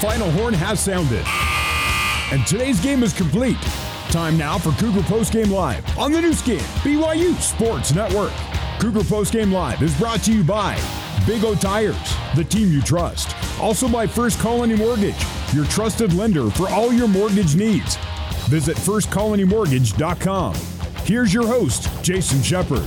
final 0.00 0.30
horn 0.30 0.54
has 0.54 0.78
sounded. 0.78 1.24
And 2.32 2.46
today's 2.46 2.80
game 2.80 3.02
is 3.02 3.12
complete. 3.12 3.56
Time 4.10 4.38
now 4.38 4.56
for 4.56 4.70
Cougar 4.72 5.00
Postgame 5.00 5.50
Live 5.50 5.98
on 5.98 6.12
the 6.12 6.20
Nu 6.20 6.32
Skin, 6.32 6.60
BYU 6.84 7.34
Sports 7.40 7.92
Network. 7.94 8.32
Cougar 8.80 9.00
Postgame 9.00 9.52
Live 9.52 9.82
is 9.82 9.96
brought 9.98 10.22
to 10.22 10.32
you 10.32 10.44
by 10.44 10.76
Big 11.26 11.44
O 11.44 11.54
Tires, 11.54 12.14
the 12.36 12.44
team 12.44 12.72
you 12.72 12.80
trust. 12.80 13.34
Also 13.60 13.88
by 13.88 14.06
First 14.06 14.38
Colony 14.38 14.76
Mortgage, 14.76 15.20
your 15.52 15.64
trusted 15.66 16.12
lender 16.12 16.48
for 16.48 16.68
all 16.70 16.92
your 16.92 17.08
mortgage 17.08 17.56
needs. 17.56 17.96
Visit 18.48 18.76
firstcolonymortgage.com. 18.76 20.54
Here's 21.04 21.34
your 21.34 21.46
host, 21.46 21.88
Jason 22.02 22.40
Shepard. 22.42 22.86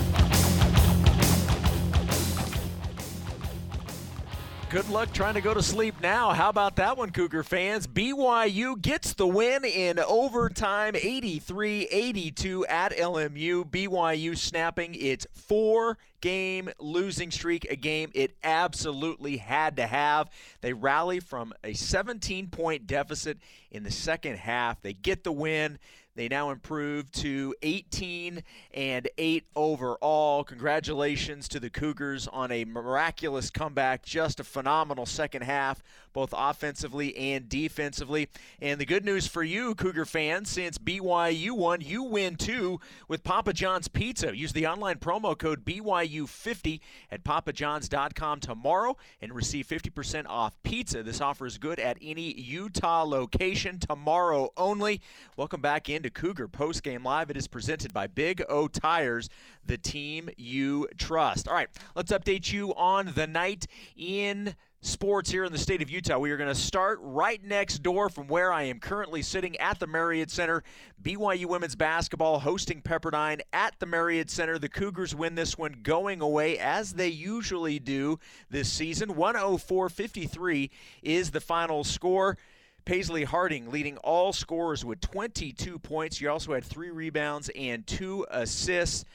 Good 4.72 4.88
luck 4.88 5.12
trying 5.12 5.34
to 5.34 5.42
go 5.42 5.54
to 5.54 5.62
sleep 5.62 5.96
now. 6.02 6.32
How 6.32 6.48
about 6.48 6.78
that 6.78 6.96
one, 6.96 7.10
Cougar 7.10 7.44
fans? 7.44 7.88
BYU 7.88 8.82
gets 8.82 9.14
the 9.14 9.28
win 9.28 9.66
in 9.66 10.00
overtime 10.00 10.96
83 10.96 11.90
82 11.92 12.66
at 12.68 12.94
LMU. 12.94 13.70
BYU 13.70 14.38
snapping 14.38 14.96
its 14.96 15.28
four 15.34 15.98
game 16.22 16.70
losing 16.80 17.32
streak, 17.32 17.70
a 17.70 17.76
game 17.76 18.12
it 18.14 18.38
absolutely 18.46 19.36
had 19.36 19.76
to 19.76 19.86
have. 19.86 20.30
They 20.62 20.72
rally 20.72 21.20
from 21.20 21.52
a 21.66 21.74
17 21.74 22.48
point 22.48 22.88
deficit 22.88 23.40
in 23.72 23.84
the 23.84 23.92
second 23.92 24.38
half. 24.38 24.82
They 24.82 24.94
get 24.94 25.26
the 25.26 25.34
win. 25.34 25.80
They 26.14 26.28
now 26.28 26.50
improve 26.50 27.10
to 27.14 27.56
18 27.62 28.44
and 28.74 29.10
8 29.18 29.46
overall. 29.56 30.44
Congratulations 30.44 31.48
to 31.48 31.60
the 31.60 31.70
Cougars 31.70 32.28
on 32.28 32.52
a 32.52 32.66
miraculous 32.66 33.50
comeback. 33.50 34.04
Just 34.04 34.42
a 34.42 34.44
phenomenal 34.44 35.06
second 35.06 35.44
half, 35.44 35.82
both 36.12 36.34
offensively 36.36 37.16
and 37.16 37.48
defensively. 37.48 38.28
And 38.62 38.80
the 38.80 38.86
good 38.86 39.06
news 39.06 39.26
for 39.26 39.42
you, 39.42 39.74
Cougar 39.74 40.04
fans, 40.04 40.50
since 40.50 40.78
BYU 40.78 41.52
won, 41.52 41.80
you 41.80 42.04
win 42.04 42.36
too 42.36 42.82
with 43.08 43.24
Papa 43.24 43.54
John's 43.54 43.88
Pizza. 43.88 44.36
Use 44.36 44.52
the 44.52 44.68
online 44.68 44.98
promo 44.98 45.38
code 45.38 45.64
BYU50 45.64 46.82
at 47.10 47.24
papajohns.com 47.24 48.42
tomorrow 48.42 48.98
and 49.22 49.34
receive 49.34 49.66
50% 49.66 50.26
off 50.28 50.62
pizza. 50.64 51.04
This 51.04 51.22
offer 51.22 51.46
is 51.46 51.58
good 51.58 51.80
at 51.80 51.98
any 52.02 52.34
Utah 52.34 53.04
location 53.04 53.80
tomorrow 53.80 54.50
only. 54.58 55.00
Welcome 55.38 55.62
back 55.62 55.90
in 55.90 56.01
into 56.02 56.10
Cougar 56.10 56.48
Post 56.48 56.82
Game 56.82 57.04
Live. 57.04 57.30
It 57.30 57.38
is 57.38 57.48
presented 57.48 57.94
by 57.94 58.08
Big 58.08 58.44
O 58.50 58.68
Tires, 58.68 59.30
the 59.68 59.78
team 59.78 60.32
you 60.36 60.88
trust. 60.98 61.48
All 61.48 61.54
right, 61.54 61.70
let's 61.96 62.12
update 62.12 62.52
you 62.52 62.74
on 62.74 63.12
the 63.14 63.28
night 63.28 63.68
in 63.96 64.56
sports 64.82 65.30
here 65.30 65.44
in 65.44 65.52
the 65.52 65.60
state 65.60 65.84
of 65.84 65.92
Utah. 65.92 66.18
We 66.18 66.32
are 66.32 66.38
going 66.38 66.50
to 66.50 66.56
start 66.56 66.98
right 67.04 67.40
next 67.44 67.84
door 67.84 68.10
from 68.10 68.28
where 68.28 68.52
I 68.52 68.64
am 68.64 68.80
currently 68.80 69.22
sitting 69.22 69.56
at 69.58 69.78
the 69.78 69.86
Marriott 69.86 70.32
Center. 70.32 70.64
BYU 71.04 71.46
women's 71.46 71.76
basketball 71.76 72.40
hosting 72.40 72.82
Pepperdine 72.82 73.42
at 73.54 73.76
the 73.80 73.86
Marriott 73.86 74.32
Center. 74.32 74.58
The 74.58 74.70
Cougars 74.70 75.14
win 75.14 75.36
this 75.36 75.56
one 75.56 75.82
going 75.84 76.20
away 76.20 76.58
as 76.58 76.94
they 76.94 77.10
usually 77.10 77.78
do 77.78 78.18
this 78.50 78.72
season. 78.72 79.16
104 79.16 79.90
53 79.90 80.72
is 81.04 81.30
the 81.30 81.42
final 81.42 81.84
score. 81.84 82.40
Paisley 82.86 83.24
Harding 83.24 83.72
leading 83.72 83.98
all 83.98 84.34
scorers 84.34 84.84
with 84.84 85.02
22 85.02 85.80
points. 85.80 86.20
You 86.20 86.30
also 86.30 86.54
had 86.54 86.64
three 86.64 86.90
rebounds 86.90 87.50
and 87.56 87.86
two 87.86 88.26
assists. 88.30 89.06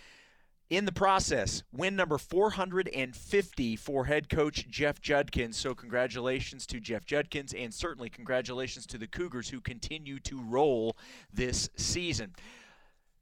In 0.68 0.84
the 0.84 0.92
process, 0.92 1.62
win 1.72 1.94
number 1.94 2.18
450 2.18 3.76
for 3.76 4.04
head 4.06 4.28
coach 4.28 4.66
Jeff 4.68 5.00
Judkins. 5.00 5.56
So, 5.56 5.76
congratulations 5.76 6.66
to 6.66 6.80
Jeff 6.80 7.06
Judkins, 7.06 7.54
and 7.54 7.72
certainly 7.72 8.10
congratulations 8.10 8.84
to 8.88 8.98
the 8.98 9.06
Cougars 9.06 9.48
who 9.48 9.60
continue 9.60 10.18
to 10.20 10.42
roll 10.42 10.96
this 11.32 11.70
season. 11.76 12.34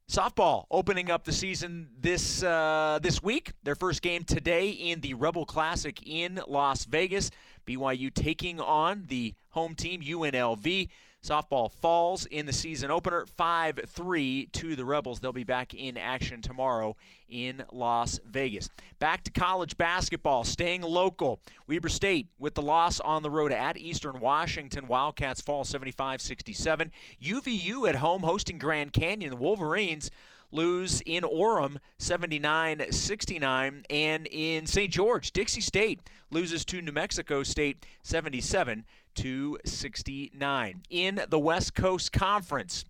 Softball 0.09 0.65
opening 0.69 1.09
up 1.09 1.23
the 1.23 1.33
season 1.33 1.89
this 1.99 2.43
uh, 2.43 2.99
this 3.01 3.23
week. 3.23 3.53
Their 3.63 3.73
first 3.73 4.03
game 4.03 4.23
today 4.23 4.69
in 4.69 5.01
the 5.01 5.15
Rebel 5.15 5.45
Classic 5.45 5.99
in 6.05 6.39
Las 6.47 6.85
Vegas. 6.85 7.31
BYU 7.65 8.13
taking 8.13 8.59
on 8.59 9.05
the 9.07 9.33
home 9.49 9.73
team 9.73 10.01
UNLV. 10.01 10.89
Softball 11.25 11.71
falls 11.71 12.27
in 12.27 12.45
the 12.45 12.53
season 12.53 12.91
opener 12.91 13.25
5 13.25 13.79
3 13.87 14.49
to 14.53 14.75
the 14.75 14.85
Rebels. 14.85 15.19
They'll 15.19 15.33
be 15.33 15.43
back 15.43 15.73
in 15.73 15.97
action 15.97 16.39
tomorrow 16.39 16.95
in 17.27 17.63
Las 17.71 18.19
Vegas. 18.29 18.69
Back 18.99 19.23
to 19.23 19.31
college 19.31 19.75
basketball, 19.75 20.43
staying 20.43 20.83
local. 20.83 21.39
Weber 21.67 21.89
State 21.89 22.27
with 22.37 22.53
the 22.53 22.61
loss 22.61 22.99
on 22.99 23.23
the 23.23 23.31
road 23.31 23.51
at 23.51 23.75
Eastern 23.75 24.19
Washington. 24.19 24.87
Wildcats 24.87 25.41
fall 25.41 25.63
75 25.63 26.21
67. 26.21 26.91
UVU 27.23 27.89
at 27.89 27.95
home 27.95 28.21
hosting 28.21 28.59
Grand 28.59 28.93
Canyon. 28.93 29.31
The 29.31 29.35
Wolverines 29.35 30.11
lose 30.51 31.01
in 31.07 31.23
Orem 31.23 31.77
79 31.97 32.91
69. 32.91 33.83
And 33.89 34.27
in 34.27 34.67
St. 34.67 34.91
George, 34.91 35.31
Dixie 35.31 35.61
State 35.61 36.01
loses 36.29 36.63
to 36.65 36.83
New 36.83 36.91
Mexico 36.91 37.41
State 37.41 37.83
77 38.03 38.85
to 39.15 39.57
69. 39.65 40.83
In 40.89 41.21
the 41.29 41.39
West 41.39 41.73
Coast 41.75 42.11
Conference, 42.11 42.85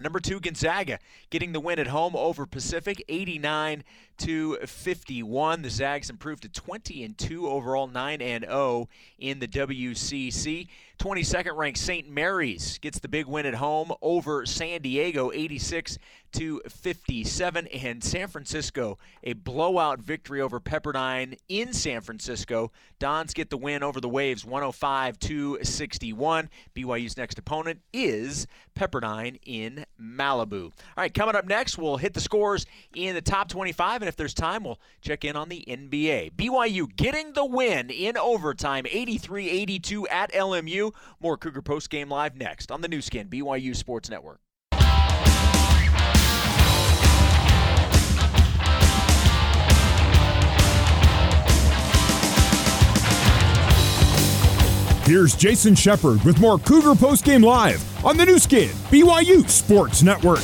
Number 0.00 0.20
two, 0.20 0.40
Gonzaga 0.40 0.98
getting 1.28 1.52
the 1.52 1.60
win 1.60 1.78
at 1.78 1.88
home 1.88 2.16
over 2.16 2.46
Pacific, 2.46 3.04
89 3.08 3.84
to 4.18 4.56
51. 4.56 5.62
The 5.62 5.70
Zags 5.70 6.08
improved 6.08 6.42
to 6.42 6.48
20 6.48 7.04
and 7.04 7.18
2 7.18 7.46
overall, 7.46 7.86
9 7.86 8.22
and 8.22 8.44
0 8.44 8.88
in 9.18 9.38
the 9.38 9.46
WCC. 9.46 10.66
22nd 10.98 11.56
ranked 11.56 11.78
St. 11.78 12.08
Mary's 12.08 12.78
gets 12.78 13.00
the 13.00 13.08
big 13.08 13.26
win 13.26 13.44
at 13.44 13.54
home 13.54 13.92
over 14.00 14.46
San 14.46 14.80
Diego, 14.80 15.30
86 15.30 15.98
to 16.32 16.60
57, 16.68 17.66
and 17.68 18.02
San 18.02 18.28
Francisco 18.28 18.98
a 19.24 19.32
blowout 19.34 20.00
victory 20.00 20.40
over 20.40 20.60
Pepperdine 20.60 21.36
in 21.48 21.72
San 21.72 22.00
Francisco. 22.00 22.70
Dons 22.98 23.34
get 23.34 23.50
the 23.50 23.56
win 23.56 23.82
over 23.82 24.00
the 24.00 24.08
Waves, 24.08 24.44
105 24.44 25.18
to 25.20 25.58
61. 25.62 26.48
BYU's 26.74 27.16
next 27.16 27.38
opponent 27.38 27.80
is 27.92 28.46
Pepperdine 28.74 29.38
in 29.44 29.84
Malibu. 30.00 30.64
All 30.64 30.72
right, 30.96 31.12
coming 31.12 31.34
up 31.34 31.46
next, 31.46 31.78
we'll 31.78 31.96
hit 31.96 32.14
the 32.14 32.20
scores 32.20 32.66
in 32.94 33.14
the 33.14 33.20
top 33.20 33.48
25, 33.48 34.02
and 34.02 34.08
if 34.08 34.16
there's 34.16 34.34
time, 34.34 34.64
we'll 34.64 34.80
check 35.00 35.24
in 35.24 35.36
on 35.36 35.48
the 35.48 35.64
NBA. 35.66 36.32
BYU 36.32 36.94
getting 36.96 37.32
the 37.32 37.44
win 37.44 37.90
in 37.90 38.16
overtime, 38.16 38.84
83-82 38.84 40.04
at 40.10 40.32
LMU. 40.32 40.94
More 41.20 41.36
Cougar 41.36 41.62
Post 41.62 41.90
Game 41.90 42.08
Live 42.08 42.36
next 42.36 42.70
on 42.70 42.80
the 42.80 42.88
Nu 42.88 43.00
Skin 43.00 43.28
BYU 43.28 43.74
Sports 43.74 44.10
Network. 44.10 44.40
Here's 55.12 55.36
Jason 55.36 55.74
Shepard 55.74 56.24
with 56.24 56.40
more 56.40 56.58
Cougar 56.58 56.94
Post 56.94 57.26
Game 57.26 57.42
Live 57.42 57.84
on 58.02 58.16
the 58.16 58.24
Nu 58.24 58.38
Skin, 58.38 58.70
BYU 58.88 59.46
Sports 59.46 60.02
Network. 60.02 60.38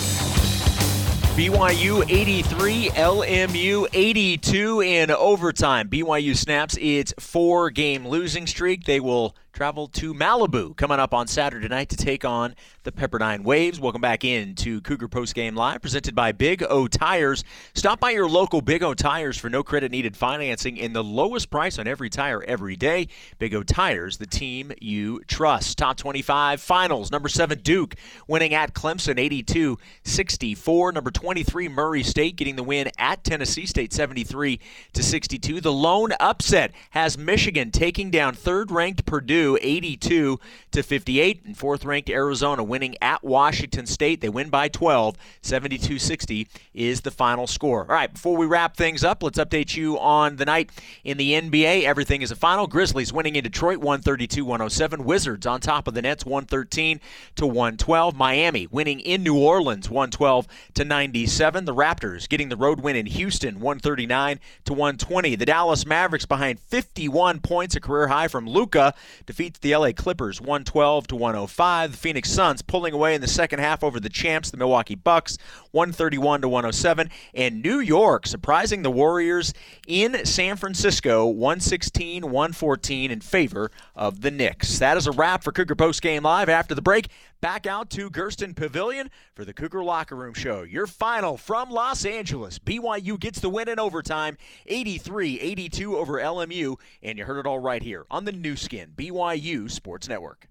BYU 1.38 2.04
83, 2.06 2.90
LMU 2.90 3.86
82 3.94 4.80
in 4.82 5.10
overtime. 5.10 5.88
BYU 5.88 6.36
snaps 6.36 6.76
its 6.82 7.14
four 7.18 7.70
game 7.70 8.06
losing 8.06 8.46
streak. 8.46 8.84
They 8.84 9.00
will 9.00 9.34
travel 9.58 9.88
to 9.88 10.14
Malibu 10.14 10.76
coming 10.76 11.00
up 11.00 11.12
on 11.12 11.26
Saturday 11.26 11.66
night 11.66 11.88
to 11.88 11.96
take 11.96 12.24
on 12.24 12.54
the 12.84 12.92
Pepperdine 12.92 13.42
Waves. 13.42 13.80
Welcome 13.80 14.00
back 14.00 14.24
in 14.24 14.54
to 14.54 14.80
Cougar 14.82 15.08
Post 15.08 15.34
Game 15.34 15.56
Live, 15.56 15.82
presented 15.82 16.14
by 16.14 16.30
Big 16.30 16.62
O 16.62 16.86
Tires. 16.86 17.42
Stop 17.74 17.98
by 17.98 18.10
your 18.10 18.28
local 18.28 18.60
Big 18.60 18.84
O 18.84 18.94
Tires 18.94 19.36
for 19.36 19.50
no 19.50 19.64
credit 19.64 19.90
needed 19.90 20.16
financing 20.16 20.80
and 20.80 20.94
the 20.94 21.02
lowest 21.02 21.50
price 21.50 21.76
on 21.76 21.88
every 21.88 22.08
tire 22.08 22.40
every 22.44 22.76
day. 22.76 23.08
Big 23.40 23.52
O 23.52 23.64
Tires, 23.64 24.18
the 24.18 24.28
team 24.28 24.70
you 24.80 25.24
trust. 25.26 25.76
Top 25.76 25.96
25 25.96 26.60
finals. 26.60 27.10
Number 27.10 27.28
7 27.28 27.58
Duke 27.58 27.96
winning 28.28 28.54
at 28.54 28.74
Clemson 28.74 29.18
82 29.18 29.76
64. 30.04 30.92
Number 30.92 31.10
23 31.10 31.68
Murray 31.68 32.04
State 32.04 32.36
getting 32.36 32.54
the 32.54 32.62
win 32.62 32.92
at 32.96 33.24
Tennessee 33.24 33.66
State 33.66 33.92
73 33.92 34.60
to 34.92 35.02
62. 35.02 35.60
The 35.60 35.72
lone 35.72 36.12
upset 36.20 36.70
has 36.90 37.18
Michigan 37.18 37.72
taking 37.72 38.12
down 38.12 38.34
third 38.34 38.70
ranked 38.70 39.04
Purdue 39.04 39.47
82 39.56 40.38
to 40.72 40.82
58, 40.82 41.44
and 41.44 41.56
fourth 41.56 41.84
ranked 41.84 42.10
Arizona 42.10 42.62
winning 42.62 42.96
at 43.00 43.24
Washington 43.24 43.86
State. 43.86 44.20
They 44.20 44.28
win 44.28 44.50
by 44.50 44.68
12, 44.68 45.16
72-60 45.42 46.46
is 46.74 47.00
the 47.00 47.10
final 47.10 47.46
score. 47.46 47.80
All 47.82 47.86
right, 47.86 48.12
before 48.12 48.36
we 48.36 48.46
wrap 48.46 48.76
things 48.76 49.04
up, 49.04 49.22
let's 49.22 49.38
update 49.38 49.76
you 49.76 49.98
on 49.98 50.36
the 50.36 50.44
night 50.44 50.70
in 51.04 51.16
the 51.16 51.32
NBA. 51.32 51.84
Everything 51.84 52.22
is 52.22 52.30
a 52.30 52.36
final. 52.36 52.66
Grizzlies 52.66 53.12
winning 53.12 53.36
in 53.36 53.44
Detroit 53.44 53.80
132-107. 53.80 55.04
Wizards 55.04 55.46
on 55.46 55.60
top 55.60 55.88
of 55.88 55.94
the 55.94 56.02
Nets 56.02 56.24
113 56.24 57.00
to 57.36 57.46
112. 57.46 58.14
Miami 58.14 58.66
winning 58.66 59.00
in 59.00 59.22
New 59.22 59.38
Orleans 59.38 59.88
112 59.88 60.46
to 60.74 60.84
97. 60.84 61.64
The 61.64 61.74
Raptors 61.74 62.28
getting 62.28 62.48
the 62.48 62.56
road 62.56 62.80
win 62.80 62.96
in 62.96 63.06
Houston 63.06 63.60
139 63.60 64.40
to 64.64 64.72
120. 64.72 65.34
The 65.34 65.46
Dallas 65.46 65.86
Mavericks 65.86 66.26
behind 66.26 66.60
51 66.60 67.40
points, 67.40 67.76
a 67.76 67.80
career 67.80 68.08
high 68.08 68.28
from 68.28 68.48
Luka, 68.48 68.94
defeats 69.38 69.60
the 69.60 69.76
LA 69.76 69.92
Clippers 69.92 70.40
112 70.40 71.06
to 71.06 71.14
105. 71.14 71.92
The 71.92 71.96
Phoenix 71.96 72.28
Suns 72.28 72.60
pulling 72.60 72.92
away 72.92 73.14
in 73.14 73.20
the 73.20 73.28
second 73.28 73.60
half 73.60 73.84
over 73.84 74.00
the 74.00 74.08
champs, 74.08 74.50
the 74.50 74.56
Milwaukee 74.56 74.96
Bucks, 74.96 75.38
131 75.70 76.40
to 76.40 76.48
107. 76.48 77.08
And 77.34 77.62
New 77.62 77.78
York 77.78 78.26
surprising 78.26 78.82
the 78.82 78.90
Warriors 78.90 79.54
in 79.86 80.26
San 80.26 80.56
Francisco 80.56 81.28
116 81.28 82.24
114 82.24 83.10
in 83.12 83.20
favor 83.20 83.70
of 83.94 84.22
the 84.22 84.32
Knicks. 84.32 84.80
That 84.80 84.96
is 84.96 85.06
a 85.06 85.12
wrap 85.12 85.44
for 85.44 85.52
Cougar 85.52 85.76
Post 85.76 86.02
Game 86.02 86.24
Live. 86.24 86.48
After 86.48 86.74
the 86.74 86.82
break, 86.82 87.06
back 87.40 87.66
out 87.66 87.90
to 87.90 88.10
Gersten 88.10 88.54
Pavilion 88.54 89.10
for 89.34 89.44
the 89.44 89.52
Cougar 89.52 89.82
Locker 89.82 90.16
Room 90.16 90.34
Show. 90.34 90.62
Your 90.62 90.86
final 90.86 91.36
from 91.36 91.70
Los 91.70 92.04
Angeles. 92.04 92.58
BYU 92.58 93.18
gets 93.18 93.40
the 93.40 93.50
win 93.50 93.68
in 93.68 93.78
overtime, 93.78 94.36
83-82 94.70 95.94
over 95.94 96.14
LMU, 96.14 96.76
and 97.02 97.18
you 97.18 97.24
heard 97.24 97.38
it 97.38 97.46
all 97.46 97.58
right 97.60 97.82
here 97.82 98.06
on 98.10 98.24
the 98.24 98.32
Nu 98.32 98.56
Skin, 98.56 98.92
BYU 98.96 99.70
Sports 99.70 100.08
Network. 100.08 100.48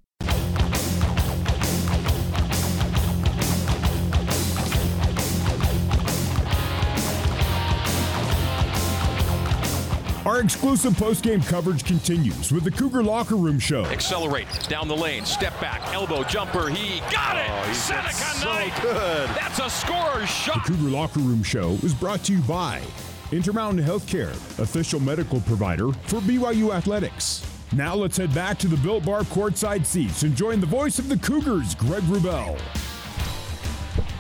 Our 10.27 10.41
exclusive 10.41 10.97
post-game 10.97 11.39
coverage 11.41 11.85
continues 11.85 12.51
with 12.51 12.65
the 12.65 12.71
Cougar 12.71 13.01
Locker 13.01 13.37
Room 13.37 13.59
Show. 13.59 13.85
Accelerate 13.85 14.45
down 14.67 14.89
the 14.89 14.95
lane, 14.95 15.23
step 15.23 15.57
back, 15.61 15.81
elbow 15.93 16.25
jumper. 16.25 16.67
He 16.67 16.99
got 17.09 17.37
it. 17.37 17.45
Oh, 17.49 17.71
Seneca 17.71 18.11
so 18.11 18.49
Knight. 18.49 18.73
good. 18.81 19.29
That's 19.29 19.59
a 19.59 19.69
scorer's 19.69 20.29
shot. 20.29 20.65
The 20.65 20.73
Cougar 20.73 20.89
Locker 20.89 21.21
Room 21.21 21.43
Show 21.43 21.77
is 21.81 21.93
brought 21.93 22.25
to 22.25 22.33
you 22.33 22.41
by 22.41 22.81
Intermountain 23.31 23.81
Healthcare, 23.81 24.31
official 24.59 24.99
medical 24.99 25.39
provider 25.39 25.93
for 25.93 26.19
BYU 26.19 26.75
Athletics. 26.75 27.49
Now 27.71 27.95
let's 27.95 28.17
head 28.17 28.35
back 28.35 28.57
to 28.59 28.67
the 28.67 28.77
Built 28.77 29.05
Bar 29.05 29.21
courtside 29.21 29.85
seats 29.85 30.23
and 30.23 30.35
join 30.35 30.59
the 30.59 30.67
voice 30.67 30.99
of 30.99 31.07
the 31.07 31.17
Cougars, 31.19 31.73
Greg 31.73 32.03
Wrubell. 32.03 32.59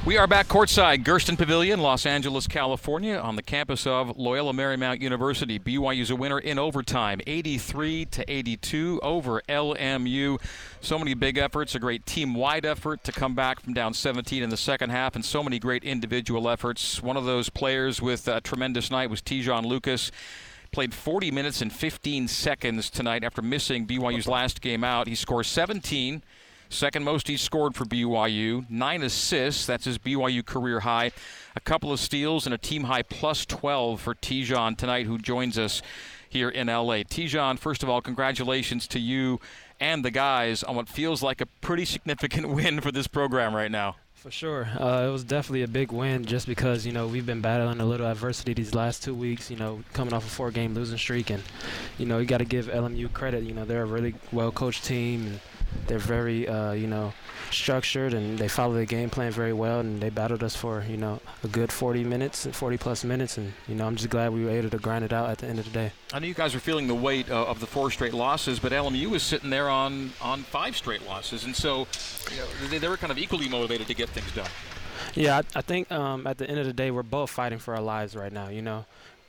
We 0.07 0.17
are 0.17 0.25
back 0.25 0.47
courtside, 0.47 1.03
Gersten 1.03 1.35
Pavilion, 1.35 1.81
Los 1.81 2.05
Angeles, 2.05 2.47
California, 2.47 3.17
on 3.17 3.35
the 3.35 3.43
campus 3.43 3.85
of 3.85 4.17
Loyola 4.17 4.53
Marymount 4.53 5.01
University. 5.01 5.59
BYU 5.59 5.99
is 5.99 6.11
a 6.11 6.15
winner 6.15 6.39
in 6.39 6.57
overtime, 6.57 7.19
83 7.27 8.05
to 8.05 8.31
82 8.31 9.01
over 9.03 9.41
LMU. 9.49 10.41
So 10.79 10.97
many 10.97 11.13
big 11.13 11.37
efforts, 11.37 11.75
a 11.75 11.79
great 11.79 12.05
team-wide 12.05 12.65
effort 12.65 13.03
to 13.03 13.11
come 13.11 13.35
back 13.35 13.59
from 13.59 13.73
down 13.73 13.93
17 13.93 14.41
in 14.41 14.49
the 14.49 14.55
second 14.55 14.91
half, 14.91 15.13
and 15.13 15.25
so 15.25 15.43
many 15.43 15.59
great 15.59 15.83
individual 15.83 16.47
efforts. 16.47 17.03
One 17.03 17.17
of 17.17 17.25
those 17.25 17.49
players 17.49 18.01
with 18.01 18.29
a 18.29 18.39
tremendous 18.39 18.89
night 18.89 19.09
was 19.09 19.21
Te'Jon 19.21 19.65
Lucas. 19.65 20.13
Played 20.71 20.93
40 20.93 21.31
minutes 21.31 21.61
and 21.61 21.71
15 21.71 22.29
seconds 22.29 22.89
tonight 22.89 23.25
after 23.25 23.41
missing 23.41 23.85
BYU's 23.85 24.25
last 24.25 24.61
game 24.61 24.85
out. 24.85 25.07
He 25.07 25.15
scores 25.15 25.47
17. 25.47 26.23
Second 26.69 27.03
most 27.03 27.27
he 27.27 27.37
scored 27.37 27.75
for 27.75 27.85
BYU. 27.85 28.69
Nine 28.69 29.03
assists. 29.03 29.65
That's 29.65 29.85
his 29.85 29.97
BYU 29.97 30.45
career 30.45 30.81
high. 30.81 31.11
A 31.55 31.59
couple 31.59 31.91
of 31.91 31.99
steals 31.99 32.45
and 32.45 32.53
a 32.53 32.57
team 32.57 32.85
high 32.85 33.03
plus 33.03 33.45
12 33.45 34.01
for 34.01 34.13
Te'Jon 34.15 34.77
tonight, 34.77 35.05
who 35.05 35.17
joins 35.17 35.57
us 35.57 35.81
here 36.29 36.49
in 36.49 36.67
LA. 36.67 37.03
Te'Jon, 37.03 37.57
first 37.57 37.83
of 37.83 37.89
all, 37.89 38.01
congratulations 38.01 38.87
to 38.89 38.99
you 38.99 39.39
and 39.79 40.03
the 40.03 40.11
guys 40.11 40.63
on 40.63 40.75
what 40.75 40.89
feels 40.89 41.23
like 41.23 41.41
a 41.41 41.45
pretty 41.45 41.85
significant 41.85 42.49
win 42.53 42.81
for 42.81 42.91
this 42.91 43.07
program 43.07 43.55
right 43.55 43.71
now. 43.71 43.95
For 44.13 44.31
sure. 44.31 44.67
Uh, 44.79 45.05
it 45.07 45.11
was 45.11 45.23
definitely 45.23 45.61
a 45.61 45.67
big 45.67 45.91
win 45.91 46.25
just 46.25 46.47
because, 46.47 46.87
you 46.87 46.91
know, 46.91 47.07
we've 47.07 47.25
been 47.25 47.39
battling 47.39 47.79
a 47.79 47.85
little 47.85 48.07
adversity 48.07 48.53
these 48.53 48.73
last 48.73 49.03
two 49.03 49.13
weeks, 49.13 49.51
you 49.51 49.57
know, 49.57 49.83
coming 49.93 50.11
off 50.11 50.25
a 50.25 50.29
four 50.29 50.49
game 50.49 50.73
losing 50.73 50.97
streak. 50.97 51.29
And, 51.29 51.43
you 51.99 52.07
know, 52.07 52.17
you 52.17 52.25
got 52.25 52.39
to 52.39 52.45
give 52.45 52.65
LMU 52.65 53.13
credit. 53.13 53.43
You 53.43 53.53
know, 53.53 53.63
they're 53.63 53.83
a 53.83 53.85
really 53.85 54.15
well 54.31 54.51
coached 54.51 54.85
team. 54.85 55.27
And 55.27 55.39
they're 55.87 55.99
very, 55.99 56.47
uh, 56.47 56.71
you 56.71 56.87
know, 56.87 57.13
structured 57.51 58.13
and 58.13 58.37
they 58.37 58.47
follow 58.47 58.73
the 58.73 58.85
game 58.85 59.09
plan 59.09 59.31
very 59.31 59.53
well. 59.53 59.79
And 59.79 60.01
they 60.01 60.09
battled 60.09 60.43
us 60.43 60.55
for, 60.55 60.83
you 60.87 60.97
know, 60.97 61.19
a 61.43 61.47
good 61.47 61.71
40 61.71 62.03
minutes, 62.03 62.45
40 62.45 62.77
plus 62.77 63.03
minutes. 63.03 63.37
And, 63.37 63.53
you 63.67 63.75
know, 63.75 63.87
I'm 63.87 63.95
just 63.95 64.09
glad 64.09 64.33
we 64.33 64.45
were 64.45 64.51
able 64.51 64.69
to 64.69 64.77
grind 64.77 65.05
it 65.05 65.13
out 65.13 65.29
at 65.29 65.39
the 65.39 65.47
end 65.47 65.59
of 65.59 65.65
the 65.65 65.71
day. 65.71 65.91
I 66.13 66.19
know 66.19 66.27
you 66.27 66.33
guys 66.33 66.53
are 66.55 66.59
feeling 66.59 66.87
the 66.87 66.95
weight 66.95 67.29
uh, 67.29 67.45
of 67.45 67.59
the 67.59 67.67
four 67.67 67.91
straight 67.91 68.13
losses, 68.13 68.59
but 68.59 68.71
LMU 68.71 69.07
was 69.07 69.23
sitting 69.23 69.49
there 69.49 69.69
on, 69.69 70.11
on 70.21 70.43
five 70.43 70.75
straight 70.75 71.05
losses. 71.05 71.45
And 71.45 71.55
so 71.55 71.87
you 72.31 72.37
know, 72.37 72.67
they, 72.69 72.77
they 72.77 72.87
were 72.87 72.97
kind 72.97 73.11
of 73.11 73.17
equally 73.17 73.49
motivated 73.49 73.87
to 73.87 73.93
get 73.93 74.09
things 74.09 74.31
done. 74.33 74.49
Yeah, 75.15 75.37
I, 75.37 75.59
I 75.59 75.61
think 75.61 75.91
um, 75.91 76.27
at 76.27 76.37
the 76.37 76.49
end 76.49 76.59
of 76.59 76.65
the 76.65 76.73
day, 76.73 76.91
we're 76.91 77.03
both 77.03 77.29
fighting 77.29 77.59
for 77.59 77.75
our 77.75 77.81
lives 77.81 78.15
right 78.15 78.31
now. 78.31 78.49
You 78.49 78.61
know, 78.61 78.85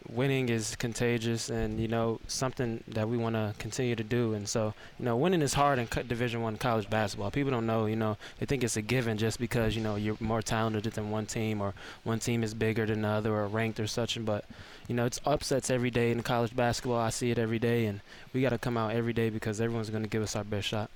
winning 0.09 0.49
is 0.49 0.77
contagious, 0.77 1.51
and 1.51 1.81
you 1.81 1.89
know 1.89 2.21
something 2.27 2.83
that 2.89 3.09
we 3.09 3.17
want 3.17 3.35
to 3.35 3.55
continue 3.59 3.97
to 3.97 4.05
do. 4.05 4.35
And 4.35 4.49
so, 4.49 4.75
you 4.99 5.05
know, 5.05 5.17
winning 5.17 5.43
is 5.43 5.55
hard 5.55 5.79
in 5.79 5.89
Division 6.07 6.43
One 6.43 6.57
college 6.57 6.89
basketball. 6.89 7.31
People 7.31 7.51
don't 7.51 7.67
know. 7.67 7.87
You 7.87 7.97
know, 7.97 8.17
they 8.39 8.47
think 8.47 8.65
it's 8.65 8.77
a 8.77 8.83
given 8.83 9.19
just 9.19 9.39
because 9.39 9.77
you 9.77 9.83
know 9.83 9.97
you're 9.97 10.17
more 10.21 10.43
talented 10.43 10.85
than 10.85 11.11
one 11.11 11.27
team, 11.27 11.61
or 11.61 11.75
one 12.05 12.19
team 12.19 12.43
is 12.43 12.55
bigger 12.55 12.87
than 12.87 13.03
the 13.03 13.09
other, 13.09 13.35
or 13.35 13.47
ranked 13.47 13.81
or 13.81 13.87
such. 13.87 14.25
But 14.25 14.45
you 14.87 14.95
know, 14.95 15.05
it's 15.05 15.21
upsets 15.25 15.71
every 15.71 15.91
day 15.91 16.11
in 16.11 16.23
college 16.23 16.55
basketball. 16.55 16.99
I 16.99 17.11
see 17.11 17.31
it 17.31 17.39
every 17.39 17.59
day, 17.59 17.87
and 17.87 18.01
we 18.33 18.43
got 18.43 18.51
to 18.51 18.59
come 18.59 18.77
out 18.77 18.93
every 18.93 19.13
day 19.13 19.31
because 19.31 19.61
everyone's 19.61 19.91
going 19.91 20.05
to 20.05 20.09
give 20.09 20.23
us 20.23 20.37
our 20.37 20.45
best 20.45 20.69
shot. 20.69 20.91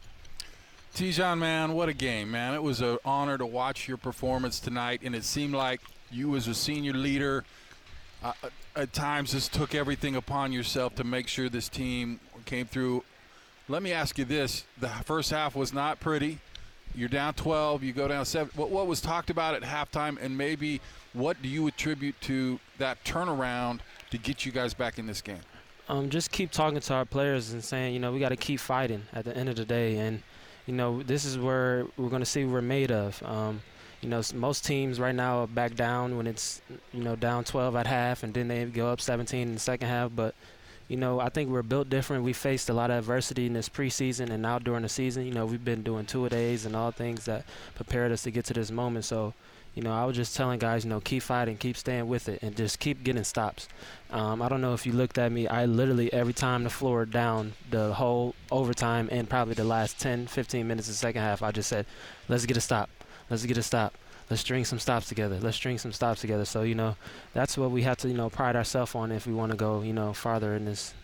Te'Jon, 0.95 1.39
man, 1.39 1.73
what 1.73 1.89
a 1.89 1.95
game, 1.95 2.31
man. 2.31 2.53
It 2.53 2.63
was 2.63 2.83
an 2.83 2.99
honor 3.03 3.39
to 3.39 3.47
watch 3.47 3.89
your 3.89 3.97
performance 3.97 4.61
tonight, 4.61 5.01
and 5.03 5.15
it 5.15 5.25
seemed 5.25 5.55
like 5.55 5.81
you, 6.11 6.37
as 6.37 6.47
a 6.49 6.55
senior 6.55 6.93
leader, 6.93 7.45
uh, 8.23 8.33
at 8.75 8.93
times 8.93 9.33
just 9.33 9.53
took 9.53 9.75
everything 9.75 10.17
upon 10.17 10.53
yourself 10.53 10.95
to 10.97 11.05
make 11.05 11.29
sure 11.29 11.49
this 11.49 11.69
team 11.69 12.21
came 12.47 12.67
through. 12.67 13.05
Let 13.69 13.83
me 13.83 13.93
ask 13.93 14.19
you 14.19 14.25
this 14.25 14.65
the 14.81 14.89
first 14.89 15.31
half 15.31 15.55
was 15.55 15.73
not 15.73 16.01
pretty. 16.01 16.39
You're 16.95 17.09
down 17.09 17.35
12, 17.35 17.83
you 17.83 17.93
go 17.93 18.07
down 18.07 18.25
7. 18.27 18.51
What, 18.55 18.71
what 18.71 18.87
was 18.87 19.01
talked 19.01 19.31
about 19.31 19.55
at 19.55 19.63
halftime, 19.63 20.21
and 20.21 20.37
maybe 20.37 20.81
what 21.15 21.41
do 21.41 21.49
you 21.49 21.67
attribute 21.67 22.21
to 22.23 22.61
that 22.77 23.03
turnaround 23.03 23.81
to 24.11 24.19
get 24.19 24.45
you 24.45 24.53
guys 24.53 24.75
back 24.75 24.99
in 24.99 25.07
this 25.07 25.23
game? 25.23 25.41
um, 25.89 26.11
just 26.11 26.31
keep 26.31 26.51
talking 26.51 26.81
to 26.81 26.95
our 26.95 27.05
players 27.05 27.53
and 27.53 27.63
saying, 27.63 27.95
you 27.95 28.01
know, 28.01 28.13
we 28.13 28.21
got 28.21 28.31
to 28.31 28.37
keep 28.37 28.61
fighting 28.61 29.03
at 29.13 29.25
the 29.25 29.37
end 29.37 29.49
of 29.49 29.57
the 29.57 29.65
day. 29.65 29.97
And, 29.97 30.23
you 30.67 30.75
know, 30.75 31.03
this 31.03 31.25
is 31.25 31.39
where 31.39 31.87
we're 31.97 32.09
going 32.09 32.23
to 32.23 32.27
see 32.27 32.45
we're 32.45 32.63
made 32.63 32.91
of. 32.91 33.23
Um, 33.23 33.63
you 34.03 34.09
know, 34.09 34.21
most 34.35 34.65
teams 34.65 34.99
right 34.99 35.15
now 35.15 35.43
are 35.43 35.47
back 35.47 35.77
down 35.77 36.17
when 36.17 36.27
it's, 36.27 36.61
you 36.93 37.03
know, 37.03 37.15
down 37.15 37.45
12 37.45 37.77
at 37.77 37.87
half 37.87 38.25
and 38.25 38.35
then 38.35 38.49
they 38.49 38.65
go 38.65 38.89
up 38.89 39.01
17 39.01 39.41
in 39.41 39.55
the 39.55 39.61
second 39.61 39.89
half. 39.89 40.11
But, 40.15 40.35
you 40.89 40.97
know, 40.97 41.21
I 41.21 41.29
think 41.29 41.51
we're 41.51 41.63
built 41.63 41.89
different. 41.89 42.25
We 42.25 42.33
faced 42.33 42.69
a 42.69 42.73
lot 42.75 42.91
of 42.91 42.99
adversity 42.99 43.47
in 43.47 43.53
this 43.53 43.69
preseason 43.69 44.31
and 44.31 44.43
now 44.43 44.59
during 44.59 44.83
the 44.83 44.89
season. 44.89 45.25
You 45.25 45.33
know, 45.33 45.47
we've 45.47 45.65
been 45.65 45.85
doing 45.85 46.05
two 46.05 46.27
a 46.27 46.29
days 46.29 46.67
and 46.67 46.75
all 46.75 46.91
things 46.91 47.25
that 47.27 47.45
prepared 47.77 48.11
us 48.11 48.25
to 48.25 48.33
get 48.33 48.45
to 48.47 48.55
this 48.55 48.73
moment. 48.73 49.05
So, 49.05 49.35
you 49.77 49.83
know, 49.83 49.93
I 49.93 50.05
was 50.05 50.17
just 50.17 50.37
telling 50.37 50.59
guys, 50.59 50.85
you 50.85 50.91
know, 50.91 51.01
keep 51.01 51.23
fighting, 51.23 51.57
keep 51.57 51.77
staying 51.77 52.09
with 52.09 52.29
it, 52.29 52.43
and 52.43 52.57
just 52.57 52.81
keep 52.81 53.05
getting 53.05 53.25
stops. 53.25 53.69
Um, 54.11 54.43
I 54.43 54.49
don't 54.49 54.61
know 54.61 54.75
if 54.75 54.85
you 54.85 54.93
looked 54.93 55.17
at 55.17 55.31
me. 55.31 55.47
I 55.47 55.65
literally 55.65 56.13
every 56.13 56.35
time 56.35 56.65
the 56.65 56.71
floor 56.71 57.07
down 57.07 57.55
the 57.71 57.95
whole 57.95 58.35
overtime 58.51 59.09
and 59.13 59.31
probably 59.31 59.55
the 59.55 59.65
last 59.65 59.99
10, 60.01 60.27
15 60.27 60.67
minutes 60.67 60.89
of 60.89 60.95
the 60.95 60.99
second 60.99 61.23
half, 61.23 61.41
I 61.43 61.53
just 61.53 61.69
said, 61.69 61.87
let's 62.29 62.45
get 62.45 62.57
a 62.57 62.61
stop. 62.61 62.91
Let's 63.31 63.47
get 63.47 63.57
a 63.57 63.63
stop. 63.63 63.95
Let's 64.33 64.41
string 64.41 64.65
some 64.65 64.79
stops 64.79 65.11
together. 65.11 65.39
Let's 65.39 65.59
string 65.59 65.77
some 65.77 65.93
stops 65.93 66.23
together. 66.23 66.47
So, 66.47 66.63
you 66.63 66.75
know, 66.75 66.97
that's 67.35 67.59
what 67.59 67.71
we 67.71 67.83
have 67.83 67.99
to, 67.99 68.09
you 68.09 68.17
know, 68.17 68.31
pride 68.31 68.57
ourselves 68.57 68.95
on 68.95 69.13
if 69.13 69.27
we 69.27 69.35
want 69.35 69.53
to 69.53 69.59
go, 69.59 69.83
you 69.83 69.93
know, 69.93 70.15
farther 70.15 70.55
in 70.55 70.65
this 70.65 70.95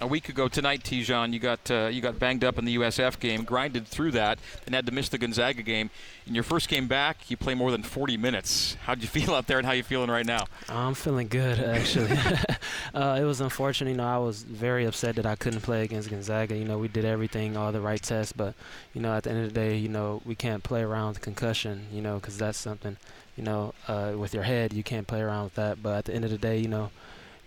A 0.00 0.08
week 0.08 0.28
ago 0.28 0.48
tonight, 0.48 0.82
Te'Jon, 0.82 1.32
you 1.32 1.38
got 1.38 1.70
uh, 1.70 1.86
you 1.86 2.00
got 2.00 2.18
banged 2.18 2.42
up 2.42 2.58
in 2.58 2.64
the 2.64 2.76
USF 2.78 3.20
game, 3.20 3.44
grinded 3.44 3.86
through 3.86 4.10
that, 4.10 4.40
and 4.66 4.74
had 4.74 4.86
to 4.86 4.92
miss 4.92 5.08
the 5.08 5.18
Gonzaga 5.18 5.62
game. 5.62 5.88
In 6.26 6.34
your 6.34 6.42
first 6.42 6.68
game 6.68 6.88
back, 6.88 7.30
you 7.30 7.36
play 7.36 7.54
more 7.54 7.70
than 7.70 7.84
40 7.84 8.16
minutes. 8.16 8.76
How'd 8.82 9.02
you 9.02 9.08
feel 9.16 9.36
out 9.36 9.46
there, 9.46 9.58
and 9.58 9.66
how 9.66 9.72
you 9.72 9.84
feeling 9.84 10.10
right 10.10 10.26
now? 10.26 10.46
I'm 10.68 10.94
feeling 10.94 11.28
good 11.28 11.60
actually. 11.60 12.10
uh, 12.94 13.18
it 13.20 13.24
was 13.24 13.40
unfortunate, 13.40 13.90
you 13.90 13.96
know. 13.96 14.04
I 14.04 14.18
was 14.18 14.42
very 14.42 14.84
upset 14.84 15.14
that 15.14 15.26
I 15.26 15.36
couldn't 15.36 15.60
play 15.60 15.84
against 15.84 16.10
Gonzaga. 16.10 16.56
You 16.56 16.64
know, 16.64 16.76
we 16.76 16.88
did 16.88 17.04
everything, 17.04 17.56
all 17.56 17.70
the 17.70 17.80
right 17.80 18.02
tests, 18.02 18.32
but 18.32 18.54
you 18.94 19.00
know, 19.00 19.14
at 19.14 19.22
the 19.22 19.30
end 19.30 19.44
of 19.44 19.54
the 19.54 19.54
day, 19.54 19.76
you 19.76 19.88
know, 19.88 20.22
we 20.24 20.34
can't 20.34 20.64
play 20.64 20.82
around 20.82 21.20
concussion, 21.20 21.86
you 21.92 22.02
know, 22.02 22.16
because 22.16 22.36
that's 22.36 22.58
something, 22.58 22.96
you 23.36 23.44
know, 23.44 23.74
uh, 23.86 24.14
with 24.18 24.34
your 24.34 24.42
head, 24.42 24.72
you 24.72 24.82
can't 24.82 25.06
play 25.06 25.20
around 25.20 25.44
with 25.44 25.54
that. 25.54 25.80
But 25.80 25.98
at 25.98 26.04
the 26.06 26.14
end 26.14 26.24
of 26.24 26.32
the 26.32 26.38
day, 26.38 26.58
you 26.58 26.68
know, 26.68 26.90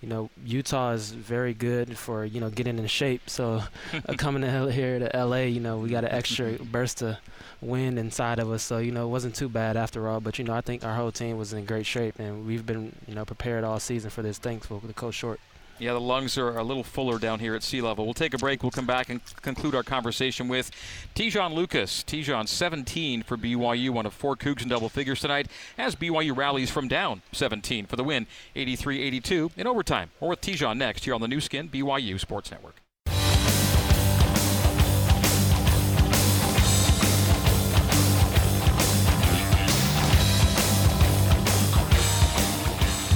you 0.02 0.10
know, 0.10 0.30
Utah 0.46 0.92
is 0.92 1.12
very 1.12 1.54
good 1.54 1.98
for 1.98 2.26
you 2.26 2.40
know 2.40 2.50
getting 2.50 2.78
in 2.80 2.88
shape. 2.88 3.30
So 3.30 3.64
uh, 3.94 4.14
coming 4.18 4.42
to 4.44 4.72
here 4.72 5.00
to 5.00 5.26
LA, 5.26 5.44
you 5.44 5.60
know, 5.60 5.78
we 5.78 5.90
got 5.90 6.04
an 6.04 6.12
extra 6.12 6.54
burst 6.54 7.02
of 7.02 7.18
wind 7.62 7.98
inside 7.98 8.40
of 8.40 8.52
us. 8.52 8.64
So 8.64 8.78
you 8.78 8.92
know, 8.92 9.06
it 9.06 9.10
wasn't 9.10 9.36
too 9.36 9.50
bad 9.50 9.78
after 9.78 10.08
all. 10.08 10.20
But 10.20 10.38
you 10.40 10.46
know, 10.46 10.54
I 10.54 10.62
think 10.62 10.84
our 10.84 10.96
whole 10.96 11.12
team 11.12 11.38
was 11.38 11.54
in 11.54 11.66
great 11.66 11.86
shape, 11.86 12.20
and 12.20 12.46
we've 12.46 12.66
been 12.66 12.94
you 13.08 13.16
know 13.16 13.26
prepared 13.26 13.64
all 13.64 13.80
season 13.80 14.10
for 14.10 14.22
this. 14.22 14.38
Thankful 14.38 14.80
to 14.82 14.94
Coach 14.94 15.16
Short. 15.16 15.40
Yeah, 15.80 15.94
the 15.94 16.02
lungs 16.02 16.38
are 16.40 16.58
a 16.58 16.64
little 16.64 16.84
fuller 16.84 17.20
down 17.20 17.40
here 17.40 17.54
at 17.54 17.62
sea 17.62 17.82
level. 17.82 18.06
We'll 18.06 18.16
take 18.16 18.34
a 18.34 18.38
break. 18.38 18.64
We'll 18.64 18.72
come 18.72 18.88
back 18.88 19.10
and 19.10 19.22
conclude 19.42 19.76
our 19.76 19.84
conversation 19.84 20.48
with 20.48 20.72
Te'Jon 21.14 21.54
Lucas. 21.54 22.04
Te'Jon, 22.04 22.48
17 22.48 23.22
for 23.22 23.38
BYU, 23.38 23.92
one 23.92 24.08
of 24.08 24.14
four 24.14 24.36
Cougs 24.36 24.64
in 24.64 24.70
double 24.70 24.90
figures 24.90 25.20
tonight, 25.20 25.48
as 25.78 25.96
BYU 25.96 26.36
rallies 26.36 26.72
from 26.72 26.88
down 26.88 27.22
17 27.32 27.86
for 27.86 27.96
the 27.96 28.04
win, 28.04 28.26
83-82 28.56 29.52
in 29.56 29.68
overtime. 29.68 30.10
More 30.20 30.32
with 30.32 30.42
Te'Jon 30.42 30.78
next 30.78 31.06
here 31.06 31.14
on 31.14 31.22
the 31.22 31.28
Nu 31.28 31.40
Skin 31.40 31.70
BYU 31.70 32.20
Sports 32.20 32.50
Network. 32.50 32.87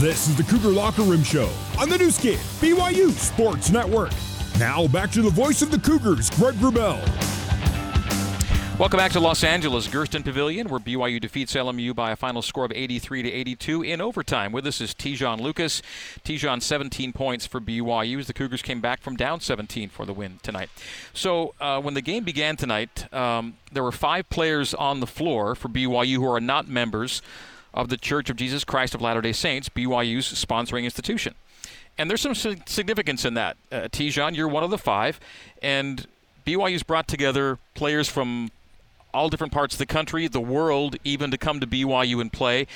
This 0.01 0.27
is 0.27 0.35
the 0.35 0.41
Cougar 0.41 0.69
Locker 0.69 1.03
Room 1.03 1.21
Show 1.21 1.47
on 1.77 1.87
the 1.87 1.95
Nu 1.95 2.09
Skin, 2.09 2.39
BYU 2.59 3.11
Sports 3.11 3.69
Network. 3.69 4.09
Now 4.57 4.87
back 4.87 5.11
to 5.11 5.21
the 5.21 5.29
voice 5.29 5.61
of 5.61 5.69
the 5.69 5.77
Cougars, 5.77 6.31
Greg 6.31 6.55
Wrubell. 6.55 6.99
Welcome 8.79 8.97
back 8.97 9.11
to 9.11 9.19
Los 9.19 9.43
Angeles, 9.43 9.85
Gersten 9.85 10.23
Pavilion, 10.23 10.69
where 10.69 10.79
BYU 10.79 11.21
defeats 11.21 11.53
LMU 11.53 11.93
by 11.93 12.09
a 12.09 12.15
final 12.15 12.41
score 12.41 12.65
of 12.65 12.71
83 12.71 13.21
to 13.21 13.31
82 13.31 13.83
in 13.83 14.01
overtime. 14.01 14.51
With 14.51 14.65
us 14.65 14.81
is 14.81 14.95
Te'Jon 14.95 15.39
Lucas. 15.39 15.83
Te'Jon, 16.23 16.63
17 16.63 17.13
points 17.13 17.45
for 17.45 17.61
BYU 17.61 18.17
as 18.17 18.25
the 18.25 18.33
Cougars 18.33 18.63
came 18.63 18.81
back 18.81 19.01
from 19.01 19.15
down 19.15 19.39
17 19.39 19.89
for 19.89 20.07
the 20.07 20.13
win 20.13 20.39
tonight. 20.41 20.71
So 21.13 21.53
uh, 21.61 21.79
when 21.79 21.93
the 21.93 22.01
game 22.01 22.23
began 22.23 22.57
tonight, 22.57 23.13
um, 23.13 23.53
there 23.71 23.83
were 23.83 23.91
five 23.91 24.27
players 24.31 24.73
on 24.73 24.99
the 24.99 25.05
floor 25.05 25.53
for 25.53 25.69
BYU 25.69 26.15
who 26.15 26.31
are 26.31 26.41
not 26.41 26.67
members 26.67 27.21
of 27.73 27.89
the 27.89 27.97
Church 27.97 28.29
of 28.29 28.35
Jesus 28.35 28.63
Christ 28.63 28.95
of 28.95 29.01
Latter-day 29.01 29.33
Saints, 29.33 29.69
BYU's 29.69 30.27
sponsoring 30.27 30.83
institution. 30.83 31.35
And 31.97 32.09
there's 32.09 32.21
some 32.21 32.35
significance 32.35 33.25
in 33.25 33.33
that. 33.35 33.57
Uh, 33.71 33.81
Te'Jon, 33.91 34.35
you're 34.35 34.47
one 34.47 34.63
of 34.63 34.71
the 34.71 34.77
five, 34.77 35.19
and 35.61 36.07
BYU's 36.45 36.83
brought 36.83 37.07
together 37.07 37.59
players 37.75 38.07
from 38.07 38.49
all 39.13 39.29
different 39.29 39.53
parts 39.53 39.75
of 39.75 39.79
the 39.79 39.85
country, 39.85 40.27
the 40.27 40.41
world, 40.41 40.95
even 41.03 41.31
to 41.31 41.37
come 41.37 41.59
to 41.59 41.67
BYU 41.67 42.21
and 42.21 42.31
play. 42.31 42.67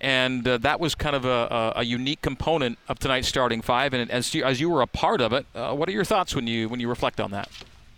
And 0.00 0.46
uh, 0.46 0.58
that 0.58 0.80
was 0.80 0.94
kind 0.94 1.16
of 1.16 1.24
a, 1.24 1.28
a, 1.76 1.80
a, 1.80 1.84
unique 1.84 2.20
component 2.20 2.78
of 2.88 2.98
tonight's 2.98 3.28
starting 3.28 3.62
five. 3.62 3.94
And 3.94 4.10
as 4.10 4.34
you, 4.34 4.44
as 4.44 4.60
you 4.60 4.68
were 4.68 4.82
a 4.82 4.86
part 4.86 5.20
of 5.20 5.32
it, 5.32 5.46
uh, 5.54 5.74
what 5.74 5.88
are 5.88 5.92
your 5.92 6.04
thoughts 6.04 6.34
when 6.34 6.46
you 6.46 6.68
when 6.68 6.80
you 6.80 6.88
reflect 6.88 7.20
on 7.20 7.30
that? 7.30 7.48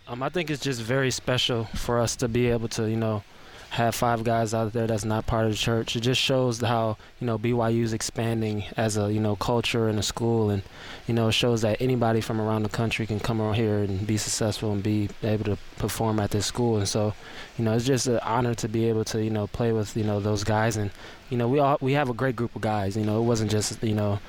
Um, 0.07 0.23
I 0.23 0.29
think 0.29 0.49
it's 0.49 0.63
just 0.63 0.81
very 0.81 1.11
special 1.11 1.65
for 1.65 1.99
us 1.99 2.15
to 2.17 2.29
be 2.29 2.47
able 2.47 2.69
to, 2.69 2.89
you 2.89 2.95
know, 2.95 3.23
have 3.71 3.93
five 3.95 4.23
guys 4.23 4.53
out 4.53 4.73
there 4.73 4.87
that's 4.87 5.05
not 5.05 5.27
part 5.27 5.45
of 5.45 5.51
the 5.51 5.57
church. 5.57 5.95
It 5.95 6.01
just 6.01 6.21
shows 6.21 6.61
how 6.61 6.97
you 7.19 7.27
know 7.27 7.37
BYU 7.37 7.83
is 7.83 7.93
expanding 7.93 8.63
as 8.75 8.97
a 8.97 9.11
you 9.11 9.19
know 9.19 9.35
culture 9.35 9.87
and 9.87 9.99
a 9.99 10.03
school, 10.03 10.49
and 10.49 10.63
you 11.07 11.13
know 11.13 11.27
it 11.27 11.33
shows 11.33 11.61
that 11.61 11.81
anybody 11.81 12.21
from 12.21 12.39
around 12.39 12.63
the 12.63 12.69
country 12.69 13.05
can 13.05 13.19
come 13.19 13.41
around 13.41 13.55
here 13.55 13.79
and 13.79 14.07
be 14.07 14.17
successful 14.17 14.71
and 14.71 14.81
be 14.81 15.09
able 15.23 15.45
to 15.45 15.57
perform 15.77 16.19
at 16.19 16.31
this 16.31 16.45
school. 16.45 16.77
And 16.77 16.87
so, 16.87 17.13
you 17.57 17.65
know, 17.65 17.73
it's 17.73 17.85
just 17.85 18.07
an 18.07 18.19
honor 18.19 18.55
to 18.55 18.67
be 18.67 18.87
able 18.89 19.03
to 19.05 19.23
you 19.23 19.29
know 19.29 19.47
play 19.47 19.71
with 19.71 19.95
you 19.95 20.03
know 20.03 20.19
those 20.19 20.43
guys, 20.43 20.77
and 20.77 20.91
you 21.29 21.37
know 21.37 21.47
we 21.47 21.59
all 21.59 21.77
we 21.81 21.93
have 21.93 22.09
a 22.09 22.13
great 22.13 22.35
group 22.35 22.55
of 22.55 22.61
guys. 22.61 22.95
You 22.95 23.05
know, 23.05 23.19
it 23.19 23.25
wasn't 23.25 23.51
just 23.51 23.83
you 23.83 23.95
know 23.95 24.19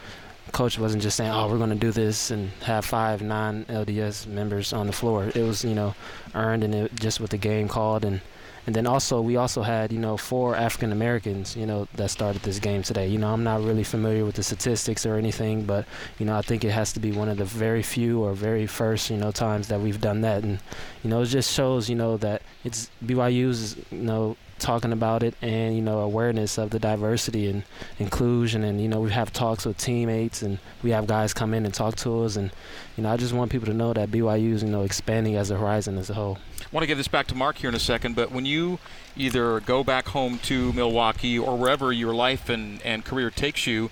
coach 0.52 0.78
wasn't 0.78 1.02
just 1.02 1.16
saying, 1.16 1.30
"Oh, 1.30 1.48
we're 1.48 1.58
going 1.58 1.70
to 1.70 1.76
do 1.76 1.92
this 1.92 2.30
and 2.30 2.50
have 2.62 2.84
five 2.84 3.22
non-LDS 3.22 4.26
members 4.26 4.72
on 4.72 4.86
the 4.86 4.92
floor." 4.92 5.30
It 5.34 5.42
was, 5.42 5.64
you 5.64 5.74
know, 5.74 5.94
earned 6.34 6.64
and 6.64 6.74
it 6.74 6.94
just 6.94 7.20
with 7.20 7.30
the 7.30 7.38
game 7.38 7.68
called, 7.68 8.04
and 8.04 8.20
and 8.66 8.74
then 8.74 8.86
also 8.86 9.20
we 9.20 9.36
also 9.36 9.62
had 9.62 9.92
you 9.92 9.98
know 9.98 10.16
four 10.16 10.56
African 10.56 10.92
Americans 10.92 11.56
you 11.56 11.66
know 11.66 11.88
that 11.94 12.10
started 12.10 12.42
this 12.42 12.58
game 12.58 12.82
today. 12.82 13.06
You 13.06 13.18
know 13.18 13.32
I'm 13.32 13.44
not 13.44 13.62
really 13.62 13.84
familiar 13.84 14.24
with 14.24 14.36
the 14.36 14.42
statistics 14.42 15.06
or 15.06 15.16
anything, 15.16 15.64
but 15.64 15.86
you 16.18 16.26
know 16.26 16.36
I 16.36 16.42
think 16.42 16.64
it 16.64 16.70
has 16.70 16.92
to 16.94 17.00
be 17.00 17.12
one 17.12 17.28
of 17.28 17.36
the 17.36 17.44
very 17.44 17.82
few 17.82 18.22
or 18.22 18.32
very 18.32 18.66
first 18.66 19.10
you 19.10 19.16
know 19.16 19.30
times 19.30 19.68
that 19.68 19.80
we've 19.80 20.00
done 20.00 20.20
that, 20.22 20.42
and 20.42 20.58
you 21.02 21.10
know 21.10 21.22
it 21.22 21.26
just 21.26 21.52
shows 21.52 21.88
you 21.88 21.96
know 21.96 22.16
that 22.18 22.42
it's 22.64 22.90
BYU's 23.04 23.76
you 23.90 23.98
know 23.98 24.36
talking 24.58 24.92
about 24.92 25.22
it 25.22 25.34
and 25.42 25.74
you 25.74 25.82
know 25.82 26.00
awareness 26.00 26.58
of 26.58 26.70
the 26.70 26.78
diversity 26.78 27.48
and 27.48 27.62
inclusion 27.98 28.64
and 28.64 28.80
you 28.80 28.88
know 28.88 29.00
we 29.00 29.10
have 29.10 29.32
talks 29.32 29.64
with 29.64 29.76
teammates 29.76 30.42
and 30.42 30.58
we 30.82 30.90
have 30.90 31.06
guys 31.06 31.32
come 31.32 31.54
in 31.54 31.64
and 31.64 31.74
talk 31.74 31.96
to 31.96 32.24
us 32.24 32.36
and 32.36 32.50
you 32.96 33.02
know 33.02 33.10
I 33.10 33.16
just 33.16 33.32
want 33.32 33.50
people 33.50 33.66
to 33.66 33.74
know 33.74 33.92
that 33.92 34.10
BYU 34.10 34.52
is 34.52 34.62
you 34.62 34.68
know 34.68 34.82
expanding 34.82 35.36
as 35.36 35.50
a 35.50 35.56
horizon 35.56 35.98
as 35.98 36.10
a 36.10 36.14
whole. 36.14 36.38
I 36.60 36.66
want 36.72 36.82
to 36.82 36.86
give 36.86 36.98
this 36.98 37.08
back 37.08 37.26
to 37.28 37.34
Mark 37.34 37.56
here 37.56 37.68
in 37.68 37.74
a 37.74 37.80
second, 37.80 38.14
but 38.14 38.30
when 38.30 38.44
you 38.44 38.78
either 39.16 39.60
go 39.60 39.82
back 39.82 40.08
home 40.08 40.38
to 40.40 40.72
Milwaukee 40.72 41.38
or 41.38 41.56
wherever 41.56 41.92
your 41.92 42.14
life 42.14 42.48
and, 42.48 42.82
and 42.82 43.04
career 43.04 43.30
takes 43.30 43.66
you, 43.66 43.90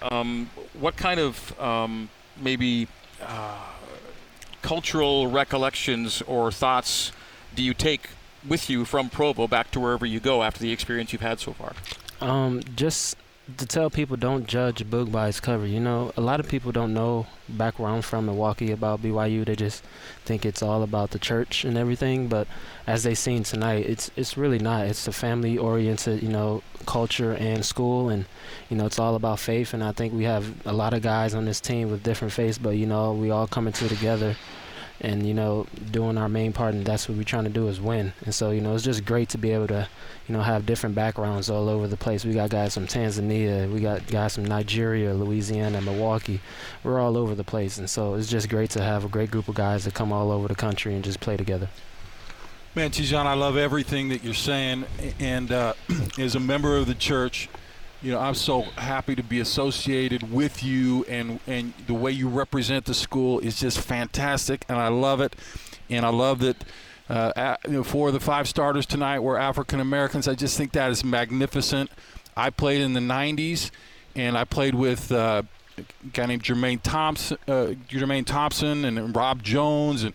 um, 0.00 0.50
what 0.72 0.96
kind 0.96 1.20
of 1.20 1.58
um, 1.60 2.08
maybe 2.40 2.88
uh, 3.22 3.58
cultural 4.62 5.30
recollections 5.30 6.22
or 6.22 6.50
thoughts 6.50 7.12
do 7.54 7.62
you 7.62 7.74
take 7.74 8.08
with 8.46 8.68
you 8.70 8.84
from 8.84 9.10
Provo 9.10 9.46
back 9.46 9.70
to 9.72 9.80
wherever 9.80 10.06
you 10.06 10.20
go 10.20 10.42
after 10.42 10.60
the 10.60 10.72
experience 10.72 11.12
you've 11.12 11.22
had 11.22 11.40
so 11.40 11.52
far? 11.52 11.74
Um, 12.20 12.62
just 12.76 13.16
to 13.58 13.66
tell 13.66 13.90
people 13.90 14.16
don't 14.16 14.46
judge 14.46 14.80
a 14.80 14.84
book 14.84 15.12
by 15.12 15.28
its 15.28 15.38
cover. 15.38 15.66
You 15.66 15.80
know, 15.80 16.12
a 16.16 16.20
lot 16.20 16.40
of 16.40 16.48
people 16.48 16.72
don't 16.72 16.94
know 16.94 17.26
back 17.48 17.78
where 17.78 17.90
I'm 17.90 18.00
from, 18.00 18.26
Milwaukee, 18.26 18.72
about 18.72 19.02
BYU. 19.02 19.44
They 19.44 19.54
just 19.54 19.84
think 20.24 20.46
it's 20.46 20.62
all 20.62 20.82
about 20.82 21.10
the 21.10 21.18
church 21.18 21.64
and 21.64 21.76
everything. 21.76 22.28
But 22.28 22.48
as 22.86 23.02
they 23.02 23.14
seen 23.14 23.42
tonight, 23.42 23.84
it's 23.86 24.10
it's 24.16 24.38
really 24.38 24.58
not. 24.58 24.86
It's 24.86 25.06
a 25.06 25.12
family-oriented, 25.12 26.22
you 26.22 26.30
know, 26.30 26.62
culture 26.86 27.34
and 27.34 27.64
school, 27.64 28.08
and 28.08 28.24
you 28.70 28.76
know, 28.76 28.86
it's 28.86 28.98
all 28.98 29.14
about 29.14 29.40
faith. 29.40 29.74
And 29.74 29.84
I 29.84 29.92
think 29.92 30.14
we 30.14 30.24
have 30.24 30.54
a 30.66 30.72
lot 30.72 30.94
of 30.94 31.02
guys 31.02 31.34
on 31.34 31.44
this 31.44 31.60
team 31.60 31.90
with 31.90 32.02
different 32.02 32.32
faiths, 32.32 32.56
but 32.56 32.70
you 32.70 32.86
know, 32.86 33.12
we 33.12 33.30
all 33.30 33.46
coming 33.46 33.74
to 33.74 33.88
together 33.88 34.36
and 35.00 35.26
you 35.26 35.34
know 35.34 35.66
doing 35.90 36.16
our 36.16 36.28
main 36.28 36.52
part 36.52 36.74
and 36.74 36.86
that's 36.86 37.08
what 37.08 37.18
we're 37.18 37.24
trying 37.24 37.44
to 37.44 37.50
do 37.50 37.68
is 37.68 37.80
win. 37.80 38.12
And 38.24 38.34
so 38.34 38.50
you 38.50 38.60
know 38.60 38.74
it's 38.74 38.84
just 38.84 39.04
great 39.04 39.28
to 39.30 39.38
be 39.38 39.50
able 39.50 39.66
to 39.68 39.88
you 40.28 40.32
know 40.34 40.42
have 40.42 40.66
different 40.66 40.94
backgrounds 40.94 41.50
all 41.50 41.68
over 41.68 41.88
the 41.88 41.96
place. 41.96 42.24
We 42.24 42.32
got 42.32 42.50
guys 42.50 42.74
from 42.74 42.86
tanzania 42.86 43.70
we 43.70 43.80
got 43.80 44.06
guys 44.06 44.34
from 44.34 44.44
nigeria 44.44 45.14
louisiana 45.14 45.80
milwaukee. 45.80 46.40
We're 46.82 47.00
all 47.00 47.16
over 47.16 47.34
the 47.34 47.44
place. 47.44 47.78
And 47.78 47.88
so 47.88 48.14
it's 48.14 48.28
just 48.28 48.48
great 48.48 48.70
to 48.70 48.82
have 48.82 49.04
a 49.04 49.08
great 49.08 49.30
group 49.30 49.48
of 49.48 49.54
guys 49.54 49.84
that 49.84 49.94
come 49.94 50.12
all 50.12 50.30
over 50.30 50.48
the 50.48 50.54
country 50.54 50.94
and 50.94 51.04
just 51.04 51.20
play 51.20 51.36
together. 51.36 51.68
Man 52.74 52.90
Te'Jon, 52.90 53.26
i 53.26 53.34
love 53.34 53.56
everything 53.56 54.08
that 54.08 54.24
you're 54.24 54.34
saying 54.34 54.84
and 55.20 55.52
uh, 55.52 55.74
as 56.18 56.34
a 56.34 56.40
member 56.40 56.76
of 56.76 56.86
the 56.86 56.94
church 56.94 57.48
you 58.04 58.12
know, 58.12 58.18
I'm 58.18 58.34
so 58.34 58.62
happy 58.76 59.16
to 59.16 59.22
be 59.22 59.40
associated 59.40 60.30
with 60.30 60.62
you, 60.62 61.04
and 61.08 61.40
and 61.46 61.72
the 61.86 61.94
way 61.94 62.10
you 62.10 62.28
represent 62.28 62.84
the 62.84 62.92
school 62.92 63.40
is 63.40 63.58
just 63.58 63.80
fantastic, 63.80 64.66
and 64.68 64.76
I 64.76 64.88
love 64.88 65.22
it, 65.22 65.34
and 65.88 66.04
I 66.04 66.10
love 66.10 66.40
that. 66.40 66.64
Uh, 67.08 67.56
you 67.66 67.72
know, 67.72 67.84
four 67.84 68.08
of 68.08 68.14
the 68.14 68.20
five 68.20 68.48
starters 68.48 68.86
tonight 68.86 69.18
were 69.18 69.38
African 69.38 69.78
Americans. 69.78 70.26
I 70.26 70.34
just 70.34 70.56
think 70.56 70.72
that 70.72 70.90
is 70.90 71.04
magnificent. 71.04 71.90
I 72.36 72.50
played 72.50 72.82
in 72.82 72.92
the 72.92 73.00
'90s, 73.00 73.70
and 74.14 74.36
I 74.36 74.44
played 74.44 74.74
with 74.74 75.10
uh, 75.10 75.42
a 75.78 75.82
guy 76.12 76.26
named 76.26 76.42
Jermaine 76.42 76.82
Thompson, 76.82 77.38
uh, 77.48 77.72
Jermaine 77.88 78.26
Thompson, 78.26 78.84
and 78.84 79.16
Rob 79.16 79.42
Jones, 79.42 80.02
and 80.02 80.12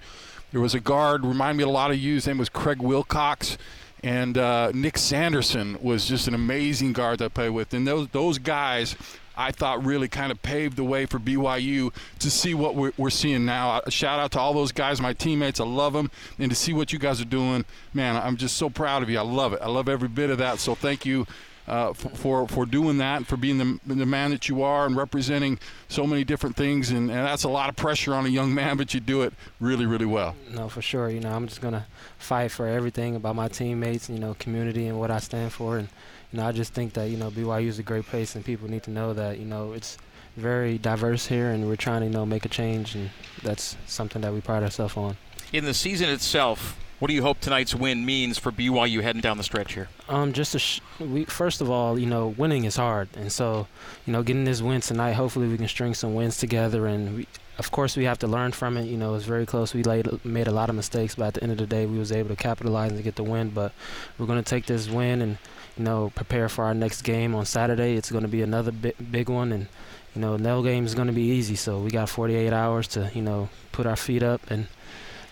there 0.52 0.62
was 0.62 0.76
a 0.76 0.80
guard. 0.80 1.26
Remind 1.26 1.58
me 1.58 1.64
a 1.64 1.70
lot 1.70 1.90
of 1.90 1.98
you. 1.98 2.16
His 2.16 2.28
name 2.28 2.38
was 2.38 2.50
Craig 2.50 2.82
Wilcox 2.82 3.58
and 4.04 4.38
uh, 4.38 4.72
Nick 4.74 4.98
Sanderson 4.98 5.78
was 5.82 6.06
just 6.06 6.28
an 6.28 6.34
amazing 6.34 6.94
guard 6.94 7.20
that 7.20 7.26
I 7.26 7.28
played 7.30 7.50
with. 7.50 7.74
And 7.74 7.88
those 7.88 8.08
those 8.10 8.38
guys, 8.38 8.96
I 9.36 9.52
thought 9.52 9.84
really 9.86 10.08
kind 10.08 10.32
of 10.32 10.42
paved 10.42 10.78
the 10.78 10.84
way 10.84 11.06
for 11.06 11.20
BYU 11.20 11.94
to 12.20 12.32
see 12.32 12.54
what 12.54 12.76
we're, 12.76 12.92
we're 12.98 13.10
seeing 13.10 13.46
now. 13.46 13.82
A 13.86 13.92
shout 13.92 14.20
out 14.20 14.32
to 14.32 14.40
all 14.40 14.54
those 14.54 14.72
guys, 14.72 15.02
my 15.02 15.14
teammates. 15.14 15.60
I 15.60 15.66
love 15.66 15.94
them, 15.94 16.12
and 16.38 16.50
to 16.50 16.56
see 16.56 16.74
what 16.74 16.94
you 16.94 17.00
guys 17.00 17.22
are 17.22 17.26
doing, 17.26 17.66
man, 17.94 18.16
I'm 18.16 18.38
just 18.38 18.58
so 18.58 18.70
proud 18.70 19.04
of 19.04 19.10
you. 19.10 19.20
I 19.20 19.24
love 19.24 19.54
it. 19.54 19.60
I 19.62 19.68
love 19.68 19.90
every 19.90 20.10
bit 20.10 20.30
of 20.30 20.38
that. 20.38 20.60
So 20.60 20.76
thank 20.76 21.06
you 21.06 21.26
uh, 21.70 21.94
for, 21.94 22.48
for 22.48 22.66
doing 22.66 22.98
that 22.98 23.18
and 23.18 23.28
for 23.28 23.38
being 23.38 23.58
the, 23.58 23.80
the 23.86 24.06
man 24.06 24.32
that 24.32 24.50
you 24.50 24.64
are 24.64 24.86
and 24.86 24.96
representing 24.96 25.60
so 25.88 26.08
many 26.08 26.24
different 26.24 26.56
things. 26.56 26.90
And, 26.90 27.12
and 27.12 27.26
that's 27.26 27.44
a 27.44 27.50
lot 27.50 27.70
of 27.70 27.76
pressure 27.76 28.14
on 28.14 28.26
a 28.26 28.30
young 28.30 28.54
man, 28.54 28.76
but 28.76 28.94
you 28.94 29.00
do 29.00 29.22
it 29.22 29.34
really, 29.60 29.86
really 29.86 30.06
well. 30.06 30.36
No, 30.52 30.68
for 30.68 30.82
sure. 30.82 31.10
You 31.10 31.20
know, 31.20 31.32
I'm 31.32 31.48
just 31.48 31.62
going 31.62 31.76
to 31.76 31.86
fight 32.18 32.52
for 32.52 32.68
everything 32.68 33.16
about 33.16 33.36
my 33.36 33.48
teammates, 33.48 34.10
you 34.10 34.18
know, 34.20 34.36
community 34.40 34.88
and 34.88 35.00
what 35.00 35.12
I 35.12 35.20
stand 35.20 35.54
for. 35.54 35.78
And, 35.78 35.88
you 36.32 36.40
know, 36.40 36.48
I 36.48 36.52
just 36.52 36.74
think 36.74 36.94
that, 36.94 37.10
you 37.10 37.18
know, 37.18 37.30
BYU 37.30 37.68
is 37.68 37.78
a 37.80 37.84
great 37.84 38.06
place 38.06 38.36
and 38.36 38.44
people 38.44 38.70
need 38.70 38.84
to 38.84 38.92
know 38.92 39.14
that, 39.14 39.38
you 39.38 39.46
know, 39.46 39.74
it's 39.74 39.98
very 40.36 40.78
diverse 40.80 41.28
here 41.28 41.52
and 41.52 41.68
we're 41.68 41.76
trying 41.76 42.02
to, 42.02 42.08
you 42.08 42.14
know, 42.14 42.26
make 42.26 42.46
a 42.46 42.50
change. 42.50 42.96
And 42.96 43.12
that's 43.44 43.78
something 43.86 44.24
that 44.24 44.34
we 44.34 44.42
pride 44.42 44.64
ourselves 44.64 44.98
on. 44.98 45.18
In 45.54 45.66
the 45.66 45.74
season 45.74 46.10
itself, 46.10 46.78
what 47.00 47.08
do 47.08 47.14
you 47.14 47.22
hope 47.22 47.40
tonight's 47.40 47.74
win 47.74 48.06
means 48.06 48.38
for 48.38 48.52
BYU 48.52 49.02
heading 49.02 49.22
down 49.22 49.38
the 49.38 49.44
stretch 49.44 49.74
here? 49.74 49.88
Um, 50.10 50.34
just 50.34 50.58
sh- 50.60 50.82
we, 51.00 51.24
first 51.26 51.62
of 51.62 51.70
all, 51.70 51.98
you 51.98 52.06
know, 52.06 52.28
winning 52.28 52.66
is 52.66 52.76
hard, 52.76 53.08
and 53.16 53.32
so 53.32 53.68
you 54.06 54.14
know, 54.14 54.22
getting 54.22 54.44
this 54.44 54.62
win 54.62 54.82
tonight, 54.82 55.14
hopefully 55.14 55.48
we 55.48 55.58
can 55.58 55.68
string 55.68 55.94
some 55.94 56.14
wins 56.14 56.38
together, 56.38 56.86
and 56.88 57.18
we, 57.18 57.28
of 57.58 57.72
course 57.72 57.96
we 57.96 58.04
have 58.04 58.20
to 58.20 58.28
learn 58.28 58.52
from 58.52 58.78
it. 58.78 58.86
You 58.86 58.98
know, 58.98 59.16
it's 59.16 59.26
very 59.26 59.46
close. 59.46 59.74
We 59.74 59.84
laid, 59.84 60.24
made 60.26 60.48
a 60.48 60.52
lot 60.52 60.70
of 60.70 60.76
mistakes, 60.76 61.16
but 61.16 61.28
at 61.28 61.34
the 61.36 61.44
end 61.44 61.54
of 61.54 61.58
the 61.58 61.68
day, 61.68 61.86
we 61.86 61.98
was 61.98 62.12
able 62.12 62.30
to 62.30 62.36
capitalize 62.36 62.92
and 62.92 63.04
get 63.04 63.16
the 63.16 63.24
win. 63.24 63.50
But 63.50 63.72
we're 64.18 64.28
going 64.28 64.44
to 64.44 64.50
take 64.50 64.66
this 64.66 64.90
win 64.90 65.22
and 65.22 65.38
you 65.78 65.84
know 65.86 66.12
prepare 66.16 66.50
for 66.50 66.66
our 66.66 66.74
next 66.74 67.04
game 67.04 67.34
on 67.34 67.46
Saturday. 67.46 67.96
It's 67.96 68.12
going 68.12 68.24
to 68.24 68.30
be 68.30 68.42
another 68.42 68.72
big, 68.72 68.96
big 69.10 69.30
one, 69.30 69.54
and 69.54 69.68
you 70.16 70.22
know, 70.22 70.36
no 70.36 70.62
game 70.64 70.86
is 70.86 70.96
going 70.96 71.08
to 71.08 71.14
be 71.14 71.30
easy. 71.32 71.56
So 71.56 71.80
we 71.80 71.92
got 71.92 72.10
48 72.10 72.52
hours 72.52 72.88
to 72.90 73.10
you 73.14 73.22
know 73.22 73.48
put 73.72 73.86
our 73.86 73.96
feet 73.96 74.24
up 74.24 74.42
and 74.52 74.68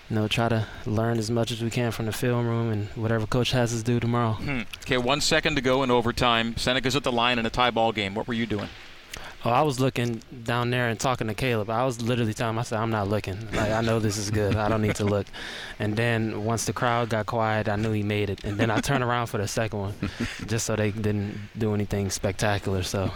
you 0.10 0.16
know, 0.16 0.28
try 0.28 0.50
to 0.50 0.66
learn 0.86 1.18
as 1.18 1.30
much 1.30 1.52
as 1.52 1.62
we 1.62 1.70
can 1.70 1.92
from 1.92 2.06
the 2.06 2.12
film 2.12 2.48
room 2.48 2.72
and 2.72 2.88
whatever 2.90 3.28
coach 3.28 3.52
has 3.52 3.74
us 3.74 3.84
do 3.84 4.00
tomorrow. 4.00 4.34
Hmm. 4.34 4.62
Okay, 4.82 4.98
one 4.98 5.22
second 5.22 5.56
to 5.56 5.62
go 5.62 5.84
in 5.84 5.92
overtime. 5.92 6.56
Seneca's 6.58 6.96
at 6.96 7.04
the 7.04 7.12
line 7.12 7.40
in 7.40 7.46
a 7.46 7.50
tie 7.50 7.72
ball 7.72 7.92
game. 7.92 8.16
What 8.16 8.28
were 8.28 8.34
you 8.34 8.46
doing? 8.46 8.70
Oh, 9.48 9.52
I 9.52 9.62
was 9.62 9.80
looking 9.80 10.22
down 10.44 10.72
there 10.72 10.90
and 10.90 11.00
talking 11.00 11.28
to 11.28 11.34
Caleb. 11.34 11.70
I 11.70 11.86
was 11.86 12.02
literally 12.02 12.34
telling 12.34 12.56
him, 12.56 12.60
I 12.60 12.64
said, 12.64 12.80
I'm 12.80 12.92
not 12.92 13.08
looking. 13.08 13.40
Like, 13.54 13.72
I 13.72 13.80
know 13.80 13.98
this 13.98 14.18
is 14.18 14.30
good. 14.30 14.58
I 14.58 14.68
don't 14.68 14.82
need 14.82 14.96
to 14.96 15.06
look. 15.06 15.26
And 15.80 15.96
then 15.96 16.44
once 16.44 16.66
the 16.66 16.74
crowd 16.74 17.10
got 17.10 17.28
quiet, 17.28 17.70
I 17.70 17.76
knew 17.76 17.92
he 17.92 18.02
made 18.02 18.32
it. 18.32 18.44
And 18.44 18.58
then 18.58 18.72
I 18.72 18.82
turned 18.82 19.04
around 19.04 19.28
for 19.28 19.38
the 19.38 19.48
second 19.48 19.80
one, 19.80 19.94
just 20.48 20.66
so 20.66 20.76
they 20.76 20.90
didn't 20.90 21.38
do 21.56 21.76
anything 21.76 22.10
spectacular. 22.10 22.82
So, 22.82 23.12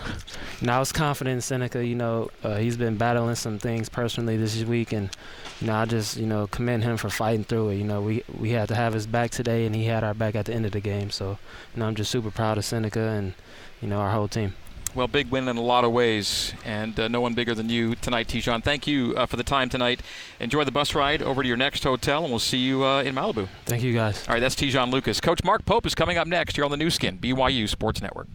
know, 0.61 0.73
I 0.73 0.79
was 0.79 0.91
confident 0.91 1.33
in 1.33 1.41
Seneca. 1.41 1.83
You 1.83 1.95
know, 1.95 2.29
uh, 2.43 2.57
he's 2.57 2.77
been 2.77 2.97
battling 2.97 3.33
some 3.33 3.57
things 3.57 3.89
personally 3.89 4.37
this 4.37 4.63
week, 4.63 4.93
and 4.93 5.09
you 5.59 5.67
know, 5.67 5.73
I 5.73 5.85
just 5.85 6.17
you 6.17 6.27
know 6.27 6.45
commend 6.47 6.83
him 6.83 6.97
for 6.97 7.09
fighting 7.09 7.45
through 7.45 7.69
it. 7.69 7.77
You 7.77 7.83
know, 7.83 7.99
we 7.99 8.23
we 8.39 8.51
had 8.51 8.67
to 8.67 8.75
have 8.75 8.93
his 8.93 9.07
back 9.07 9.31
today, 9.31 9.65
and 9.65 9.73
he 9.75 9.85
had 9.85 10.03
our 10.03 10.13
back 10.13 10.35
at 10.35 10.45
the 10.45 10.53
end 10.53 10.67
of 10.67 10.71
the 10.71 10.81
game. 10.81 11.09
So, 11.09 11.39
you 11.73 11.79
know, 11.79 11.87
I'm 11.87 11.95
just 11.95 12.11
super 12.11 12.29
proud 12.29 12.59
of 12.59 12.63
Seneca 12.63 12.99
and 12.99 13.33
you 13.81 13.87
know 13.87 13.97
our 13.97 14.11
whole 14.11 14.27
team. 14.27 14.53
Well, 14.93 15.07
big 15.07 15.29
win 15.29 15.47
in 15.47 15.55
a 15.55 15.61
lot 15.61 15.85
of 15.85 15.93
ways, 15.93 16.53
and 16.65 16.99
uh, 16.99 17.07
no 17.07 17.21
one 17.21 17.33
bigger 17.33 17.55
than 17.55 17.69
you 17.69 17.95
tonight, 17.95 18.27
Te'Jon. 18.27 18.61
Thank 18.61 18.87
you 18.87 19.13
uh, 19.15 19.25
for 19.25 19.37
the 19.37 19.43
time 19.43 19.69
tonight. 19.69 20.01
Enjoy 20.41 20.65
the 20.65 20.71
bus 20.71 20.93
ride 20.93 21.21
over 21.21 21.41
to 21.41 21.47
your 21.47 21.55
next 21.55 21.85
hotel, 21.85 22.23
and 22.23 22.29
we'll 22.29 22.39
see 22.39 22.57
you 22.57 22.83
uh, 22.83 23.01
in 23.01 23.15
Malibu. 23.15 23.47
Thank 23.65 23.83
you, 23.83 23.93
guys. 23.93 24.27
All 24.27 24.33
right, 24.33 24.41
that's 24.41 24.55
Te'Jon 24.55 24.91
Lucas. 24.91 25.21
Coach 25.21 25.45
Mark 25.45 25.63
Pope 25.63 25.85
is 25.85 25.95
coming 25.95 26.17
up 26.17 26.27
next 26.27 26.57
here 26.57 26.65
on 26.65 26.71
the 26.71 26.77
Nu 26.77 26.89
Skin, 26.89 27.17
BYU 27.19 27.69
Sports 27.69 28.01
Network. 28.01 28.27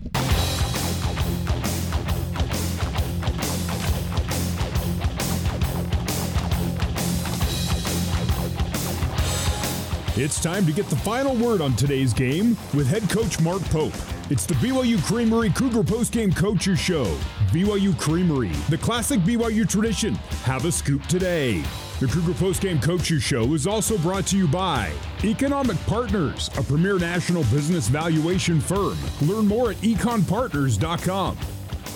It's 10.19 10.41
time 10.41 10.65
to 10.65 10.73
get 10.73 10.87
the 10.87 10.97
final 10.97 11.37
word 11.37 11.61
on 11.61 11.77
today's 11.77 12.15
game 12.15 12.57
with 12.73 12.89
head 12.89 13.11
coach 13.11 13.39
Mark 13.39 13.61
Pope. 13.65 13.93
It's 14.29 14.45
the 14.45 14.55
BYU 14.55 15.01
Creamery 15.05 15.51
Cougar 15.51 15.85
Postgame 15.85 16.35
Coaches 16.35 16.81
Show. 16.81 17.05
BYU 17.53 17.97
Creamery, 17.97 18.51
the 18.69 18.77
classic 18.77 19.21
BYU 19.21 19.69
tradition. 19.69 20.17
Have 20.43 20.65
a 20.65 20.73
scoop 20.73 21.07
today. 21.07 21.63
The 22.01 22.09
Cougar 22.09 22.33
Postgame 22.33 22.83
Coaches 22.83 23.23
Show 23.23 23.55
is 23.55 23.69
also 23.69 23.97
brought 23.99 24.27
to 24.27 24.37
you 24.37 24.49
by 24.49 24.93
Economic 25.23 25.77
Partners, 25.87 26.51
a 26.59 26.63
premier 26.65 26.99
national 26.99 27.45
business 27.45 27.87
valuation 27.87 28.61
firm. 28.61 28.99
Learn 29.23 29.47
more 29.47 29.71
at 29.71 29.77
econpartners.com. 29.77 31.39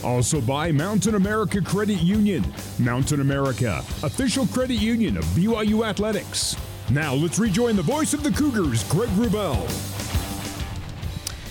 Also 0.05 0.41
by 0.41 0.71
Mountain 0.71 1.17
America 1.17 1.61
Credit 1.61 2.01
Union. 2.01 2.45
Mountain 2.79 3.23
America, 3.23 3.79
official 4.05 4.47
credit 4.47 4.77
union 4.77 5.17
of 5.17 5.25
BYU 5.35 5.85
Athletics. 5.85 6.57
Now 6.91 7.13
let's 7.13 7.41
rejoin 7.41 7.75
the 7.75 7.83
voice 7.83 8.15
of 8.15 8.23
the 8.23 8.31
Cougars, 8.31 8.89
Greg 8.89 9.09
Wrubell. 9.11 10.00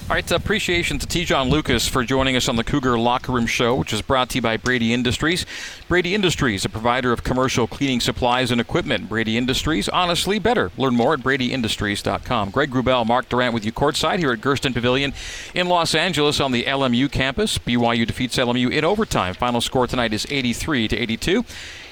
All 0.09 0.15
right, 0.15 0.31
appreciation 0.31 0.97
to 0.97 1.05
Te'Jon 1.05 1.51
Lucas 1.51 1.87
for 1.87 2.03
joining 2.03 2.35
us 2.35 2.49
on 2.49 2.55
the 2.55 2.63
Cougar 2.63 2.97
Locker 2.97 3.31
Room 3.31 3.45
Show, 3.45 3.75
which 3.75 3.93
is 3.93 4.01
brought 4.01 4.29
to 4.29 4.37
you 4.37 4.41
by 4.41 4.57
Brady 4.57 4.91
Industries. 4.91 5.45
Brady 5.87 6.15
Industries, 6.15 6.65
a 6.65 6.69
provider 6.69 7.13
of 7.13 7.23
commercial 7.23 7.67
cleaning 7.67 7.99
supplies 7.99 8.49
and 8.49 8.59
equipment. 8.59 9.07
Brady 9.07 9.37
Industries, 9.37 9.87
honestly 9.87 10.39
better. 10.39 10.71
Learn 10.77 10.95
more 10.95 11.13
at 11.13 11.19
bradyindustries.com. 11.19 12.49
Greg 12.49 12.71
Wrubell, 12.71 13.05
Mark 13.05 13.29
Durrant 13.29 13.53
with 13.53 13.63
you 13.63 13.71
courtside 13.71 14.17
here 14.17 14.31
at 14.31 14.41
Gersten 14.41 14.73
Pavilion 14.73 15.13
in 15.53 15.69
Los 15.69 15.93
Angeles 15.93 16.39
on 16.39 16.53
the 16.53 16.63
LMU 16.63 17.11
campus. 17.11 17.59
BYU 17.59 18.07
defeats 18.07 18.37
LMU 18.37 18.71
in 18.71 18.83
overtime. 18.83 19.35
Final 19.35 19.61
score 19.61 19.85
tonight 19.85 20.11
is 20.11 20.25
83 20.31 20.87
to 20.87 20.97
82. 20.97 21.45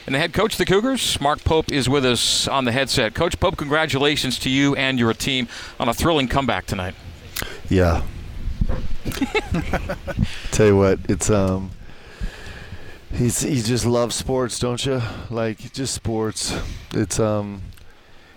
And 0.07 0.15
the 0.15 0.19
head 0.19 0.33
coach 0.33 0.53
of 0.53 0.57
the 0.57 0.65
Cougars, 0.65 1.21
Mark 1.21 1.43
Pope, 1.43 1.71
is 1.71 1.87
with 1.87 2.03
us 2.03 2.47
on 2.47 2.65
the 2.65 2.71
headset. 2.71 3.13
Coach 3.13 3.39
Pope, 3.39 3.57
congratulations 3.57 4.39
to 4.39 4.49
you 4.49 4.73
and 4.73 4.97
your 4.97 5.13
team 5.13 5.47
on 5.79 5.87
a 5.87 5.93
thrilling 5.93 6.27
comeback 6.27 6.65
tonight. 6.65 6.95
Yeah. 7.69 8.03
Tell 10.51 10.67
you 10.67 10.77
what, 10.77 10.99
it's 11.07 11.29
um. 11.29 11.71
He's 13.13 13.39
he 13.41 13.61
just 13.61 13.85
loves 13.85 14.15
sports, 14.15 14.59
don't 14.59 14.85
you? 14.85 15.01
Like 15.29 15.73
just 15.73 15.93
sports. 15.93 16.55
It's 16.93 17.19
um. 17.19 17.61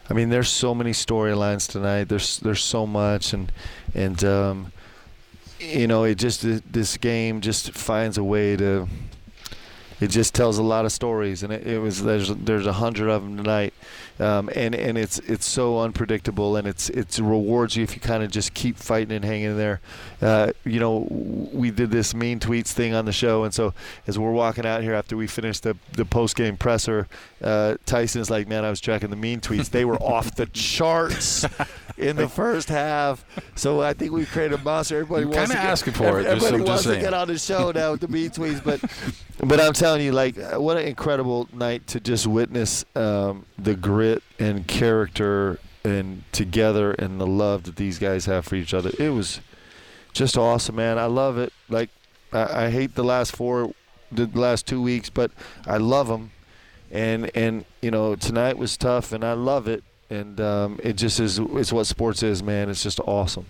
I 0.08 0.14
mean, 0.14 0.28
there's 0.28 0.48
so 0.48 0.74
many 0.74 0.90
storylines 0.90 1.70
tonight. 1.70 2.04
There's 2.04 2.38
there's 2.38 2.62
so 2.62 2.86
much, 2.86 3.32
and 3.32 3.52
and 3.94 4.22
um, 4.24 4.72
you 5.58 5.86
know, 5.86 6.04
it 6.04 6.16
just 6.16 6.42
this 6.72 6.96
game 6.96 7.40
just 7.40 7.72
finds 7.72 8.18
a 8.18 8.24
way 8.24 8.56
to 8.56 8.88
it 10.00 10.08
just 10.08 10.34
tells 10.34 10.56
a 10.56 10.62
lot 10.62 10.86
of 10.86 10.92
stories, 10.92 11.42
and 11.42 11.52
it, 11.52 11.66
it 11.66 11.78
was 11.78 12.02
there's 12.02 12.34
there's 12.34 12.66
a 12.66 12.72
hundred 12.72 13.10
of 13.10 13.22
them 13.22 13.36
tonight, 13.36 13.74
um, 14.20 14.50
and 14.54 14.74
and 14.74 14.98
it's 14.98 15.18
it's 15.20 15.46
so 15.46 15.80
unpredictable, 15.80 16.56
and 16.56 16.68
it's 16.68 16.90
it's 16.90 17.18
rewards 17.18 17.76
you 17.76 17.83
if 17.83 17.94
you 17.94 18.00
kind 18.00 18.22
of 18.22 18.30
just 18.30 18.54
keep 18.54 18.76
fighting 18.76 19.12
and 19.12 19.24
hanging 19.24 19.50
in 19.50 19.56
there. 19.56 19.80
Uh, 20.20 20.52
you 20.64 20.78
know, 20.78 21.06
we 21.11 21.70
did 21.70 21.90
this 21.90 22.14
mean 22.14 22.38
tweets 22.38 22.68
thing 22.68 22.94
on 22.94 23.06
the 23.06 23.12
show, 23.12 23.44
and 23.44 23.54
so 23.54 23.72
as 24.06 24.18
we're 24.18 24.33
walking 24.33 24.66
out 24.66 24.83
here 24.83 24.94
after 24.94 25.16
we 25.16 25.26
finished 25.26 25.62
the 25.62 25.76
the 25.92 26.04
post 26.04 26.37
game 26.37 26.56
presser, 26.56 27.09
uh, 27.42 27.76
Tyson's 27.87 28.30
like, 28.30 28.46
"Man, 28.46 28.64
I 28.64 28.70
was 28.70 28.80
tracking 28.80 29.11
the 29.11 29.16
mean 29.16 29.40
tweets. 29.40 29.70
They 29.70 29.85
were 29.85 29.96
off 29.96 30.35
the 30.35 30.46
charts." 30.46 31.46
in 32.00 32.16
the 32.16 32.28
first 32.28 32.68
half. 32.68 33.24
So 33.54 33.80
I 33.83 33.92
think 33.92 34.12
we 34.12 34.24
created 34.24 34.59
a 34.59 34.62
monster. 34.62 34.96
Everybody 34.96 35.26
You're 35.26 35.37
wants 35.37 35.50
to 35.50 35.56
get, 35.56 35.64
asking 35.64 35.92
for 35.94 36.20
it. 36.20 36.26
Everybody 36.26 36.56
just, 36.59 36.68
wants 36.68 36.83
to 36.85 36.98
get 36.98 37.14
on 37.14 37.28
the 37.28 37.38
show 37.38 37.70
now 37.72 37.92
with 37.92 38.00
the 38.00 38.09
mean 38.09 38.30
tweets, 38.30 38.64
but 38.64 38.80
but 39.46 39.61
I'm 39.61 39.72
telling 39.72 40.02
you, 40.02 40.12
like, 40.12 40.38
uh, 40.38 40.61
what 40.61 40.76
an 40.76 40.87
incredible 40.87 41.48
night 41.52 41.87
to 41.88 42.00
just 42.00 42.26
witness 42.26 42.85
um, 42.94 43.46
the 43.59 43.74
grit 44.11 44.23
and 44.38 44.66
character 44.66 45.59
and 45.85 46.23
together 46.33 46.92
and 46.92 47.20
the 47.20 47.27
love 47.27 47.64
that 47.64 47.77
these 47.77 47.99
guys 47.99 48.27
have 48.27 48.44
for 48.44 48.57
each 48.57 48.75
other. 48.75 48.90
It 48.99 49.11
was 49.11 49.40
just 50.12 50.37
awesome, 50.37 50.77
man. 50.77 50.99
I 50.99 51.07
love 51.07 51.38
it. 51.38 51.53
Like, 51.68 51.90
I, 52.33 52.66
I 52.66 52.70
hate 52.70 52.94
the 52.94 53.05
last 53.05 53.35
four, 53.35 53.73
the 54.11 54.27
last 54.27 54.66
two 54.66 54.83
weeks, 54.83 55.11
but 55.11 55.31
I 55.66 55.79
love 55.79 56.09
them. 56.09 56.33
And 56.92 57.31
and 57.37 57.64
you 57.81 57.92
know, 57.92 58.16
tonight 58.16 58.59
was 58.59 58.77
tough, 58.77 59.12
and 59.12 59.23
I 59.23 59.35
love 59.35 59.68
it 59.68 59.85
and 60.11 60.40
um, 60.40 60.81
it 60.83 60.94
just 60.94 61.20
is 61.20 61.38
it's 61.38 61.73
what 61.73 61.87
sports 61.87 62.25
is 62.25 62.42
man 62.42 62.68
it's 62.68 62.83
just 62.83 62.99
awesome 63.07 63.46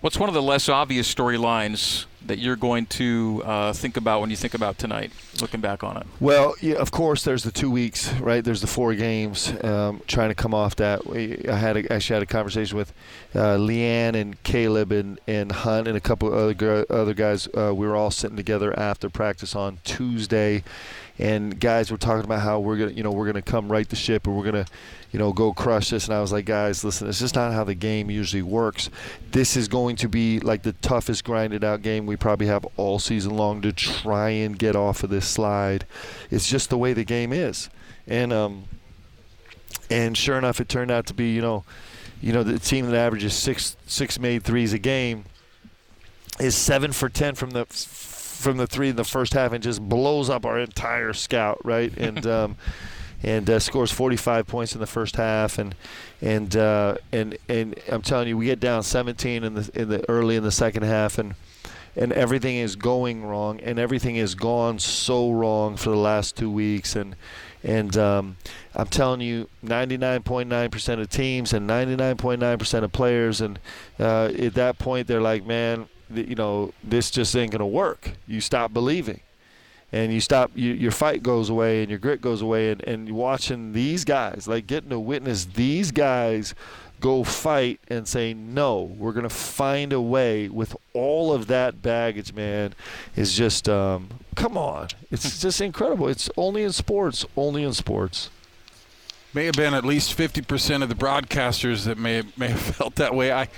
what's 0.00 0.18
one 0.18 0.28
of 0.28 0.34
the 0.34 0.42
less 0.42 0.68
obvious 0.68 1.12
storylines 1.12 2.06
that 2.26 2.38
you're 2.38 2.56
going 2.56 2.86
to 2.86 3.40
uh, 3.44 3.72
think 3.72 3.96
about 3.96 4.20
when 4.20 4.30
you 4.30 4.36
think 4.36 4.52
about 4.54 4.78
tonight 4.78 5.12
looking 5.40 5.60
back 5.60 5.84
on 5.84 5.96
it? 5.96 6.06
Well 6.18 6.54
yeah, 6.60 6.76
of 6.76 6.90
course 6.90 7.22
there's 7.22 7.44
the 7.44 7.52
two 7.52 7.70
weeks 7.70 8.12
right? 8.14 8.44
There's 8.44 8.60
the 8.60 8.66
four 8.66 8.94
games 8.94 9.52
um, 9.62 10.00
trying 10.06 10.30
to 10.30 10.34
come 10.34 10.54
off 10.54 10.76
that. 10.76 11.02
I 11.48 11.54
had 11.56 11.76
a, 11.76 11.92
actually 11.92 12.14
had 12.14 12.22
a 12.22 12.26
conversation 12.26 12.76
with 12.76 12.92
uh, 13.34 13.56
leanne 13.56 14.14
and 14.14 14.42
caleb 14.42 14.92
and, 14.92 15.20
and 15.26 15.52
hunt 15.52 15.86
and 15.88 15.96
a 15.96 16.00
couple 16.00 16.32
other, 16.32 16.84
other 16.90 17.14
guys. 17.14 17.48
Uh, 17.54 17.72
we 17.74 17.86
were 17.86 17.94
all 17.96 18.10
sitting 18.10 18.36
together 18.36 18.76
after 18.78 19.08
practice 19.08 19.54
on 19.54 19.78
tuesday 19.84 20.64
and 21.18 21.58
guys 21.58 21.90
were 21.90 21.96
talking 21.96 22.24
about 22.24 22.40
how 22.40 22.58
we're 22.58 22.76
gonna 22.76 22.90
you 22.90 23.02
know 23.02 23.10
we're 23.10 23.26
gonna 23.26 23.42
come 23.42 23.70
right 23.70 23.88
the 23.88 23.96
ship 23.96 24.26
and 24.26 24.36
we're 24.36 24.44
gonna 24.44 24.66
you 25.16 25.22
know, 25.22 25.32
go 25.32 25.54
crush 25.54 25.88
this. 25.88 26.08
And 26.08 26.14
I 26.14 26.20
was 26.20 26.30
like, 26.30 26.44
guys, 26.44 26.84
listen, 26.84 27.08
it's 27.08 27.20
just 27.20 27.36
not 27.36 27.54
how 27.54 27.64
the 27.64 27.74
game 27.74 28.10
usually 28.10 28.42
works. 28.42 28.90
This 29.32 29.56
is 29.56 29.66
going 29.66 29.96
to 29.96 30.10
be 30.10 30.40
like 30.40 30.62
the 30.62 30.74
toughest 30.74 31.24
grinded 31.24 31.64
out 31.64 31.80
game 31.80 32.04
we 32.04 32.16
probably 32.16 32.48
have 32.48 32.66
all 32.76 32.98
season 32.98 33.34
long 33.34 33.62
to 33.62 33.72
try 33.72 34.28
and 34.28 34.58
get 34.58 34.76
off 34.76 35.02
of 35.02 35.08
this 35.08 35.26
slide. 35.26 35.86
It's 36.30 36.46
just 36.46 36.68
the 36.68 36.76
way 36.76 36.92
the 36.92 37.02
game 37.02 37.32
is. 37.32 37.70
And 38.06 38.30
um, 38.30 38.64
and 39.88 40.18
sure 40.18 40.36
enough, 40.36 40.60
it 40.60 40.68
turned 40.68 40.90
out 40.90 41.06
to 41.06 41.14
be, 41.14 41.32
you 41.32 41.40
know, 41.40 41.64
you 42.20 42.34
know, 42.34 42.42
the 42.42 42.58
team 42.58 42.84
that 42.84 42.94
averages 42.94 43.32
six 43.32 43.74
six 43.86 44.18
made 44.18 44.42
threes 44.42 44.74
a 44.74 44.78
game 44.78 45.24
is 46.38 46.54
seven 46.54 46.92
for 46.92 47.08
ten 47.08 47.34
from 47.34 47.52
the 47.52 47.64
from 47.64 48.58
the 48.58 48.66
three 48.66 48.90
in 48.90 48.96
the 48.96 49.04
first 49.04 49.32
half 49.32 49.54
and 49.54 49.64
just 49.64 49.80
blows 49.80 50.28
up 50.28 50.44
our 50.44 50.58
entire 50.58 51.14
scout, 51.14 51.58
right? 51.64 51.96
And 51.96 52.26
um, 52.26 52.56
and 53.26 53.50
uh, 53.50 53.58
scores 53.58 53.90
45 53.90 54.46
points 54.46 54.74
in 54.74 54.80
the 54.80 54.86
first 54.86 55.16
half, 55.16 55.58
and 55.58 55.74
and 56.22 56.56
uh, 56.56 56.96
and 57.12 57.36
and 57.48 57.74
I'm 57.90 58.00
telling 58.00 58.28
you, 58.28 58.38
we 58.38 58.46
get 58.46 58.60
down 58.60 58.84
17 58.84 59.44
in 59.44 59.54
the 59.54 59.70
in 59.74 59.88
the 59.88 60.08
early 60.08 60.36
in 60.36 60.44
the 60.44 60.52
second 60.52 60.84
half, 60.84 61.18
and 61.18 61.34
and 61.96 62.12
everything 62.12 62.56
is 62.56 62.76
going 62.76 63.24
wrong, 63.24 63.58
and 63.60 63.78
everything 63.78 64.14
has 64.16 64.36
gone 64.36 64.78
so 64.78 65.30
wrong 65.32 65.76
for 65.76 65.90
the 65.90 65.96
last 65.96 66.36
two 66.36 66.50
weeks, 66.50 66.94
and 66.94 67.16
and 67.64 67.96
um, 67.96 68.36
I'm 68.76 68.86
telling 68.86 69.20
you, 69.20 69.48
99.9% 69.64 71.00
of 71.00 71.10
teams 71.10 71.52
and 71.52 71.68
99.9% 71.68 72.84
of 72.84 72.92
players, 72.92 73.40
and 73.40 73.58
uh, 73.98 74.26
at 74.26 74.54
that 74.54 74.78
point, 74.78 75.08
they're 75.08 75.20
like, 75.20 75.44
man, 75.44 75.88
you 76.14 76.36
know, 76.36 76.72
this 76.84 77.10
just 77.10 77.34
ain't 77.34 77.50
gonna 77.50 77.66
work. 77.66 78.12
You 78.28 78.40
stop 78.40 78.72
believing 78.72 79.20
and 79.92 80.12
you 80.12 80.20
stop 80.20 80.50
you, 80.54 80.72
your 80.72 80.90
fight 80.90 81.22
goes 81.22 81.48
away 81.48 81.80
and 81.80 81.90
your 81.90 81.98
grit 81.98 82.20
goes 82.20 82.42
away 82.42 82.70
and, 82.70 82.82
and 82.84 83.10
watching 83.10 83.72
these 83.72 84.04
guys 84.04 84.46
like 84.48 84.66
getting 84.66 84.90
to 84.90 84.98
witness 84.98 85.44
these 85.44 85.90
guys 85.90 86.54
go 86.98 87.22
fight 87.22 87.78
and 87.88 88.08
say 88.08 88.32
no 88.32 88.80
we're 88.80 89.12
going 89.12 89.22
to 89.22 89.28
find 89.28 89.92
a 89.92 90.00
way 90.00 90.48
with 90.48 90.74
all 90.94 91.32
of 91.32 91.46
that 91.46 91.82
baggage 91.82 92.32
man 92.32 92.74
is 93.14 93.34
just 93.34 93.68
um, 93.68 94.08
come 94.36 94.56
on. 94.56 94.88
It's 95.10 95.40
just 95.40 95.60
incredible. 95.60 96.08
It's 96.08 96.30
only 96.36 96.62
in 96.62 96.72
sports 96.72 97.26
only 97.36 97.64
in 97.64 97.72
sports 97.72 98.30
may 99.36 99.44
have 99.44 99.54
been 99.54 99.74
at 99.74 99.84
least 99.84 100.16
50% 100.16 100.82
of 100.82 100.88
the 100.88 100.94
broadcasters 100.94 101.84
that 101.84 101.98
may 101.98 102.14
have, 102.14 102.38
may 102.38 102.48
have 102.48 102.60
felt 102.76 102.94
that 102.96 103.14
way. 103.14 103.30
I 103.30 103.48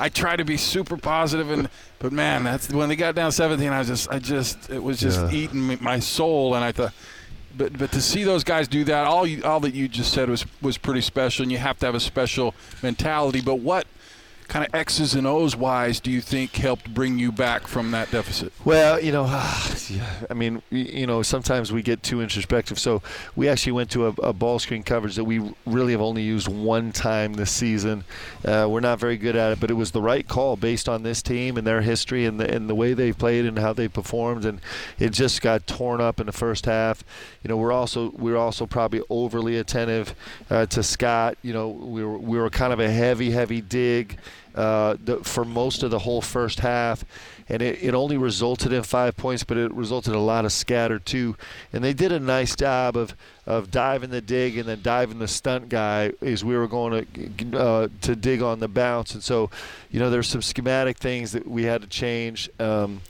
I 0.00 0.08
try 0.08 0.34
to 0.36 0.44
be 0.44 0.56
super 0.56 0.96
positive 0.96 1.50
and 1.50 1.70
but 2.00 2.12
man, 2.12 2.42
that's 2.44 2.68
when 2.70 2.88
they 2.88 2.96
got 2.96 3.14
down 3.14 3.30
17 3.32 3.68
I 3.70 3.78
was 3.78 3.86
just 3.88 4.10
I 4.10 4.18
just 4.18 4.68
it 4.68 4.82
was 4.82 4.98
just 4.98 5.20
Yeah. 5.20 5.30
eating 5.30 5.78
my 5.80 6.00
soul 6.00 6.54
and 6.56 6.64
I 6.64 6.72
thought 6.72 6.92
but 7.56 7.78
but 7.78 7.92
to 7.92 8.02
see 8.02 8.24
those 8.24 8.42
guys 8.44 8.66
do 8.68 8.82
that 8.84 9.06
all 9.06 9.26
you, 9.26 9.42
all 9.44 9.60
that 9.60 9.74
you 9.74 9.86
just 9.88 10.12
said 10.12 10.28
was 10.28 10.44
was 10.60 10.76
pretty 10.76 11.00
special 11.00 11.44
and 11.44 11.52
you 11.52 11.58
have 11.58 11.78
to 11.78 11.86
have 11.86 11.94
a 11.94 12.00
special 12.00 12.52
mentality 12.82 13.40
but 13.40 13.56
what 13.60 13.86
kind 14.48 14.66
of 14.66 14.74
X's 14.74 15.14
and 15.14 15.26
O's 15.26 15.54
wise 15.54 16.00
do 16.00 16.10
you 16.10 16.22
think 16.22 16.56
helped 16.56 16.92
bring 16.92 17.18
you 17.18 17.30
back 17.30 17.66
from 17.66 17.90
that 17.90 18.10
deficit? 18.10 18.52
Well, 18.64 18.98
you 18.98 19.12
know, 19.12 19.24
I 20.30 20.34
mean, 20.34 20.62
you 20.70 21.06
know, 21.06 21.22
sometimes 21.22 21.70
we 21.70 21.82
get 21.82 22.02
too 22.02 22.22
introspective. 22.22 22.78
So 22.78 23.02
we 23.36 23.48
actually 23.48 23.72
went 23.72 23.90
to 23.90 24.06
a, 24.06 24.08
a 24.22 24.32
ball 24.32 24.58
screen 24.58 24.82
coverage 24.82 25.16
that 25.16 25.24
we 25.24 25.54
really 25.66 25.92
have 25.92 26.00
only 26.00 26.22
used 26.22 26.48
one 26.48 26.92
time 26.92 27.34
this 27.34 27.50
season. 27.50 28.04
Uh, 28.44 28.66
we're 28.70 28.80
not 28.80 28.98
very 28.98 29.18
good 29.18 29.36
at 29.36 29.52
it, 29.52 29.60
but 29.60 29.70
it 29.70 29.74
was 29.74 29.90
the 29.90 30.02
right 30.02 30.26
call 30.26 30.56
based 30.56 30.88
on 30.88 31.02
this 31.02 31.20
team 31.20 31.58
and 31.58 31.66
their 31.66 31.82
history 31.82 32.24
and 32.24 32.40
the, 32.40 32.52
and 32.52 32.70
the 32.70 32.74
way 32.74 32.94
they 32.94 33.12
played 33.12 33.44
and 33.44 33.58
how 33.58 33.74
they 33.74 33.86
performed. 33.86 34.46
And 34.46 34.60
it 34.98 35.10
just 35.10 35.42
got 35.42 35.66
torn 35.66 36.00
up 36.00 36.20
in 36.20 36.26
the 36.26 36.32
first 36.32 36.64
half. 36.64 37.04
You 37.42 37.48
know, 37.48 37.58
we're 37.58 37.72
also 37.72 38.10
we're 38.12 38.36
also 38.36 38.66
probably 38.66 39.02
overly 39.10 39.58
attentive 39.58 40.14
uh, 40.48 40.64
to 40.66 40.82
Scott. 40.82 41.36
You 41.42 41.52
know, 41.52 41.68
we 41.68 42.02
were 42.02 42.18
we 42.18 42.38
were 42.38 42.48
kind 42.48 42.72
of 42.72 42.80
a 42.80 42.90
heavy 42.90 43.30
heavy 43.30 43.60
dig 43.60 44.18
uh, 44.54 44.96
the, 45.02 45.18
for 45.18 45.44
most 45.44 45.82
of 45.82 45.90
the 45.90 46.00
whole 46.00 46.20
first 46.20 46.60
half, 46.60 47.04
and 47.48 47.62
it, 47.62 47.82
it 47.82 47.94
only 47.94 48.16
resulted 48.16 48.72
in 48.72 48.82
five 48.82 49.16
points, 49.16 49.44
but 49.44 49.56
it 49.56 49.72
resulted 49.72 50.12
in 50.12 50.18
a 50.18 50.22
lot 50.22 50.44
of 50.44 50.52
scatter 50.52 50.98
too. 50.98 51.36
And 51.72 51.82
they 51.82 51.92
did 51.92 52.12
a 52.12 52.20
nice 52.20 52.56
job 52.56 52.96
of 52.96 53.14
of 53.46 53.70
diving 53.70 54.10
the 54.10 54.20
dig 54.20 54.58
and 54.58 54.68
then 54.68 54.82
diving 54.82 55.18
the 55.18 55.28
stunt 55.28 55.70
guy 55.70 56.12
as 56.20 56.44
we 56.44 56.54
were 56.54 56.68
going 56.68 57.06
to 57.38 57.58
uh, 57.58 57.88
to 58.02 58.14
dig 58.14 58.42
on 58.42 58.60
the 58.60 58.68
bounce. 58.68 59.14
And 59.14 59.22
so, 59.22 59.50
you 59.90 59.98
know, 59.98 60.10
there's 60.10 60.28
some 60.28 60.42
schematic 60.42 60.98
things 60.98 61.32
that 61.32 61.46
we 61.46 61.62
had 61.62 61.80
to 61.80 61.86
change. 61.86 62.50
Um, 62.60 63.00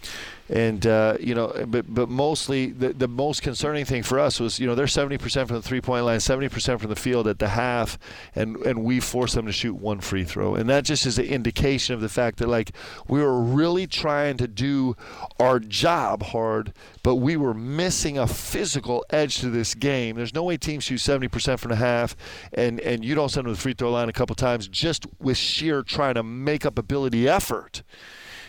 and 0.49 0.87
uh, 0.87 1.17
you 1.21 1.35
know, 1.35 1.53
but 1.67 1.93
but 1.93 2.09
mostly 2.09 2.67
the 2.67 2.93
the 2.93 3.09
most 3.09 3.43
concerning 3.43 3.85
thing 3.85 4.03
for 4.03 4.19
us 4.19 4.41
was 4.41 4.59
you 4.59 4.67
know 4.67 4.75
they're 4.75 4.87
70% 4.87 5.47
from 5.47 5.57
the 5.57 5.63
three 5.63 5.81
point 5.81 6.05
line, 6.05 6.19
70% 6.19 6.81
from 6.81 6.89
the 6.89 6.97
field 6.97 7.29
at 7.29 7.39
the 7.39 7.49
half, 7.49 7.99
and 8.35 8.57
and 8.59 8.83
we 8.83 9.01
forced 9.01 9.35
them 9.35 9.47
to 9.47 9.53
shoot 9.53 9.75
one 9.75 10.01
free 10.01 10.25
throw, 10.25 10.55
and 10.55 10.69
that 10.71 10.85
just 10.85 11.05
is 11.05 11.19
an 11.19 11.27
indication 11.27 11.95
of 11.95 12.01
the 12.01 12.09
fact 12.09 12.39
that 12.39 12.49
like 12.49 12.73
we 13.09 13.21
were 13.21 13.41
really 13.41 13.87
trying 13.87 14.37
to 14.39 14.49
do 14.49 14.97
our 15.39 15.59
job 15.59 16.23
hard, 16.23 16.73
but 17.03 17.17
we 17.17 17.37
were 17.37 17.55
missing 17.55 18.17
a 18.17 18.27
physical 18.27 19.05
edge 19.11 19.39
to 19.39 19.51
this 19.51 19.75
game. 19.75 20.17
There's 20.17 20.35
no 20.35 20.45
way 20.45 20.57
teams 20.57 20.85
shoot 20.85 20.97
70% 20.97 21.59
from 21.59 21.71
the 21.71 21.77
half, 21.77 22.17
and 22.55 22.81
and 22.81 23.05
you 23.05 23.15
don't 23.15 23.29
send 23.29 23.45
them 23.47 23.53
to 23.53 23.57
the 23.57 23.63
free 23.63 23.75
throw 23.75 23.91
line 23.91 24.09
a 24.09 24.13
couple 24.15 24.35
times 24.35 24.67
just 24.67 25.07
with 25.21 25.37
sheer 25.37 25.83
trying 25.83 26.15
to 26.15 26.23
make 26.23 26.65
up 26.65 26.79
ability 26.79 27.29
effort. 27.29 27.83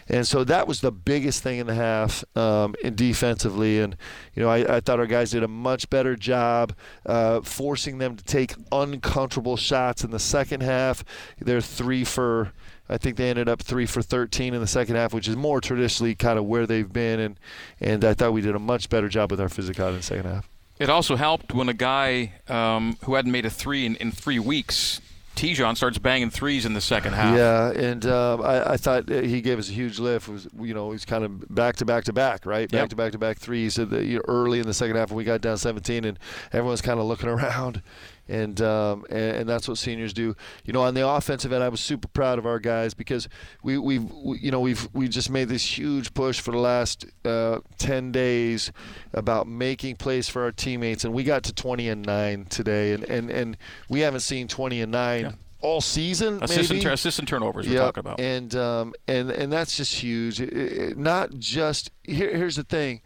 And 0.09 0.25
so 0.25 0.43
that 0.43 0.67
was 0.67 0.81
the 0.81 0.91
biggest 0.91 1.43
thing 1.43 1.59
in 1.59 1.67
the 1.67 1.75
half 1.75 2.23
um, 2.35 2.73
defensively. 2.95 3.79
And, 3.79 3.95
you 4.33 4.41
know, 4.41 4.49
I, 4.49 4.77
I 4.77 4.79
thought 4.79 4.99
our 4.99 5.05
guys 5.05 5.31
did 5.31 5.43
a 5.43 5.47
much 5.47 5.89
better 5.89 6.15
job 6.15 6.73
uh, 7.05 7.41
forcing 7.41 7.99
them 7.99 8.15
to 8.15 8.23
take 8.23 8.55
uncomfortable 8.71 9.55
shots 9.55 10.03
in 10.03 10.09
the 10.09 10.19
second 10.19 10.63
half. 10.63 11.03
They're 11.39 11.61
three 11.61 12.03
for, 12.03 12.53
I 12.89 12.97
think 12.97 13.17
they 13.17 13.29
ended 13.29 13.47
up 13.47 13.61
three 13.61 13.85
for 13.85 14.01
13 14.01 14.55
in 14.55 14.61
the 14.61 14.67
second 14.67 14.95
half, 14.95 15.13
which 15.13 15.27
is 15.27 15.35
more 15.35 15.61
traditionally 15.61 16.15
kind 16.15 16.39
of 16.39 16.45
where 16.45 16.65
they've 16.65 16.91
been. 16.91 17.19
And, 17.19 17.39
and 17.79 18.03
I 18.03 18.15
thought 18.15 18.33
we 18.33 18.41
did 18.41 18.55
a 18.55 18.59
much 18.59 18.89
better 18.89 19.09
job 19.09 19.29
with 19.29 19.39
our 19.39 19.47
physicality 19.47 19.89
in 19.89 19.97
the 19.97 20.03
second 20.03 20.25
half. 20.25 20.49
It 20.79 20.89
also 20.89 21.17
helped 21.17 21.53
when 21.53 21.67
a 21.69 21.73
guy 21.73 22.33
um, 22.47 22.97
who 23.03 23.15
hadn't 23.15 23.33
made 23.33 23.45
a 23.45 23.49
three 23.49 23.85
in, 23.85 23.95
in 23.97 24.11
three 24.11 24.39
weeks, 24.39 25.01
Te'Jon, 25.39 25.75
starts 25.77 25.97
banging 25.97 26.29
threes 26.29 26.65
in 26.65 26.73
the 26.73 26.81
second 26.81 27.13
half. 27.13 27.37
Yeah, 27.37 27.71
and 27.71 28.05
um, 28.05 28.41
I, 28.41 28.71
I 28.73 28.77
thought 28.77 29.07
he 29.07 29.39
gave 29.41 29.57
us 29.57 29.69
a 29.69 29.71
huge 29.71 29.97
lift. 29.97 30.27
It 30.27 30.31
was 30.33 30.47
you 30.59 30.73
know 30.73 30.91
he's 30.91 31.05
kind 31.05 31.23
of 31.23 31.53
back 31.53 31.77
to 31.77 31.85
back 31.85 32.03
to 32.05 32.13
back, 32.13 32.45
right? 32.45 32.69
Back 32.69 32.79
Yep. 32.81 32.89
to 32.89 32.95
back 32.97 33.11
to 33.13 33.17
back 33.17 33.37
threes 33.37 33.75
the, 33.75 34.03
you 34.03 34.15
know, 34.17 34.23
early 34.27 34.59
in 34.59 34.67
the 34.67 34.73
second 34.73 34.97
half 34.97 35.09
when 35.11 35.17
we 35.17 35.23
got 35.23 35.39
down 35.41 35.57
17, 35.57 36.03
and 36.03 36.19
everyone's 36.51 36.81
kind 36.81 36.99
of 36.99 37.05
looking 37.05 37.29
around, 37.29 37.81
and, 38.29 38.61
um, 38.61 39.05
and 39.09 39.37
and 39.37 39.49
that's 39.49 39.67
what 39.67 39.77
seniors 39.77 40.13
do. 40.13 40.35
You 40.63 40.73
know, 40.73 40.81
on 40.83 40.93
the 40.93 41.07
offensive 41.07 41.51
end, 41.51 41.63
I 41.63 41.69
was 41.69 41.79
super 41.81 42.07
proud 42.07 42.37
of 42.39 42.45
our 42.45 42.59
guys 42.59 42.93
because 42.93 43.27
we 43.63 43.77
we've 43.77 44.09
we, 44.11 44.39
you 44.39 44.51
know 44.51 44.59
we've 44.59 44.87
we 44.93 45.07
just 45.07 45.29
made 45.29 45.49
this 45.49 45.77
huge 45.77 46.13
push 46.13 46.39
for 46.39 46.51
the 46.51 46.57
last 46.59 47.05
uh, 47.25 47.59
10 47.79 48.11
days 48.11 48.71
about 49.13 49.47
making 49.47 49.95
plays 49.97 50.29
for 50.29 50.43
our 50.43 50.51
teammates, 50.51 51.03
and 51.03 51.13
we 51.13 51.23
got 51.23 51.43
to 51.43 51.53
20 51.53 51.89
and 51.89 52.05
nine 52.05 52.45
today, 52.45 52.93
and 52.93 53.03
and 53.05 53.29
and 53.29 53.57
we 53.89 54.01
haven't 54.01 54.21
seen 54.21 54.47
20 54.47 54.81
and 54.81 54.91
nine. 54.91 55.21
Yeah. 55.25 55.31
All 55.61 55.81
season, 55.81 56.41
Assistant, 56.41 56.79
maybe. 56.85 56.93
assistant 56.93 57.27
turnovers 57.27 57.67
we're 57.67 57.77
talking 57.79 57.99
about. 57.99 58.21
And 58.21 58.55
um, 58.55 58.93
and 59.09 59.29
and 59.29 59.51
that's 59.51 59.75
just 59.75 59.93
huge. 59.93 60.39
It- 60.39 60.53
it- 60.53 60.97
not 60.97 61.31
just 61.37 61.91
here, 62.05 62.33
here's 62.33 62.55
the 62.55 62.63
thing. 62.63 63.01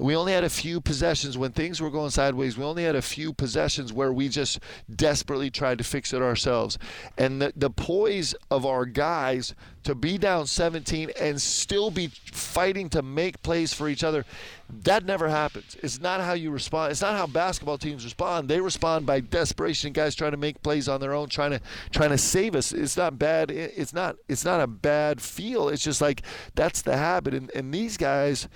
We 0.00 0.16
only 0.16 0.32
had 0.32 0.44
a 0.44 0.50
few 0.50 0.80
possessions 0.80 1.36
when 1.36 1.52
things 1.52 1.80
were 1.80 1.90
going 1.90 2.10
sideways. 2.10 2.56
We 2.56 2.64
only 2.64 2.84
had 2.84 2.96
a 2.96 3.02
few 3.02 3.34
possessions 3.34 3.92
where 3.92 4.12
we 4.12 4.30
just 4.30 4.58
desperately 4.94 5.50
tried 5.50 5.78
to 5.78 5.84
fix 5.84 6.14
it 6.14 6.22
ourselves. 6.22 6.78
And 7.18 7.42
the, 7.42 7.52
the 7.54 7.68
poise 7.68 8.34
of 8.50 8.64
our 8.64 8.86
guys 8.86 9.54
to 9.82 9.94
be 9.94 10.16
down 10.18 10.46
17 10.46 11.10
and 11.20 11.40
still 11.40 11.90
be 11.90 12.08
fighting 12.32 12.88
to 12.90 13.02
make 13.02 13.42
plays 13.42 13.74
for 13.74 13.88
each 13.88 14.02
other, 14.02 14.24
that 14.82 15.04
never 15.04 15.28
happens. 15.28 15.76
It's 15.82 16.00
not 16.00 16.20
how 16.20 16.32
you 16.32 16.50
respond. 16.50 16.92
It's 16.92 17.02
not 17.02 17.16
how 17.16 17.26
basketball 17.26 17.78
teams 17.78 18.04
respond. 18.04 18.48
They 18.48 18.60
respond 18.60 19.04
by 19.04 19.20
desperation. 19.20 19.92
Guys 19.92 20.14
trying 20.14 20.30
to 20.30 20.36
make 20.36 20.62
plays 20.62 20.88
on 20.88 21.00
their 21.00 21.12
own, 21.12 21.28
trying 21.28 21.50
to 21.50 21.60
trying 21.90 22.10
to 22.10 22.18
save 22.18 22.54
us. 22.54 22.72
It's 22.72 22.96
not 22.96 23.18
bad. 23.18 23.50
It's 23.50 23.92
not. 23.92 24.16
It's 24.28 24.44
not 24.44 24.60
a 24.60 24.66
bad 24.66 25.20
feel. 25.20 25.68
It's 25.68 25.82
just 25.82 26.00
like 26.00 26.22
that's 26.54 26.82
the 26.82 26.96
habit. 26.96 27.34
And, 27.34 27.50
and 27.50 27.74
these 27.74 27.96
guys 27.96 28.48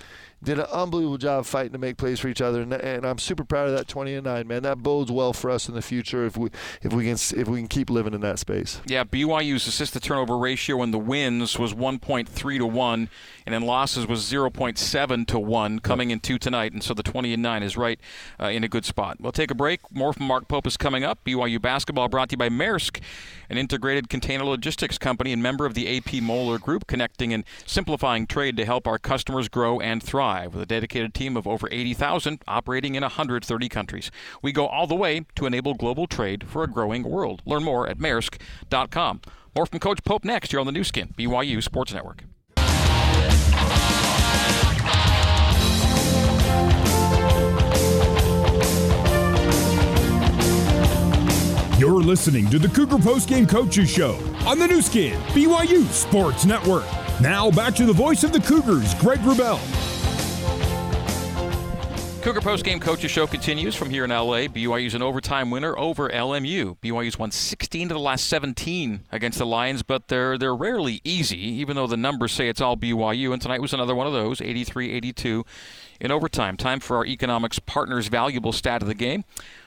did 0.45 0.59
an 0.59 0.67
unbelievable 0.71 1.17
job 1.17 1.45
fighting 1.45 1.73
to 1.73 1.77
make 1.77 1.97
plays 1.97 2.19
for 2.19 2.27
each 2.27 2.41
other. 2.41 2.61
And, 2.61 2.73
and 2.73 3.05
I'm 3.05 3.17
super 3.17 3.43
proud 3.43 3.67
of 3.67 3.75
that 3.75 3.87
20 3.87 4.15
and 4.15 4.25
nine 4.25 4.47
man. 4.47 4.63
That 4.63 4.77
bodes 4.77 5.11
well 5.11 5.33
for 5.33 5.49
us 5.49 5.67
in 5.67 5.75
the 5.75 5.81
future 5.81 6.25
if 6.25 6.37
we 6.37 6.49
if 6.81 6.93
we 6.93 7.03
can 7.03 7.13
if 7.13 7.47
we 7.47 7.59
can 7.59 7.67
keep 7.67 7.89
living 7.89 8.13
in 8.13 8.21
that 8.21 8.39
space. 8.39 8.79
Yeah, 8.85 9.03
BYU's 9.03 9.67
assist 9.67 9.93
to 9.93 9.99
turnover 9.99 10.37
ratio 10.37 10.81
in 10.83 10.91
the 10.91 10.99
wins 10.99 11.59
was 11.59 11.73
1.3 11.73 12.57
to 12.57 12.65
1, 12.65 13.09
and 13.45 13.55
in 13.55 13.63
losses 13.63 14.07
was 14.07 14.21
0.7 14.21 15.27
to 15.27 15.39
1 15.39 15.79
coming 15.79 16.11
into 16.11 16.37
tonight. 16.37 16.73
And 16.73 16.83
so 16.83 16.93
the 16.93 17.03
20 17.03 17.33
and 17.33 17.43
9 17.43 17.63
is 17.63 17.75
right 17.75 17.99
uh, 18.39 18.45
in 18.45 18.63
a 18.63 18.67
good 18.67 18.85
spot. 18.85 19.17
We'll 19.19 19.31
take 19.31 19.51
a 19.51 19.55
break. 19.55 19.79
More 19.91 20.13
from 20.13 20.27
Mark 20.27 20.47
Pope 20.47 20.67
is 20.67 20.77
coming 20.77 21.03
up. 21.03 21.23
BYU 21.25 21.61
basketball 21.61 22.07
brought 22.07 22.29
to 22.29 22.33
you 22.33 22.37
by 22.37 22.49
Maersk, 22.49 23.01
an 23.49 23.57
integrated 23.57 24.09
container 24.09 24.43
logistics 24.43 24.97
company 24.97 25.31
and 25.31 25.41
member 25.41 25.65
of 25.65 25.73
the 25.73 25.97
AP 25.97 26.21
Moeller 26.21 26.57
Group, 26.57 26.87
connecting 26.87 27.33
and 27.33 27.43
simplifying 27.65 28.27
trade 28.27 28.57
to 28.57 28.65
help 28.65 28.87
our 28.87 28.97
customers 28.97 29.47
grow 29.47 29.79
and 29.79 30.01
thrive. 30.01 30.53
With 30.53 30.63
a 30.63 30.65
dedicated 30.67 31.13
team 31.13 31.37
of 31.37 31.47
over 31.47 31.67
80,000 31.71 32.41
operating 32.47 32.95
in 32.95 33.01
130 33.01 33.69
countries, 33.69 34.11
we 34.41 34.51
go 34.51 34.67
all 34.67 34.87
the 34.87 34.95
way 34.95 35.25
to 35.35 35.45
enable 35.45 35.73
global 35.73 36.07
trade 36.07 36.47
for 36.47 36.63
a 36.63 36.67
growing 36.67 37.03
world. 37.03 37.41
Learn 37.45 37.63
more 37.63 37.87
at 37.87 37.97
Maersk.com. 37.97 39.21
More 39.55 39.65
from 39.65 39.79
Coach 39.79 40.03
Pope 40.03 40.25
next 40.25 40.51
here 40.51 40.59
on 40.59 40.65
the 40.65 40.71
Nu 40.71 40.83
Skin, 40.83 41.13
BYU 41.17 41.63
Sports 41.63 41.93
Network. 41.93 42.23
You're 51.77 52.01
listening 52.01 52.49
to 52.51 52.57
the 52.57 52.69
Cougar 52.69 52.99
Post 52.99 53.27
Game 53.27 53.45
Coaches 53.45 53.89
Show 53.89 54.13
on 54.47 54.59
the 54.59 54.65
Nu 54.65 54.81
Skin, 54.81 55.19
BYU 55.33 55.85
Sports 55.87 56.45
Network. 56.45 56.85
Now 57.19 57.51
back 57.51 57.75
to 57.75 57.85
the 57.85 57.91
voice 57.91 58.23
of 58.23 58.31
the 58.31 58.39
Cougars, 58.39 58.93
Greg 58.95 59.19
Wrubell. 59.19 59.59
Cougar 62.21 62.39
Post 62.39 62.63
Game 62.63 62.79
Coaches 62.79 63.11
Show 63.11 63.27
continues 63.27 63.75
from 63.75 63.89
here 63.89 64.05
in 64.05 64.09
LA. 64.09 64.47
BYU's 64.47 64.93
an 64.93 65.01
overtime 65.01 65.51
winner 65.51 65.77
over 65.77 66.07
LMU. 66.07 66.77
BYU's 66.77 67.19
won 67.19 67.29
16 67.31 67.89
to 67.89 67.93
the 67.93 67.99
last 67.99 68.29
17 68.29 69.01
against 69.11 69.37
the 69.37 69.45
Lions, 69.45 69.83
but 69.83 70.07
they're 70.07 70.37
they're 70.37 70.55
rarely 70.55 71.01
easy, 71.03 71.37
even 71.37 71.75
though 71.75 71.87
the 71.87 71.97
numbers 71.97 72.31
say 72.31 72.47
it's 72.47 72.61
all 72.61 72.77
BYU. 72.77 73.33
And 73.33 73.41
tonight 73.41 73.61
was 73.61 73.73
another 73.73 73.93
one 73.93 74.07
of 74.07 74.13
those, 74.13 74.39
83-82 74.39 75.45
in 75.99 76.09
overtime. 76.09 76.55
Time 76.55 76.79
for 76.79 76.95
our 76.95 77.05
economics 77.05 77.59
partners' 77.59 78.07
valuable 78.07 78.53
stat 78.53 78.81
of 78.81 78.87
the 78.87 78.95
game. 78.95 79.25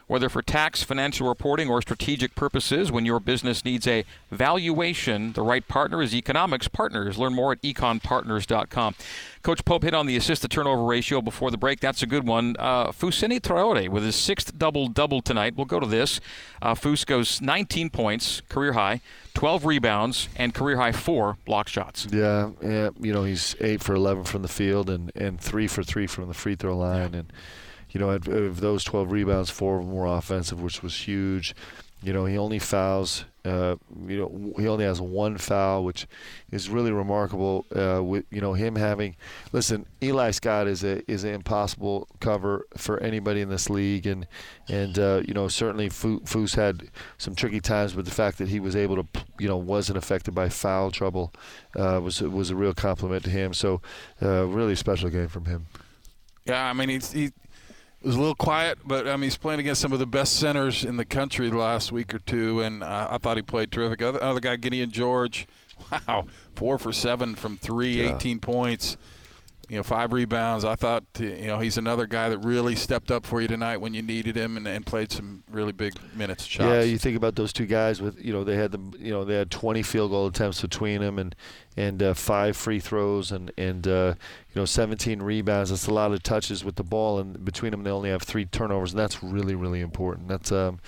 Whether 0.09 0.31
for 0.31 0.41
tax, 0.41 0.83
financial 0.83 1.29
reporting, 1.29 1.69
or 1.69 1.83
strategic 1.83 2.35
purposes, 2.35 2.91
when 2.91 3.05
your 3.05 3.21
business 3.21 3.63
needs 3.63 3.87
a 3.87 4.05
valuation, 4.31 5.35
the 5.35 5.43
right 5.43 5.67
partner 5.69 6.03
is 6.03 6.15
Economics 6.15 6.67
Partners. 6.67 7.19
Learn 7.19 7.35
more 7.35 7.53
at 7.53 7.63
econpartners.com. 7.63 8.95
Coach 9.43 9.65
Pope 9.65 9.83
hit 9.83 9.95
on 9.95 10.07
the 10.07 10.17
assist 10.17 10.43
to 10.43 10.49
turnover 10.49 10.83
ratio 10.83 11.21
before 11.21 11.51
the 11.51 11.57
break. 11.59 11.81
That's 11.81 12.03
a 12.03 12.07
good 12.07 12.27
one. 12.27 12.57
Uh, 12.59 12.89
Fousseyni 12.89 13.39
Traore 13.41 13.89
with 13.89 14.03
his 14.03 14.17
sixth 14.17 14.59
double 14.59 14.89
double 14.89 15.21
tonight. 15.21 15.57
We'll 15.57 15.67
go 15.67 15.79
to 15.79 15.87
this. 15.87 16.21
Uh, 16.61 16.75
Fouss 16.75 17.05
goes 17.07 17.41
19 17.41 17.91
points, 17.91 18.41
career 18.49 18.73
high, 18.73 19.01
12 19.35 19.67
rebounds, 19.67 20.29
and 20.37 20.55
career 20.55 20.79
high 20.79 20.93
four 20.93 21.37
block 21.45 21.69
shots. 21.69 22.09
Yeah, 22.11 22.51
yeah. 22.63 22.91
You 22.99 23.13
know, 23.13 23.25
he's 23.25 23.55
eight 23.61 23.83
for 23.83 23.95
11 23.95 24.25
from 24.25 24.43
the 24.43 24.49
field 24.49 24.91
and, 24.91 25.13
and 25.15 25.41
three 25.41 25.67
for 25.69 25.83
three 25.83 26.07
from 26.07 26.29
the 26.29 26.35
free 26.35 26.57
throw 26.57 26.77
line. 26.77 27.15
And, 27.15 27.33
you 27.91 28.01
know, 28.01 28.11
of 28.11 28.61
those 28.61 28.85
12 28.85 29.11
rebounds, 29.11 29.51
four 29.51 29.79
of 29.79 29.85
them 29.85 29.95
were 29.95 30.07
offensive, 30.07 30.61
which 30.63 30.83
was 30.83 30.95
huge. 31.07 31.55
you 32.03 32.13
know, 32.13 32.27
he 32.27 32.39
only 32.39 32.59
fouls. 32.59 33.25
Uh, 33.45 33.77
you 34.07 34.19
know, 34.19 34.53
he 34.59 34.69
only 34.69 34.85
has 34.85 35.01
one 35.01 35.39
foul, 35.39 35.83
which 35.83 36.07
is 36.53 36.69
really 36.69 36.93
remarkable. 36.93 37.65
Uh, 37.75 38.03
with 38.05 38.25
you 38.31 38.41
know 38.43 38.53
him 38.53 38.77
having, 38.77 39.17
listen, 39.53 39.87
Eli 40.03 40.31
Scott 40.33 40.69
is 40.69 40.85
a 40.85 41.03
is 41.11 41.25
an 41.25 41.33
impossible 41.33 42.07
cover 42.21 42.67
for 42.77 43.01
anybody 43.01 43.41
in 43.41 43.49
this 43.49 43.71
league, 43.71 44.07
and 44.07 44.27
and 44.69 44.99
uh, 44.99 45.23
you 45.27 45.33
know 45.33 45.49
certainly 45.49 45.89
Fouss 45.89 46.55
had 46.57 46.91
some 47.17 47.35
tricky 47.35 47.61
times, 47.61 47.95
but 47.95 48.05
the 48.05 48.11
fact 48.11 48.37
that 48.39 48.49
he 48.49 48.61
was 48.61 48.77
able 48.77 49.03
to, 49.03 49.07
you 49.39 49.49
know, 49.49 49.57
wasn't 49.57 49.97
affected 49.97 50.35
by 50.35 50.51
foul 50.51 50.91
trouble 50.91 51.33
uh, 51.75 52.01
was 52.03 52.21
was 52.21 52.51
a 52.51 52.57
real 52.57 52.75
compliment 52.75 53.25
to 53.25 53.31
him. 53.31 53.55
So, 53.55 53.81
uh, 54.21 54.45
really 54.47 54.75
special 54.77 55.09
game 55.09 55.29
from 55.29 55.47
him. 55.47 55.67
Yeah, 56.45 56.69
I 56.69 56.73
mean 56.75 56.91
he's 56.91 57.13
he 57.13 57.33
it 58.01 58.07
was 58.07 58.15
a 58.17 58.19
little 58.19 58.35
quiet, 58.35 58.79
but 58.85 59.09
I 59.09 59.13
mean 59.13 59.25
he's 59.25 59.37
playing 59.37 59.61
against 59.61 59.81
some 59.81 59.93
of 59.93 59.99
the 59.99 60.07
best 60.07 60.37
centers 60.37 60.85
in 60.85 60.97
the 60.97 61.05
country 61.05 61.49
the 61.51 61.57
last 61.57 61.91
week 61.93 62.15
or 62.15 62.21
two, 62.21 62.61
and 62.61 62.83
uh, 62.83 63.09
I 63.11 63.19
thought 63.19 63.37
he 63.37 63.43
played 63.43 63.73
terrific. 63.73 64.03
Other, 64.03 64.23
other 64.23 64.41
guy, 64.41 64.57
Gideon 64.57 64.91
George, 64.91 65.47
wow, 66.07 66.27
four 66.55 66.79
for 66.79 66.93
seven 66.93 67.35
from 67.35 67.57
three, 67.57 68.03
yeah. 68.03 68.17
18 68.17 68.39
points 68.41 68.97
you 69.69 69.77
know, 69.77 69.83
five 69.83 70.13
rebounds. 70.13 70.65
I 70.65 70.75
thought, 70.75 71.05
you 71.19 71.47
know, 71.47 71.59
he's 71.59 71.77
another 71.77 72.07
guy 72.07 72.29
that 72.31 72.39
really 72.39 72.75
stepped 72.75 73.11
up 73.11 73.27
for 73.27 73.41
you 73.41 73.49
tonight 73.49 73.79
when 73.79 73.93
you 73.93 74.03
needed 74.03 74.37
him 74.37 74.57
and, 74.57 74.67
and 74.67 74.85
played 74.87 75.13
some 75.13 75.43
really 75.51 75.73
big 75.73 75.95
minutes. 76.15 76.45
Shots. 76.45 76.65
Yeah, 76.65 76.83
you 76.83 76.99
think 76.99 77.17
about 77.17 77.37
those 77.37 77.53
two 77.53 77.67
guys 77.67 78.01
with, 78.01 78.19
you 78.23 78.33
know, 78.33 78.45
they 78.45 78.57
had 78.57 78.73
the, 78.73 78.81
you 78.99 79.11
know, 79.11 79.25
they 79.25 79.35
had 79.35 79.51
20 79.51 79.83
field 79.83 80.11
goal 80.11 80.27
attempts 80.27 80.63
between 80.63 81.01
them 81.01 81.19
and 81.19 81.35
and 81.79 82.03
uh, 82.03 82.13
five 82.13 82.57
free 82.57 82.81
throws 82.81 83.31
and 83.31 83.53
and 83.57 83.87
uh, 83.87 84.15
you 84.53 84.61
know 84.61 84.65
17 84.65 85.23
rebounds. 85.23 85.71
That's 85.71 85.87
a 85.87 85.95
lot 85.95 86.11
of 86.11 86.23
touches 86.25 86.65
with 86.65 86.75
the 86.75 86.83
ball, 86.83 87.21
and 87.21 87.45
between 87.45 87.71
them 87.71 87.85
they 87.85 87.91
only 87.91 88.11
have 88.11 88.23
three 88.23 88.45
turnovers, 88.45 88.93
and 88.93 88.99
that's 88.99 89.23
really 89.23 89.55
really 89.55 89.81
important. 89.81 90.27
That's 90.27 90.51
um, 90.51 90.81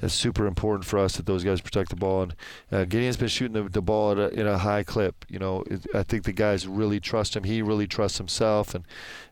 it's 0.00 0.14
super 0.14 0.46
important 0.46 0.84
for 0.84 0.98
us 0.98 1.16
that 1.16 1.26
those 1.26 1.44
guys 1.44 1.60
protect 1.60 1.90
the 1.90 1.96
ball. 1.96 2.22
And 2.22 2.34
uh, 2.70 2.84
Gideon's 2.84 3.16
been 3.16 3.28
shooting 3.28 3.62
the, 3.62 3.68
the 3.68 3.82
ball 3.82 4.12
at 4.12 4.18
a, 4.18 4.28
in 4.40 4.46
a 4.46 4.58
high 4.58 4.82
clip. 4.82 5.24
You 5.28 5.38
know, 5.38 5.64
it, 5.66 5.86
I 5.94 6.02
think 6.02 6.24
the 6.24 6.32
guys 6.32 6.66
really 6.66 7.00
trust 7.00 7.36
him. 7.36 7.44
He 7.44 7.62
really 7.62 7.86
trusts 7.86 8.18
himself, 8.18 8.74
and 8.74 8.84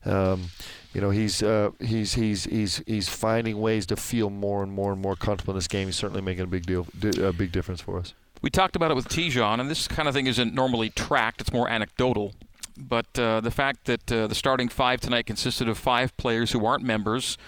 um, 0.04 0.50
you 0.92 1.00
know 1.00 1.10
he's 1.10 1.42
uh, 1.42 1.70
he's 1.80 2.14
he's 2.14 2.44
he's 2.44 2.82
he's 2.86 3.08
finding 3.08 3.60
ways 3.60 3.86
to 3.86 3.96
feel 3.96 4.30
more 4.30 4.62
and 4.62 4.72
more 4.72 4.92
and 4.92 5.00
more 5.00 5.16
comfortable 5.16 5.52
in 5.52 5.58
this 5.58 5.68
game. 5.68 5.86
He's 5.86 5.96
certainly 5.96 6.22
making 6.22 6.44
a 6.44 6.48
big 6.48 6.66
deal, 6.66 6.86
a 7.02 7.32
big 7.32 7.52
difference 7.52 7.80
for 7.80 7.98
us. 7.98 8.14
We 8.42 8.50
talked 8.50 8.76
about 8.76 8.90
it 8.90 8.94
with 8.94 9.08
Te'Jon, 9.08 9.60
and 9.60 9.70
this 9.70 9.88
kind 9.88 10.08
of 10.08 10.14
thing 10.14 10.26
isn't 10.26 10.54
normally 10.54 10.90
tracked. 10.90 11.40
It's 11.40 11.52
more 11.52 11.68
anecdotal. 11.68 12.34
But 12.76 13.18
uh, 13.18 13.40
the 13.40 13.50
fact 13.50 13.86
that 13.86 14.12
uh, 14.12 14.26
the 14.26 14.34
starting 14.34 14.68
five 14.68 15.00
tonight 15.00 15.24
consisted 15.26 15.68
of 15.68 15.78
five 15.78 16.14
players 16.18 16.52
who 16.52 16.66
aren't 16.66 16.84
members 16.84 17.38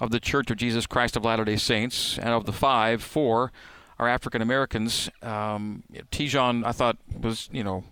of 0.00 0.10
the 0.10 0.20
Church 0.20 0.50
of 0.50 0.56
Jesus 0.56 0.86
Christ 0.86 1.16
of 1.16 1.24
Latter 1.24 1.44
day 1.44 1.56
Saints, 1.56 2.18
and 2.18 2.30
of 2.30 2.46
the 2.46 2.52
five, 2.52 3.02
four 3.02 3.52
are 3.98 4.08
African 4.08 4.42
Americans. 4.42 5.10
Um, 5.22 5.82
Te'Jon, 6.10 6.64
I 6.64 6.72
thought, 6.72 6.98
was, 7.20 7.48
you 7.52 7.64
know, 7.64 7.84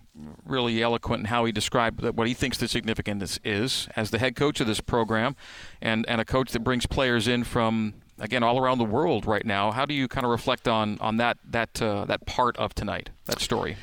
really 0.45 0.81
eloquent 0.81 1.21
in 1.21 1.25
how 1.25 1.45
he 1.45 1.51
described 1.51 2.01
what 2.01 2.27
he 2.27 2.33
thinks 2.33 2.57
the 2.57 2.67
significance 2.67 3.39
is 3.43 3.87
as 3.95 4.09
the 4.09 4.17
head 4.17 4.35
coach 4.35 4.59
of 4.59 4.67
this 4.67 4.81
program 4.81 5.35
and, 5.81 6.05
and 6.07 6.19
a 6.19 6.25
coach 6.25 6.51
that 6.51 6.61
brings 6.61 6.85
players 6.85 7.27
in 7.27 7.43
from 7.43 7.93
again 8.19 8.41
all 8.41 8.59
around 8.59 8.77
the 8.77 8.85
world 8.85 9.25
right 9.25 9.45
now. 9.45 9.71
How 9.71 9.85
do 9.85 9.93
you 9.93 10.07
kind 10.07 10.25
of 10.25 10.31
reflect 10.31 10.67
on 10.67 10.97
on 10.99 11.17
that 11.17 11.37
that 11.45 11.81
uh, 11.81 12.05
that 12.05 12.25
part 12.25 12.57
of 12.57 12.73
tonight 12.73 13.09
that 13.25 13.39
story? 13.39 13.77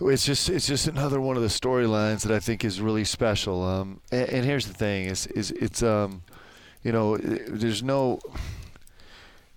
It's 0.00 0.26
just 0.26 0.48
it's 0.48 0.66
just 0.66 0.86
another 0.86 1.20
one 1.20 1.36
of 1.36 1.42
the 1.42 1.48
storylines 1.48 2.22
that 2.22 2.32
I 2.32 2.38
think 2.38 2.64
is 2.64 2.80
really 2.80 3.04
special. 3.04 3.64
Um, 3.64 4.00
and, 4.12 4.28
and, 4.28 4.44
here's 4.44 4.66
the 4.66 4.74
thing 4.74 5.06
is 5.06 5.26
is 5.28 5.50
it's 5.52 5.82
um, 5.82 6.22
you 6.86 6.92
know, 6.92 7.16
there's 7.16 7.82
no 7.82 8.20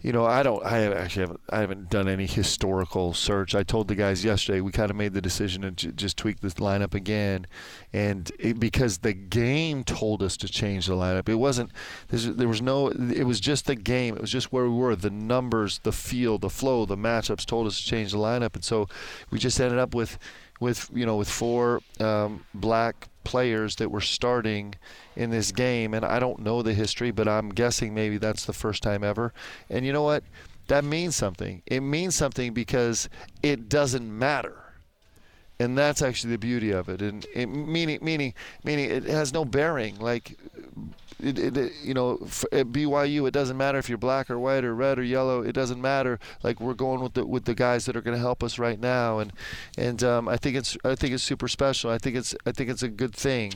you 0.01 0.13
know, 0.13 0.25
I 0.25 0.43
don't. 0.43 0.65
I 0.65 0.83
actually 0.93 1.23
haven't. 1.23 1.41
I 1.49 1.59
haven't 1.59 1.89
done 1.89 2.07
any 2.07 2.25
historical 2.25 3.13
search. 3.13 3.53
I 3.53 3.63
told 3.63 3.89
the 3.89 3.95
guys 3.95 4.23
yesterday 4.23 4.61
we 4.61 4.71
kind 4.71 4.89
of 4.89 4.95
made 4.95 5.13
the 5.13 5.21
decision 5.21 5.75
to 5.75 5.91
just 5.91 6.15
tweak 6.15 6.39
this 6.39 6.53
lineup 6.53 6.93
again, 6.93 7.45
and 7.91 8.31
it, 8.39 8.61
because 8.61 8.99
the 8.99 9.11
game 9.11 9.83
told 9.83 10.23
us 10.23 10.37
to 10.37 10.47
change 10.47 10.87
the 10.87 10.93
lineup. 10.93 11.27
It 11.27 11.35
wasn't. 11.35 11.71
There 12.07 12.47
was 12.47 12.61
no. 12.61 12.87
It 12.87 13.25
was 13.25 13.41
just 13.41 13.65
the 13.65 13.75
game. 13.75 14.15
It 14.15 14.21
was 14.21 14.31
just 14.31 14.53
where 14.53 14.63
we 14.63 14.69
were. 14.69 14.95
The 14.95 15.09
numbers, 15.09 15.81
the 15.83 15.91
feel, 15.91 16.37
the 16.37 16.49
flow, 16.49 16.85
the 16.85 16.95
matchups 16.95 17.45
told 17.45 17.67
us 17.67 17.77
to 17.81 17.85
change 17.85 18.13
the 18.13 18.19
lineup, 18.19 18.55
and 18.55 18.63
so 18.63 18.87
we 19.31 19.37
just 19.37 19.59
ended 19.59 19.79
up 19.79 19.93
with, 19.93 20.17
with 20.61 20.89
you 20.93 21.05
know, 21.05 21.17
with 21.17 21.29
four 21.29 21.81
um, 21.99 22.45
black 22.53 23.09
players 23.29 23.75
that 23.75 23.91
were 23.91 24.01
starting 24.01 24.73
in 25.15 25.29
this 25.29 25.51
game. 25.51 25.93
And 25.93 26.03
I 26.03 26.17
don't 26.17 26.39
know 26.39 26.63
the 26.63 26.73
history, 26.73 27.11
but 27.11 27.27
I'm 27.27 27.49
guessing 27.49 27.93
maybe 27.93 28.17
that's 28.17 28.45
the 28.45 28.53
first 28.53 28.81
time 28.81 29.03
ever. 29.03 29.33
And 29.69 29.85
you 29.85 29.93
know 29.93 30.01
what? 30.01 30.23
That 30.67 30.83
means 30.83 31.15
something. 31.15 31.61
It 31.67 31.81
means 31.81 32.15
something 32.15 32.55
because 32.55 33.07
it 33.43 33.69
doesn't 33.69 34.17
matter. 34.17 34.55
And 35.59 35.77
that's 35.77 36.01
actually 36.01 36.31
the 36.31 36.39
beauty 36.39 36.71
of 36.71 36.89
it. 36.89 37.03
And 37.03 37.27
it, 37.35 37.45
meaning, 37.45 37.99
meaning, 38.01 38.33
meaning, 38.63 38.89
it 38.89 39.03
has 39.03 39.31
no 39.31 39.45
bearing. 39.45 39.99
Like 39.99 40.35
it, 41.21 41.57
it, 41.57 41.73
you 41.83 41.93
know, 41.93 42.13
at 42.51 42.67
BYU, 42.67 43.27
it 43.27 43.31
doesn't 43.31 43.57
matter 43.57 43.77
if 43.77 43.89
you're 43.89 43.97
black 43.97 44.29
or 44.29 44.39
white 44.39 44.63
or 44.63 44.73
red 44.73 44.97
or 44.97 45.03
yellow. 45.03 45.41
It 45.41 45.53
doesn't 45.53 45.81
matter. 45.81 46.19
Like 46.43 46.59
we're 46.59 46.73
going 46.73 47.01
with 47.01 47.13
the 47.13 47.25
with 47.25 47.45
the 47.45 47.55
guys 47.55 47.85
that 47.85 47.95
are 47.95 48.01
going 48.01 48.15
to 48.15 48.21
help 48.21 48.43
us 48.43 48.57
right 48.57 48.79
now, 48.79 49.19
and 49.19 49.33
and 49.77 50.03
um, 50.03 50.27
I 50.27 50.37
think 50.37 50.55
it's 50.55 50.77
I 50.83 50.95
think 50.95 51.13
it's 51.13 51.23
super 51.23 51.47
special. 51.47 51.91
I 51.91 51.97
think 51.97 52.15
it's 52.15 52.35
I 52.45 52.51
think 52.51 52.69
it's 52.69 52.83
a 52.83 52.89
good 52.89 53.15
thing, 53.15 53.55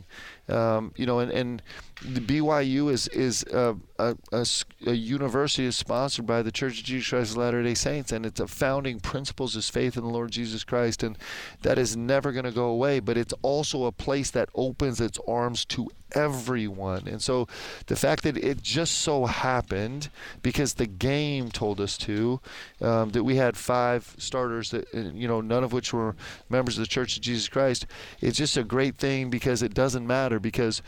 um, 0.49 0.91
you 0.95 1.05
know, 1.05 1.19
and 1.19 1.31
and 1.31 1.61
the 2.01 2.19
BYU 2.19 2.91
is 2.91 3.07
is 3.09 3.43
a, 3.43 3.75
a, 3.97 4.15
a, 4.31 4.45
a, 4.87 4.93
university 4.93 5.65
is 5.65 5.77
sponsored 5.77 6.25
by 6.25 6.41
the 6.41 6.51
Church 6.51 6.79
of 6.79 6.85
Jesus 6.85 7.09
Christ 7.09 7.31
of 7.31 7.37
Latter-day 7.37 7.75
Saints, 7.75 8.11
and 8.11 8.25
its 8.25 8.39
a 8.39 8.47
founding 8.47 8.99
principles 8.99 9.55
is 9.55 9.69
faith 9.69 9.95
in 9.95 10.03
the 10.03 10.09
Lord 10.09 10.31
Jesus 10.31 10.63
Christ, 10.63 11.01
and 11.03 11.17
that 11.61 11.77
is 11.77 11.95
never 11.95 12.31
going 12.31 12.45
to 12.45 12.51
go 12.51 12.65
away. 12.65 12.99
But 12.99 13.17
it's 13.17 13.33
also 13.41 13.85
a 13.85 13.91
place 13.91 14.31
that 14.31 14.49
opens 14.53 14.99
its 14.99 15.19
arms 15.27 15.63
to 15.65 15.89
everyone. 16.13 17.07
And 17.07 17.21
so 17.21 17.47
the 17.87 17.95
fact 17.95 18.23
that 18.23 18.37
it 18.37 18.61
just 18.61 18.99
so 18.99 19.25
happened, 19.25 20.09
because 20.41 20.75
the 20.75 20.85
game 20.85 21.49
told 21.49 21.81
us 21.81 21.97
to, 21.99 22.39
um, 22.81 23.09
that 23.11 23.23
we 23.23 23.35
had 23.35 23.57
five 23.57 24.15
starters 24.17 24.71
that, 24.71 24.85
uh, 24.93 24.99
you 25.13 25.27
know, 25.27 25.41
none 25.41 25.63
of 25.63 25.73
which 25.73 25.93
were 25.93 26.15
members 26.49 26.77
of 26.77 26.83
the 26.83 26.87
Church 26.87 27.15
of 27.17 27.23
Jesus 27.23 27.47
Christ, 27.47 27.85
it's 28.21 28.37
just 28.37 28.57
a 28.57 28.63
great 28.63 28.97
thing 28.97 29.29
because 29.29 29.61
it 29.61 29.73
doesn't 29.73 30.05
matter 30.05 30.32
because 30.39 30.81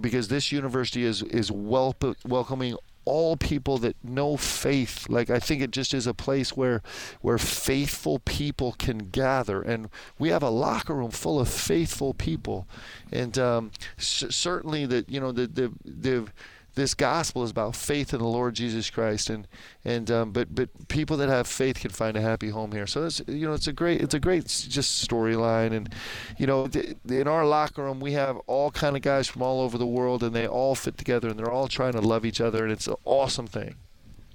because 0.00 0.28
this 0.28 0.52
university 0.52 1.04
is 1.04 1.22
is 1.22 1.50
wel- 1.50 1.96
welcoming 2.24 2.76
all 3.04 3.36
people 3.36 3.78
that 3.78 3.96
know 4.04 4.36
faith. 4.36 5.08
Like 5.08 5.30
I 5.30 5.38
think 5.38 5.62
it 5.62 5.70
just 5.70 5.94
is 5.94 6.06
a 6.06 6.14
place 6.14 6.56
where 6.56 6.82
where 7.20 7.38
faithful 7.38 8.18
people 8.20 8.72
can 8.78 8.98
gather, 8.98 9.62
and 9.62 9.88
we 10.18 10.28
have 10.28 10.42
a 10.42 10.50
locker 10.50 10.94
room 10.94 11.10
full 11.10 11.40
of 11.40 11.48
faithful 11.48 12.14
people, 12.14 12.66
and 13.10 13.38
um, 13.38 13.70
c- 13.96 14.30
certainly 14.30 14.86
that 14.86 15.08
you 15.08 15.20
know 15.20 15.32
the 15.32 15.46
the 15.46 15.72
the 15.84 16.28
this 16.80 16.94
gospel 16.94 17.44
is 17.44 17.50
about 17.50 17.76
faith 17.76 18.14
in 18.14 18.20
the 18.20 18.26
Lord 18.26 18.54
Jesus 18.54 18.88
Christ, 18.88 19.28
and 19.28 19.46
and 19.84 20.10
um, 20.10 20.32
but 20.32 20.54
but 20.54 20.88
people 20.88 21.16
that 21.18 21.28
have 21.28 21.46
faith 21.46 21.80
can 21.80 21.90
find 21.90 22.16
a 22.16 22.20
happy 22.20 22.48
home 22.48 22.72
here. 22.72 22.86
So 22.86 23.04
it's 23.04 23.20
you 23.28 23.46
know 23.46 23.52
it's 23.52 23.68
a 23.68 23.72
great 23.72 24.00
it's 24.00 24.14
a 24.14 24.18
great 24.18 24.46
just 24.46 25.06
storyline, 25.06 25.72
and 25.72 25.94
you 26.38 26.46
know 26.46 26.68
in 27.08 27.28
our 27.28 27.46
locker 27.46 27.84
room 27.84 28.00
we 28.00 28.12
have 28.12 28.38
all 28.46 28.70
kind 28.70 28.96
of 28.96 29.02
guys 29.02 29.28
from 29.28 29.42
all 29.42 29.60
over 29.60 29.76
the 29.76 29.86
world, 29.86 30.22
and 30.22 30.34
they 30.34 30.48
all 30.48 30.74
fit 30.74 30.96
together, 30.96 31.28
and 31.28 31.38
they're 31.38 31.50
all 31.50 31.68
trying 31.68 31.92
to 31.92 32.00
love 32.00 32.24
each 32.24 32.40
other, 32.40 32.64
and 32.64 32.72
it's 32.72 32.86
an 32.86 32.96
awesome 33.04 33.46
thing. 33.46 33.74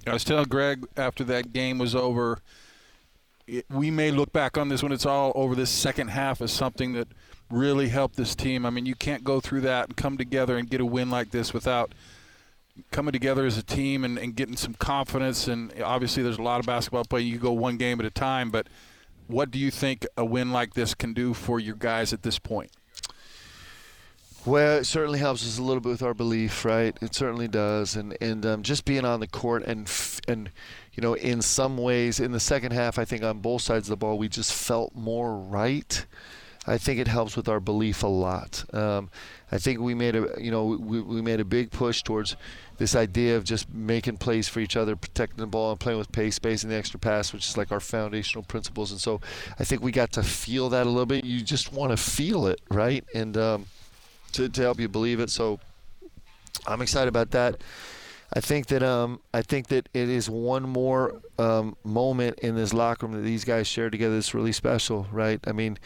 I 0.08 0.14
was 0.14 0.24
telling 0.24 0.46
Greg 0.46 0.86
after 0.96 1.24
that 1.26 1.52
game 1.52 1.80
was 1.80 1.96
over. 1.96 2.40
It, 3.48 3.66
we 3.70 3.90
may 3.90 4.12
look 4.12 4.32
back 4.32 4.58
on 4.58 4.70
this 4.70 4.84
when 4.84 4.92
it's 4.92 5.06
all 5.06 5.32
over 5.36 5.56
this 5.56 5.72
second 5.72 6.10
half 6.10 6.42
as 6.42 6.52
something 6.52 6.94
that 6.94 7.08
really 7.50 7.90
helped 7.90 8.16
this 8.16 8.36
team. 8.36 8.66
I 8.66 8.70
mean, 8.70 8.86
you 8.86 8.96
can't 8.96 9.24
go 9.24 9.40
through 9.40 9.62
that 9.62 9.88
and 9.88 9.98
come 9.98 10.18
together 10.18 10.58
and 10.58 10.70
get 10.70 10.82
a 10.82 10.86
win 10.86 11.10
like 11.10 11.32
this 11.32 11.54
without 11.54 11.94
coming 12.92 13.12
together 13.12 13.46
as 13.46 13.58
a 13.58 13.64
team 13.64 14.04
and, 14.04 14.18
and 14.18 14.36
getting 14.36 14.56
some 14.56 14.74
confidence. 14.74 15.48
And 15.48 15.74
obviously, 15.82 16.24
there's 16.24 16.38
a 16.38 16.44
lot 16.44 16.60
of 16.60 16.66
basketball 16.66 17.06
play. 17.06 17.22
You 17.22 17.38
go 17.38 17.52
one 17.52 17.78
game 17.78 18.00
at 18.00 18.06
a 18.06 18.12
time, 18.12 18.52
but 18.52 18.68
what 19.28 19.52
do 19.52 19.60
you 19.60 19.72
think 19.72 20.06
a 20.18 20.26
win 20.26 20.52
like 20.52 20.74
this 20.74 20.94
can 20.94 21.14
do 21.14 21.34
for 21.34 21.60
your 21.60 21.76
guys 21.76 22.14
at 22.14 22.24
this 22.24 22.40
point? 22.40 22.72
Well, 24.46 24.78
it 24.78 24.84
certainly 24.84 25.18
helps 25.18 25.44
us 25.44 25.58
a 25.58 25.64
little 25.64 25.82
bit 25.82 25.90
with 25.90 26.04
our 26.04 26.14
belief, 26.14 26.66
right? 26.66 26.96
It 27.02 27.16
certainly 27.16 27.48
does, 27.48 27.96
and 27.96 28.16
and 28.22 28.46
um, 28.46 28.62
just 28.62 28.86
being 28.86 29.04
on 29.04 29.20
the 29.20 29.28
court 29.28 29.64
and 29.64 29.92
and 30.28 30.52
you 30.94 31.02
know, 31.02 31.16
in 31.16 31.42
some 31.42 31.78
ways, 31.78 32.20
in 32.20 32.32
the 32.32 32.40
second 32.40 32.72
half, 32.72 33.00
I 33.00 33.06
think 33.06 33.24
on 33.24 33.40
both 33.40 33.64
sides 33.64 33.88
of 33.88 33.90
the 33.90 33.98
ball, 33.98 34.20
we 34.20 34.30
just 34.30 34.54
felt 34.54 34.94
more 34.94 35.36
right. 35.36 36.06
I 36.68 36.78
think 36.78 37.00
it 37.00 37.08
helps 37.08 37.36
with 37.38 37.48
our 37.48 37.60
belief 37.60 38.04
a 38.04 38.08
lot. 38.08 38.66
Um, 38.74 39.10
I 39.52 39.58
think 39.58 39.80
we 39.80 39.94
made 39.94 40.16
a 40.16 40.30
you 40.40 40.52
know 40.52 40.66
we, 40.66 41.02
we 41.02 41.22
made 41.22 41.40
a 41.40 41.46
big 41.46 41.72
push 41.72 42.02
towards 42.02 42.36
this 42.78 42.96
idea 42.96 43.38
of 43.38 43.44
just 43.44 43.74
making 43.74 44.18
plays 44.18 44.48
for 44.48 44.60
each 44.60 44.76
other, 44.76 44.96
protecting 44.96 45.38
the 45.38 45.48
ball, 45.48 45.72
and 45.72 45.80
playing 45.80 46.00
with 46.00 46.12
pace, 46.12 46.36
space, 46.36 46.64
and 46.64 46.72
the 46.72 46.76
extra 46.76 47.00
pass, 47.00 47.32
which 47.32 47.48
is 47.48 47.58
like 47.58 47.72
our 47.72 47.80
foundational 47.80 48.44
principles. 48.44 48.92
And 48.92 49.00
so 49.00 49.22
I 49.60 49.64
think 49.64 49.82
we 49.82 49.92
got 49.92 50.12
to 50.14 50.24
feel 50.24 50.70
that 50.70 50.86
a 50.86 50.90
little 50.90 51.06
bit. 51.06 51.24
You 51.24 51.42
just 51.42 51.72
want 51.72 51.92
to 51.92 51.98
feel 51.98 52.48
it, 52.48 52.60
right? 52.70 53.06
And 53.14 53.38
um, 53.38 53.66
to, 54.34 54.50
to 54.50 54.62
help 54.62 54.80
you 54.80 54.90
believe 54.90 55.20
it. 55.20 55.30
So 55.30 55.60
I'm 56.68 56.82
excited 56.82 57.08
about 57.08 57.32
that. 57.32 57.62
I 58.34 58.42
think 58.42 58.68
that 58.68 58.84
um, 58.84 59.22
I 59.34 59.42
think 59.42 59.68
that 59.68 59.88
it 59.94 60.10
is 60.10 60.30
one 60.30 60.64
more 60.64 61.22
um, 61.38 61.76
moment 61.84 62.40
in 62.40 62.56
this 62.56 62.74
locker 62.74 63.06
room 63.06 63.16
that 63.16 63.22
these 63.22 63.44
guys 63.44 63.68
share 63.68 63.90
together 63.90 64.16
that's 64.16 64.34
really 64.34 64.52
special, 64.52 65.08
right? 65.12 65.40
I 65.46 65.52
mean, 65.52 65.78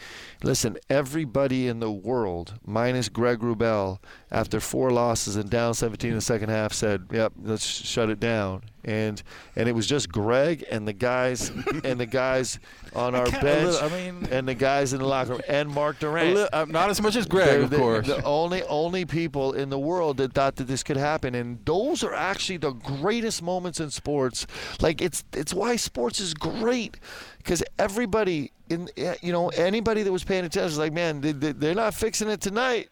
listen, 0.42 0.76
everybody 0.88 1.66
in 1.68 1.80
the 1.80 1.90
world, 1.90 2.54
minus 2.64 3.08
Greg 3.08 3.40
Wrubell, 3.40 3.98
after 4.30 4.60
four 4.60 4.90
losses 4.90 5.36
and 5.36 5.50
down 5.50 5.74
17 5.74 6.10
in 6.10 6.16
the 6.16 6.20
second 6.22 6.50
half, 6.50 6.72
said, 6.72 7.06
"Yep, 7.10 7.32
let's 7.42 7.64
shut 7.66 8.10
it 8.10 8.20
down." 8.20 8.62
And 8.84 9.22
and 9.56 9.68
it 9.68 9.72
was 9.72 9.86
just 9.86 10.10
Greg 10.10 10.64
and 10.70 10.88
the 10.88 10.94
guys 10.94 11.50
and 11.84 12.00
the 12.00 12.06
guys 12.06 12.58
on 12.94 13.14
our 13.14 13.26
bench 13.30 13.72
little- 13.74 13.84
I 13.84 13.88
mean- 13.90 14.28
and 14.30 14.48
the 14.48 14.54
guys 14.54 14.92
in 14.94 15.00
the 15.00 15.06
locker 15.06 15.32
room 15.32 15.40
and 15.48 15.68
Mark 15.68 15.98
Durrant. 15.98 16.48
uh, 16.52 16.64
not 16.66 16.88
as 16.88 17.00
much 17.02 17.14
as 17.16 17.26
Greg, 17.26 17.46
They're 17.46 17.60
of 17.62 17.70
the, 17.70 17.76
course. 17.76 18.06
The 18.06 18.22
only 18.24 18.62
only 18.64 19.04
people 19.04 19.52
in 19.52 19.68
the 19.68 19.78
world 19.78 20.16
that 20.18 20.32
thought 20.32 20.56
that 20.56 20.64
this 20.64 20.82
could 20.82 20.96
happen, 20.96 21.34
and 21.34 21.58
those 21.66 22.02
are 22.02 22.14
actually 22.14 22.56
the 22.58 22.72
greatest 22.72 23.42
moments 23.42 23.80
in 23.80 23.90
sports. 23.90 24.46
Like 24.80 25.02
it's 25.02 25.24
it's 25.40 25.54
why 25.54 25.76
sports 25.76 26.20
is 26.20 26.34
great, 26.34 26.98
because 27.38 27.62
everybody 27.78 28.52
in 28.68 28.88
eh, 28.96 29.16
you 29.22 29.32
know 29.32 29.48
anybody 29.50 30.02
that 30.02 30.12
was 30.12 30.22
paying 30.24 30.44
attention 30.44 30.64
was 30.66 30.78
like, 30.78 30.92
man, 30.92 31.20
they, 31.20 31.32
they, 31.32 31.52
they're 31.52 31.74
not 31.74 31.94
fixing 31.94 32.28
it 32.28 32.40
tonight. 32.40 32.88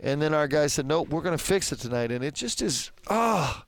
And 0.00 0.20
then 0.20 0.34
our 0.34 0.48
guy 0.48 0.66
said, 0.66 0.86
nope, 0.86 1.08
we're 1.10 1.22
gonna 1.22 1.38
fix 1.38 1.70
it 1.72 1.78
tonight, 1.78 2.10
and 2.10 2.24
it 2.24 2.34
just 2.34 2.62
is 2.62 2.90
ah. 3.08 3.64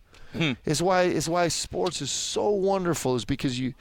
It's 0.66 0.82
why 0.82 1.02
it's 1.02 1.28
why 1.28 1.48
sports 1.48 2.02
is 2.02 2.10
so 2.10 2.50
wonderful 2.50 3.14
is 3.16 3.24
because 3.24 3.58
you 3.58 3.72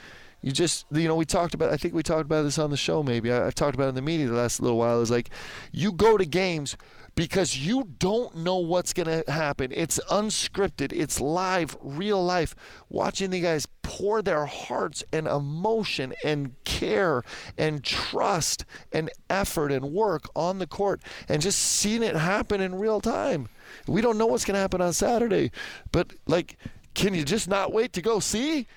you 0.42 0.52
just 0.52 0.86
you 0.92 1.08
know 1.08 1.16
we 1.16 1.26
talked 1.26 1.54
about 1.54 1.72
I 1.72 1.78
think 1.78 1.94
we 1.94 2.04
talked 2.04 2.22
about 2.22 2.44
this 2.44 2.58
on 2.60 2.70
the 2.70 2.78
show 2.78 3.04
maybe 3.04 3.32
I, 3.32 3.48
I've 3.48 3.56
talked 3.56 3.76
about 3.76 3.86
it 3.86 3.90
in 3.90 3.96
the 3.96 4.02
media 4.02 4.28
the 4.28 4.36
last 4.36 4.62
little 4.62 4.78
while 4.78 5.02
is 5.02 5.12
like 5.12 5.30
you 5.74 5.92
go 5.92 6.18
to 6.18 6.26
games 6.26 6.78
because 7.16 7.58
you 7.58 7.90
don't 7.98 8.36
know 8.36 8.58
what's 8.58 8.94
going 8.94 9.24
to 9.24 9.32
happen. 9.32 9.72
It's 9.74 10.00
unscripted. 10.12 10.92
It's 10.94 11.22
live 11.22 11.78
real 11.82 12.24
life. 12.24 12.56
Watching 12.90 13.30
the 13.30 13.40
guys 13.40 13.68
pour 13.82 14.22
their 14.22 14.46
hearts 14.46 15.04
and 15.14 15.28
emotion 15.28 16.14
and 16.24 16.56
care 16.66 17.24
and 17.58 17.84
trust 17.84 18.66
and 18.92 19.10
effort 19.30 19.72
and 19.72 19.94
work 19.94 20.30
on 20.36 20.60
the 20.60 20.68
court 20.68 21.02
and 21.30 21.42
just 21.42 21.60
seeing 21.60 22.04
it 22.04 22.16
happen 22.16 22.60
in 22.60 22.76
real 22.76 23.00
time. 23.00 23.48
We 23.88 24.02
don't 24.02 24.18
know 24.18 24.26
what's 24.26 24.46
going 24.46 24.56
to 24.56 24.60
happen 24.60 24.82
on 24.82 24.94
Saturday 24.94 25.52
but 25.92 26.14
like 26.28 26.58
can 26.94 27.14
you 27.14 27.24
just 27.24 27.48
not 27.48 27.74
wait 27.74 27.94
to 27.94 28.02
go 28.02 28.20
see 28.20 28.68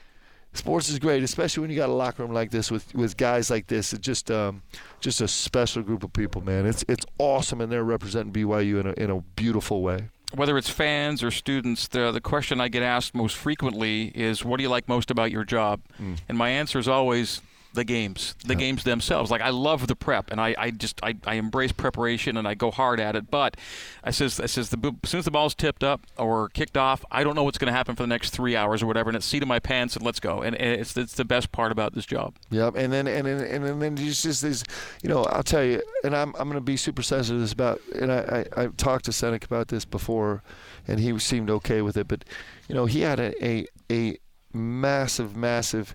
sports 0.52 0.88
is 0.88 0.98
great, 0.98 1.22
especially 1.22 1.61
when 1.62 1.70
you 1.70 1.76
got 1.76 1.88
a 1.88 1.92
locker 1.92 2.22
room 2.22 2.32
like 2.32 2.50
this 2.50 2.70
with, 2.70 2.94
with 2.94 3.16
guys 3.16 3.50
like 3.50 3.66
this. 3.66 3.92
It's 3.92 4.02
just 4.02 4.30
um, 4.30 4.62
just 5.00 5.20
a 5.20 5.28
special 5.28 5.82
group 5.82 6.02
of 6.02 6.12
people, 6.12 6.40
man. 6.40 6.66
It's 6.66 6.84
it's 6.88 7.06
awesome, 7.18 7.61
and 7.61 7.70
they're 7.70 7.84
representing 7.84 8.32
BYU 8.32 8.80
in 8.80 8.87
a 8.87 8.92
in 8.92 9.11
a 9.11 9.20
beautiful 9.37 9.82
way. 9.82 10.08
Whether 10.34 10.58
it's 10.58 10.68
fans 10.68 11.22
or 11.22 11.30
students, 11.30 11.88
the 11.88 12.12
the 12.12 12.20
question 12.20 12.61
I 12.61 12.68
get 12.68 12.82
asked 12.82 13.14
most 13.14 13.37
frequently 13.37 14.08
is, 14.14 14.44
"What 14.44 14.58
do 14.58 14.62
you 14.62 14.68
like 14.68 14.88
most 14.88 15.11
about 15.11 15.30
your 15.30 15.44
job?" 15.44 15.80
And 16.28 16.37
my 16.37 16.50
answer 16.50 16.78
is 16.78 16.88
always 16.88 17.40
the 17.78 17.84
games, 17.84 18.34
the 18.44 18.56
games 18.56 18.82
themselves. 18.82 19.30
Like 19.30 19.40
I 19.40 19.50
love 19.50 19.86
the 19.86 19.94
prep, 19.94 20.32
and 20.32 20.40
I, 20.40 20.54
I 20.58 20.70
just 20.72 20.98
I, 21.02 21.14
I 21.24 21.34
embrace 21.34 21.70
preparation 21.70 22.36
and 22.36 22.46
I 22.46 22.54
go 22.54 22.72
hard 22.72 22.98
at 22.98 23.14
it. 23.14 23.30
But 23.30 23.56
I 24.02 24.10
says 24.10 24.40
I 24.40 24.46
says 24.46 24.70
the 24.70 24.96
as 25.04 25.10
soon 25.10 25.20
as 25.20 25.24
the 25.24 25.30
ball's 25.30 25.54
tipped 25.54 25.84
up 25.84 26.00
or 26.18 26.48
kicked 26.48 26.76
off, 26.76 27.04
I 27.12 27.22
don't 27.22 27.36
know 27.36 27.44
what's 27.44 27.56
going 27.56 27.72
to 27.72 27.76
happen 27.76 27.94
for 27.94 28.02
the 28.02 28.08
next 28.08 28.30
three 28.30 28.56
hours 28.56 28.82
or 28.82 28.86
whatever, 28.86 29.10
and 29.10 29.16
it's 29.16 29.24
seat 29.24 29.42
in 29.42 29.48
my 29.48 29.60
pants 29.60 29.94
and 29.94 30.04
let's 30.04 30.18
go. 30.18 30.42
And 30.42 30.56
it's 30.56 30.96
it's 30.96 31.14
the 31.14 31.24
best 31.24 31.52
part 31.52 31.70
about 31.70 31.94
this 31.94 32.04
job. 32.04 32.34
Yep, 32.50 32.74
and 32.76 32.92
then 32.92 33.06
and 33.06 33.26
then 33.26 33.40
and 33.40 33.64
then, 33.64 33.72
and 33.72 33.82
then 33.82 33.96
just 33.96 34.24
just 34.24 34.42
this, 34.42 34.64
you 35.02 35.08
know, 35.08 35.22
I'll 35.24 35.44
tell 35.44 35.62
you, 35.64 35.80
and 36.02 36.16
I'm 36.16 36.34
I'm 36.36 36.48
going 36.48 36.54
to 36.54 36.60
be 36.60 36.76
super 36.76 37.02
sensitive 37.02 37.38
to 37.38 37.40
this 37.40 37.52
about, 37.52 37.80
and 37.94 38.12
I, 38.12 38.44
I 38.56 38.62
I've 38.62 38.76
talked 38.76 39.04
to 39.04 39.12
Seneca 39.12 39.46
about 39.46 39.68
this 39.68 39.84
before, 39.84 40.42
and 40.88 40.98
he 40.98 41.16
seemed 41.20 41.48
okay 41.48 41.80
with 41.80 41.96
it, 41.96 42.08
but 42.08 42.24
you 42.68 42.74
know, 42.74 42.86
he 42.86 43.02
had 43.02 43.20
a 43.20 43.32
a, 43.44 43.66
a 43.88 44.18
massive 44.52 45.36
massive 45.36 45.94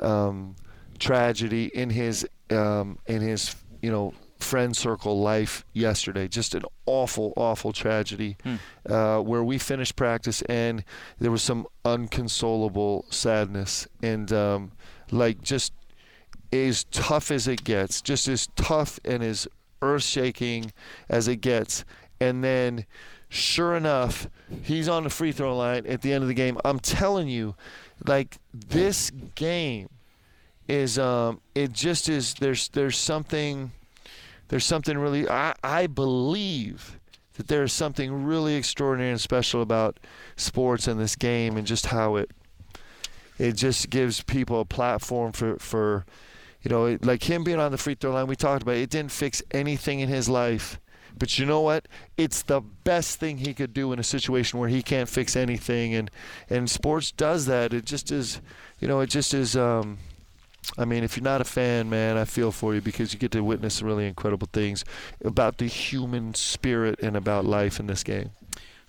um, 0.00 0.54
tragedy 0.96 1.66
in 1.66 1.90
his 1.90 2.26
um, 2.50 2.98
in 3.06 3.20
his 3.20 3.54
you 3.82 3.90
know 3.90 4.14
friend 4.38 4.76
circle 4.76 5.20
life 5.20 5.64
yesterday. 5.72 6.28
Just 6.28 6.54
an 6.54 6.62
awful, 6.84 7.32
awful 7.36 7.72
tragedy 7.72 8.36
uh, 8.88 9.20
where 9.20 9.42
we 9.42 9.58
finished 9.58 9.96
practice 9.96 10.42
and 10.42 10.84
there 11.18 11.30
was 11.30 11.42
some 11.42 11.66
unconsolable 11.84 13.06
sadness 13.10 13.88
and 14.02 14.32
um, 14.32 14.72
like 15.10 15.42
just 15.42 15.72
as 16.52 16.84
tough 16.84 17.30
as 17.30 17.48
it 17.48 17.64
gets, 17.64 18.00
just 18.00 18.28
as 18.28 18.48
tough 18.56 19.00
and 19.04 19.22
as 19.22 19.48
earth 19.82 20.04
shaking 20.04 20.72
as 21.08 21.28
it 21.28 21.36
gets. 21.36 21.84
And 22.20 22.42
then, 22.42 22.86
sure 23.28 23.74
enough, 23.74 24.28
he's 24.62 24.88
on 24.88 25.04
the 25.04 25.10
free 25.10 25.32
throw 25.32 25.56
line 25.56 25.86
at 25.86 26.02
the 26.02 26.12
end 26.12 26.22
of 26.22 26.28
the 26.28 26.34
game. 26.34 26.58
I'm 26.64 26.78
telling 26.78 27.28
you, 27.28 27.54
like 28.06 28.38
this 28.52 29.10
game 29.34 29.88
is 30.68 30.98
um 30.98 31.40
it 31.54 31.72
just 31.72 32.08
is 32.08 32.34
there's 32.34 32.68
there's 32.68 32.96
something 32.96 33.70
there's 34.48 34.64
something 34.64 34.98
really 34.98 35.28
I, 35.28 35.54
I 35.62 35.86
believe 35.86 36.98
that 37.34 37.48
there's 37.48 37.72
something 37.72 38.24
really 38.24 38.54
extraordinary 38.54 39.10
and 39.10 39.20
special 39.20 39.62
about 39.62 40.00
sports 40.36 40.88
and 40.88 40.98
this 40.98 41.16
game 41.16 41.56
and 41.56 41.66
just 41.66 41.86
how 41.86 42.16
it 42.16 42.30
it 43.38 43.52
just 43.52 43.90
gives 43.90 44.22
people 44.22 44.60
a 44.60 44.64
platform 44.64 45.32
for 45.32 45.56
for 45.58 46.04
you 46.62 46.70
know 46.70 46.98
like 47.02 47.28
him 47.28 47.44
being 47.44 47.60
on 47.60 47.72
the 47.72 47.78
free 47.78 47.94
throw 47.94 48.12
line 48.12 48.26
we 48.26 48.36
talked 48.36 48.62
about 48.62 48.76
it, 48.76 48.82
it 48.82 48.90
didn't 48.90 49.12
fix 49.12 49.42
anything 49.50 50.00
in 50.00 50.08
his 50.08 50.28
life. 50.28 50.80
But 51.18 51.38
you 51.38 51.46
know 51.46 51.62
what? 51.62 51.88
It's 52.18 52.42
the 52.42 52.60
best 52.60 53.18
thing 53.18 53.38
he 53.38 53.54
could 53.54 53.72
do 53.72 53.90
in 53.94 53.98
a 53.98 54.02
situation 54.02 54.58
where 54.58 54.68
he 54.68 54.82
can't 54.82 55.08
fix 55.08 55.34
anything. 55.34 55.94
And 55.94 56.10
and 56.50 56.70
sports 56.70 57.10
does 57.10 57.46
that. 57.46 57.72
It 57.72 57.86
just 57.86 58.12
is 58.12 58.40
you 58.80 58.88
know 58.88 59.00
it 59.00 59.08
just 59.08 59.32
is 59.32 59.56
um 59.56 59.98
I 60.78 60.84
mean, 60.84 61.04
if 61.04 61.16
you're 61.16 61.24
not 61.24 61.40
a 61.40 61.44
fan, 61.44 61.88
man, 61.88 62.16
I 62.16 62.24
feel 62.24 62.52
for 62.52 62.74
you 62.74 62.80
because 62.80 63.12
you 63.12 63.18
get 63.18 63.30
to 63.32 63.42
witness 63.42 63.82
really 63.82 64.06
incredible 64.06 64.48
things 64.52 64.84
about 65.24 65.58
the 65.58 65.66
human 65.66 66.34
spirit 66.34 66.98
and 67.00 67.16
about 67.16 67.44
life 67.44 67.80
in 67.80 67.86
this 67.86 68.02
game. 68.02 68.30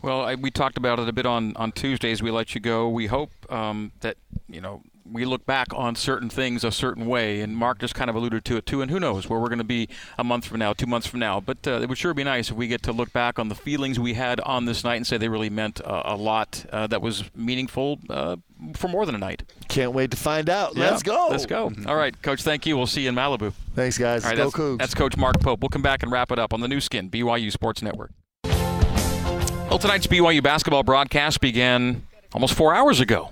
Well, 0.01 0.21
I, 0.21 0.35
we 0.35 0.51
talked 0.51 0.77
about 0.77 0.99
it 0.99 1.09
a 1.09 1.11
bit 1.11 1.25
on, 1.25 1.55
on 1.55 1.71
Tuesdays. 1.71 2.21
We 2.21 2.31
let 2.31 2.53
you 2.53 2.61
go. 2.61 2.87
We 2.89 3.07
hope 3.07 3.31
um, 3.51 3.91
that 4.01 4.17
you 4.47 4.61
know 4.61 4.83
we 5.11 5.25
look 5.25 5.45
back 5.45 5.67
on 5.73 5.95
certain 5.95 6.29
things 6.29 6.63
a 6.63 6.71
certain 6.71 7.05
way, 7.05 7.41
and 7.41 7.55
Mark 7.55 7.79
just 7.79 7.95
kind 7.95 8.09
of 8.09 8.15
alluded 8.15 8.45
to 8.45 8.57
it 8.57 8.65
too. 8.65 8.81
And 8.81 8.91
who 8.91 8.99
knows 8.99 9.29
where 9.29 9.39
we're 9.39 9.47
going 9.49 9.57
to 9.59 9.63
be 9.63 9.89
a 10.17 10.23
month 10.23 10.45
from 10.45 10.59
now, 10.59 10.73
two 10.73 10.85
months 10.85 11.07
from 11.07 11.19
now. 11.19 11.39
But 11.39 11.67
uh, 11.67 11.79
it 11.81 11.89
would 11.89 11.97
sure 11.97 12.13
be 12.13 12.23
nice 12.23 12.49
if 12.49 12.55
we 12.55 12.67
get 12.67 12.83
to 12.83 12.91
look 12.91 13.13
back 13.13 13.39
on 13.39 13.49
the 13.49 13.55
feelings 13.55 13.99
we 13.99 14.13
had 14.13 14.39
on 14.41 14.65
this 14.65 14.83
night 14.83 14.95
and 14.95 15.07
say 15.07 15.17
they 15.17 15.29
really 15.29 15.49
meant 15.49 15.81
uh, 15.81 16.03
a 16.05 16.15
lot. 16.15 16.65
Uh, 16.71 16.87
that 16.87 17.01
was 17.01 17.23
meaningful 17.35 17.99
uh, 18.09 18.37
for 18.75 18.87
more 18.87 19.05
than 19.05 19.15
a 19.15 19.19
night. 19.19 19.43
Can't 19.67 19.93
wait 19.93 20.11
to 20.11 20.17
find 20.17 20.49
out. 20.49 20.75
Let's 20.75 21.03
go. 21.03 21.27
Let's 21.29 21.45
go. 21.45 21.71
All 21.85 21.95
right, 21.95 22.19
Coach. 22.21 22.43
Thank 22.43 22.65
you. 22.65 22.77
We'll 22.77 22.87
see 22.87 23.03
you 23.03 23.09
in 23.09 23.15
Malibu. 23.15 23.53
Thanks, 23.75 23.97
guys. 23.97 24.23
All 24.23 24.31
right, 24.31 24.37
go 24.37 24.43
that's, 24.45 24.55
Cougs. 24.55 24.79
that's 24.79 24.93
Coach 24.93 25.17
Mark 25.17 25.39
Pope. 25.39 25.61
We'll 25.61 25.69
come 25.69 25.81
back 25.81 26.03
and 26.03 26.11
wrap 26.11 26.31
it 26.31 26.39
up 26.39 26.53
on 26.53 26.61
the 26.61 26.67
Nu 26.67 26.79
Skin, 26.79 27.09
BYU 27.09 27.51
Sports 27.51 27.81
Network. 27.81 28.11
Well, 29.69 29.79
tonight's 29.79 30.07
BYU 30.07 30.41
basketball 30.41 30.83
broadcast 30.83 31.41
began 31.41 32.07
almost 32.33 32.53
four 32.53 32.73
hours 32.73 32.99
ago. 32.99 33.29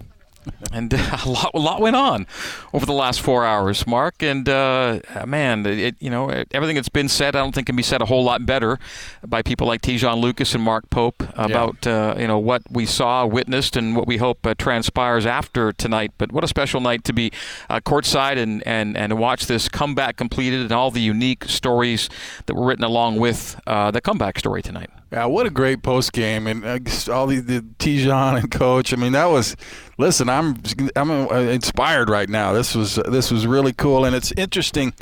And 0.71 0.93
a 0.93 1.23
lot, 1.25 1.51
a 1.53 1.59
lot 1.59 1.81
went 1.81 1.95
on 1.95 2.27
over 2.73 2.85
the 2.85 2.93
last 2.93 3.21
four 3.21 3.45
hours, 3.45 3.85
Mark. 3.85 4.21
And 4.21 4.47
uh, 4.47 4.99
man, 5.25 5.65
it, 5.65 5.95
you 5.99 6.09
know, 6.09 6.29
everything 6.51 6.75
that's 6.75 6.89
been 6.89 7.09
said, 7.09 7.35
I 7.35 7.39
don't 7.39 7.53
think 7.53 7.67
can 7.67 7.75
be 7.75 7.83
said 7.83 8.01
a 8.01 8.05
whole 8.05 8.23
lot 8.23 8.45
better 8.45 8.79
by 9.25 9.41
people 9.41 9.67
like 9.67 9.81
Te'Jon 9.81 10.21
Lucas 10.21 10.53
and 10.53 10.63
Mark 10.63 10.89
Pope 10.89 11.23
about 11.35 11.85
uh, 11.87 12.15
you 12.17 12.27
know 12.27 12.39
what 12.39 12.61
we 12.69 12.85
saw, 12.85 13.25
witnessed, 13.25 13.75
and 13.75 13.95
what 13.95 14.07
we 14.07 14.17
hope 14.17 14.45
uh, 14.45 14.53
transpires 14.57 15.25
after 15.25 15.71
tonight. 15.71 16.11
But 16.17 16.31
what 16.31 16.43
a 16.43 16.47
special 16.47 16.79
night 16.79 17.03
to 17.05 17.13
be 17.13 17.31
uh, 17.69 17.79
courtside 17.79 18.37
and, 18.37 18.65
and 18.67 18.95
and 18.95 19.17
watch 19.19 19.47
this 19.47 19.67
comeback 19.67 20.15
completed 20.15 20.61
and 20.61 20.71
all 20.71 20.91
the 20.91 21.01
unique 21.01 21.45
stories 21.45 22.09
that 22.45 22.53
were 22.53 22.65
written 22.65 22.85
along 22.85 23.17
with 23.17 23.59
uh, 23.67 23.91
the 23.91 24.01
comeback 24.01 24.39
story 24.39 24.61
tonight. 24.61 24.89
Yeah, 25.15 25.27
what 25.27 25.45
a 25.45 25.49
great 25.49 25.81
post 25.81 26.11
game, 26.11 26.45
and 26.45 26.65
uh, 26.65 27.13
all 27.13 27.25
the, 27.25 27.39
the 27.39 27.61
Te'Jon 27.79 28.37
and 28.37 28.51
coach. 28.51 28.91
I 28.91 28.97
mean, 28.97 29.13
that 29.13 29.27
was. 29.27 29.55
Listen, 29.97 30.27
I'm 30.27 30.61
I'm 30.97 31.09
uh, 31.09 31.37
inspired 31.37 32.09
right 32.09 32.27
now. 32.27 32.51
This 32.51 32.75
was 32.75 32.95
this 32.95 33.31
was 33.31 33.47
really 33.47 33.71
cool, 33.71 34.03
and 34.03 34.13
it's 34.13 34.33
interesting. 34.33 34.93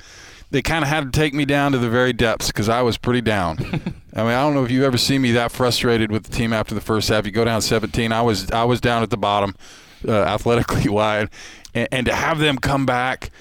They 0.52 0.62
kind 0.62 0.84
of 0.84 0.90
had 0.90 1.12
to 1.12 1.20
take 1.20 1.34
me 1.34 1.46
down 1.46 1.72
to 1.72 1.80
the 1.80 1.90
very 1.90 2.14
depths 2.14 2.46
because 2.46 2.70
I 2.70 2.84
was 2.84 2.96
pretty 2.96 3.22
down. 3.22 3.58
I 4.14 4.22
mean, 4.22 4.34
I 4.34 4.44
don't 4.44 4.54
know 4.54 4.64
if 4.64 4.70
you've 4.70 4.84
ever 4.84 5.00
seen 5.00 5.24
me 5.24 5.32
that 5.32 5.52
frustrated 5.52 6.12
with 6.12 6.26
the 6.26 6.32
team 6.32 6.54
after 6.54 6.76
the 6.76 6.82
first 6.82 7.10
half. 7.10 7.26
You 7.26 7.32
go 7.32 7.44
down 7.44 7.64
17. 7.64 8.12
I 8.12 8.22
was 8.22 8.52
I 8.52 8.66
was 8.66 8.80
down 8.80 9.02
at 9.02 9.10
the 9.10 9.18
bottom, 9.18 9.56
uh, 10.08 10.12
athletically 10.12 10.90
wide, 10.92 11.32
and, 11.74 11.88
and 11.92 12.06
to 12.06 12.14
have 12.14 12.38
them 12.38 12.60
come 12.60 12.86
back 12.86 13.32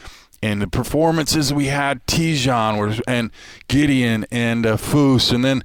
and 0.42 0.60
the 0.60 0.66
performances 0.66 1.52
we 1.52 1.66
had, 1.66 2.04
Te'Jon 2.06 2.78
was 2.78 3.00
and 3.06 3.30
Gideon 3.68 4.24
and 4.30 4.64
uh, 4.64 4.76
Fouss, 4.76 5.32
and 5.32 5.44
then 5.44 5.62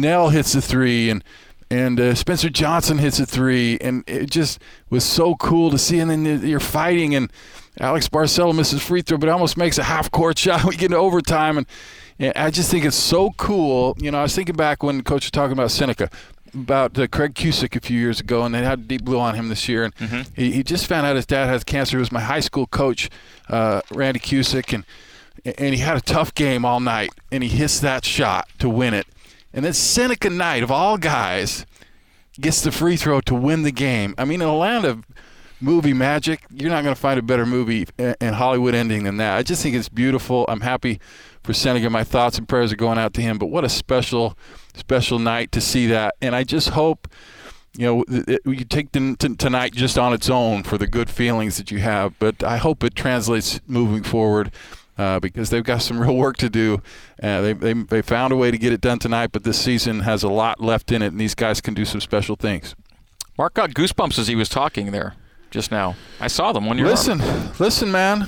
Nell 0.00 0.30
hits 0.30 0.54
a 0.54 0.60
three, 0.62 1.10
and 1.10 1.22
and 1.70 1.98
uh, 2.00 2.14
Spencer 2.14 2.50
Johnson 2.50 2.98
hits 2.98 3.18
a 3.20 3.26
three, 3.26 3.78
and 3.80 4.04
it 4.06 4.30
just 4.30 4.58
was 4.90 5.04
so 5.04 5.34
cool 5.36 5.70
to 5.70 5.78
see. 5.78 5.98
And 5.98 6.10
then 6.10 6.46
you're 6.46 6.60
fighting, 6.60 7.14
and 7.14 7.32
Alex 7.80 8.08
Barcello 8.08 8.52
misses 8.52 8.82
free 8.82 9.02
throw, 9.02 9.18
but 9.18 9.28
almost 9.28 9.56
makes 9.56 9.78
a 9.78 9.84
half 9.84 10.10
court 10.10 10.38
shot. 10.44 10.64
We 10.64 10.72
get 10.76 10.86
into 10.86 10.96
overtime, 10.98 11.58
and, 11.58 11.66
and 12.18 12.32
I 12.36 12.50
just 12.50 12.70
think 12.70 12.84
it's 12.84 12.96
so 12.96 13.30
cool. 13.38 13.96
You 14.00 14.10
know, 14.10 14.18
I 14.18 14.22
was 14.22 14.34
thinking 14.34 14.56
back 14.56 14.82
when 14.82 15.02
Coach 15.02 15.24
was 15.24 15.30
talking 15.30 15.52
about 15.52 15.70
Seneca. 15.70 16.10
about 16.54 16.98
uh, 16.98 17.06
Craig 17.06 17.32
Cusick 17.34 17.74
a 17.74 17.80
few 17.80 17.98
years 17.98 18.20
ago, 18.20 18.42
and 18.44 18.54
they 18.54 18.62
had 18.62 18.86
Deep 18.86 19.02
Blue 19.04 19.18
on 19.18 19.34
him 19.34 19.48
this 19.48 19.66
year. 19.68 19.84
And 19.84 19.94
Mm-hmm. 19.96 20.22
he, 20.36 20.52
he 20.52 20.62
just 20.62 20.86
found 20.86 21.06
out 21.06 21.16
his 21.16 21.24
dad 21.24 21.46
has 21.46 21.64
cancer. 21.64 21.96
He 21.96 22.00
was 22.00 22.12
my 22.12 22.20
high 22.20 22.40
school 22.40 22.66
coach, 22.66 23.08
uh, 23.48 23.80
Randy 23.90 24.20
Cusick, 24.20 24.74
and 24.74 24.84
and 25.58 25.74
he 25.74 25.80
had 25.80 25.96
a 25.96 26.00
tough 26.02 26.34
game 26.34 26.64
all 26.66 26.78
night, 26.78 27.10
and 27.32 27.42
he 27.42 27.48
hits 27.48 27.80
that 27.80 28.04
shot 28.04 28.46
to 28.58 28.68
win 28.68 28.92
it. 28.94 29.06
And 29.52 29.64
then 29.64 29.72
Seneca 29.72 30.30
Knight, 30.30 30.62
of 30.62 30.70
all 30.70 30.96
guys, 30.96 31.66
gets 32.40 32.62
the 32.62 32.72
free 32.72 32.96
throw 32.96 33.20
to 33.22 33.34
win 33.34 33.62
the 33.62 33.72
game. 33.72 34.14
I 34.16 34.24
mean, 34.24 34.40
in 34.40 34.48
a 34.48 34.56
land 34.56 34.84
of 34.84 35.04
movie 35.60 35.92
magic, 35.92 36.44
you're 36.50 36.70
not 36.70 36.82
going 36.82 36.94
to 36.94 37.00
find 37.00 37.18
a 37.18 37.22
better 37.22 37.46
movie 37.46 37.86
and 37.98 38.34
Hollywood 38.34 38.74
ending 38.74 39.04
than 39.04 39.18
that. 39.18 39.36
I 39.36 39.42
just 39.42 39.62
think 39.62 39.76
it's 39.76 39.88
beautiful. 39.88 40.44
I'm 40.48 40.62
happy 40.62 41.00
for 41.42 41.52
Seneca. 41.52 41.88
My 41.90 42.04
thoughts 42.04 42.38
and 42.38 42.48
prayers 42.48 42.72
are 42.72 42.76
going 42.76 42.98
out 42.98 43.14
to 43.14 43.22
him. 43.22 43.38
But 43.38 43.46
what 43.46 43.64
a 43.64 43.68
special, 43.68 44.36
special 44.74 45.18
night 45.18 45.52
to 45.52 45.60
see 45.60 45.86
that. 45.88 46.14
And 46.20 46.34
I 46.34 46.44
just 46.44 46.70
hope, 46.70 47.08
you 47.76 47.86
know, 47.86 48.04
th- 48.04 48.40
you 48.44 48.64
take 48.64 48.92
t- 48.92 49.14
tonight 49.14 49.72
just 49.72 49.98
on 49.98 50.12
its 50.12 50.28
own 50.28 50.62
for 50.62 50.78
the 50.78 50.86
good 50.86 51.08
feelings 51.10 51.58
that 51.58 51.70
you 51.70 51.78
have. 51.78 52.18
But 52.18 52.42
I 52.42 52.56
hope 52.56 52.82
it 52.82 52.94
translates 52.94 53.60
moving 53.66 54.02
forward. 54.02 54.52
Uh, 54.98 55.18
because 55.18 55.48
they've 55.48 55.64
got 55.64 55.80
some 55.80 55.98
real 56.02 56.14
work 56.14 56.36
to 56.36 56.50
do. 56.50 56.82
Uh, 57.22 57.40
they, 57.40 57.52
they, 57.54 57.72
they 57.72 58.02
found 58.02 58.30
a 58.30 58.36
way 58.36 58.50
to 58.50 58.58
get 58.58 58.74
it 58.74 58.80
done 58.82 58.98
tonight, 58.98 59.30
but 59.32 59.42
this 59.42 59.58
season 59.58 60.00
has 60.00 60.22
a 60.22 60.28
lot 60.28 60.60
left 60.60 60.92
in 60.92 61.00
it, 61.00 61.08
and 61.08 61.20
these 61.20 61.34
guys 61.34 61.62
can 61.62 61.72
do 61.72 61.86
some 61.86 62.00
special 62.00 62.36
things. 62.36 62.74
Mark 63.38 63.54
got 63.54 63.70
goosebumps 63.70 64.18
as 64.18 64.28
he 64.28 64.34
was 64.34 64.50
talking 64.50 64.92
there 64.92 65.14
just 65.50 65.70
now. 65.70 65.94
I 66.20 66.26
saw 66.26 66.52
them 66.52 66.66
when 66.66 66.78
you 66.78 66.84
Listen, 66.86 67.22
listen, 67.58 67.92
man. 67.92 68.26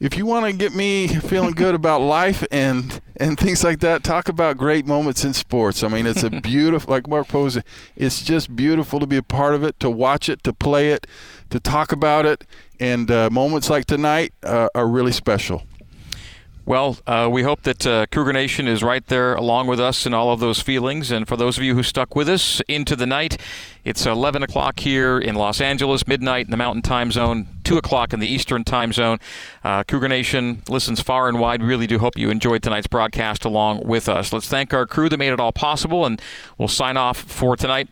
If 0.00 0.18
you 0.18 0.26
want 0.26 0.44
to 0.46 0.52
get 0.52 0.74
me 0.74 1.06
feeling 1.06 1.52
good 1.52 1.74
about 1.80 2.00
life 2.00 2.44
and 2.50 3.00
and 3.16 3.38
things 3.38 3.62
like 3.62 3.78
that, 3.80 4.02
talk 4.02 4.28
about 4.28 4.56
great 4.56 4.86
moments 4.86 5.24
in 5.24 5.32
sports. 5.32 5.84
I 5.84 5.88
mean, 5.88 6.04
it's 6.04 6.24
a 6.24 6.30
beautiful, 6.42 6.90
like 6.90 7.06
Mark 7.06 7.28
Posey, 7.28 7.62
it's 7.96 8.22
just 8.22 8.54
beautiful 8.56 8.98
to 8.98 9.06
be 9.06 9.16
a 9.16 9.22
part 9.22 9.54
of 9.54 9.62
it, 9.62 9.78
to 9.80 9.88
watch 9.88 10.28
it, 10.28 10.42
to 10.42 10.52
play 10.52 10.90
it, 10.90 11.06
to 11.50 11.60
talk 11.60 11.92
about 11.92 12.26
it, 12.26 12.44
and 12.80 13.10
uh, 13.10 13.30
moments 13.30 13.70
like 13.70 13.84
tonight 13.84 14.34
uh, 14.42 14.68
are 14.74 14.88
really 14.88 15.12
special. 15.12 15.62
Well, 16.66 16.96
uh, 17.06 17.28
we 17.30 17.42
hope 17.42 17.60
that 17.64 17.86
uh, 17.86 18.06
Cougar 18.06 18.32
Nation 18.32 18.66
is 18.66 18.82
right 18.82 19.06
there 19.08 19.34
along 19.34 19.66
with 19.66 19.78
us 19.78 20.06
in 20.06 20.14
all 20.14 20.32
of 20.32 20.40
those 20.40 20.60
feelings. 20.60 21.10
And 21.10 21.28
for 21.28 21.36
those 21.36 21.58
of 21.58 21.62
you 21.62 21.74
who 21.74 21.82
stuck 21.82 22.16
with 22.16 22.26
us 22.26 22.62
into 22.68 22.96
the 22.96 23.04
night, 23.04 23.38
it's 23.84 24.06
11 24.06 24.42
o'clock 24.42 24.80
here 24.80 25.18
in 25.18 25.34
Los 25.34 25.60
Angeles, 25.60 26.06
midnight 26.06 26.46
in 26.46 26.50
the 26.50 26.56
Mountain 26.56 26.80
Time 26.80 27.12
Zone, 27.12 27.48
2 27.64 27.76
o'clock 27.76 28.14
in 28.14 28.20
the 28.20 28.26
Eastern 28.26 28.64
Time 28.64 28.94
Zone. 28.94 29.18
Uh, 29.62 29.84
Cougar 29.84 30.08
Nation 30.08 30.62
listens 30.66 31.02
far 31.02 31.28
and 31.28 31.38
wide. 31.38 31.60
We 31.60 31.68
really 31.68 31.86
do 31.86 31.98
hope 31.98 32.16
you 32.16 32.30
enjoyed 32.30 32.62
tonight's 32.62 32.86
broadcast 32.86 33.44
along 33.44 33.86
with 33.86 34.08
us. 34.08 34.32
Let's 34.32 34.48
thank 34.48 34.72
our 34.72 34.86
crew 34.86 35.10
that 35.10 35.18
made 35.18 35.34
it 35.34 35.40
all 35.40 35.52
possible, 35.52 36.06
and 36.06 36.20
we'll 36.56 36.68
sign 36.68 36.96
off 36.96 37.18
for 37.18 37.58
tonight. 37.58 37.90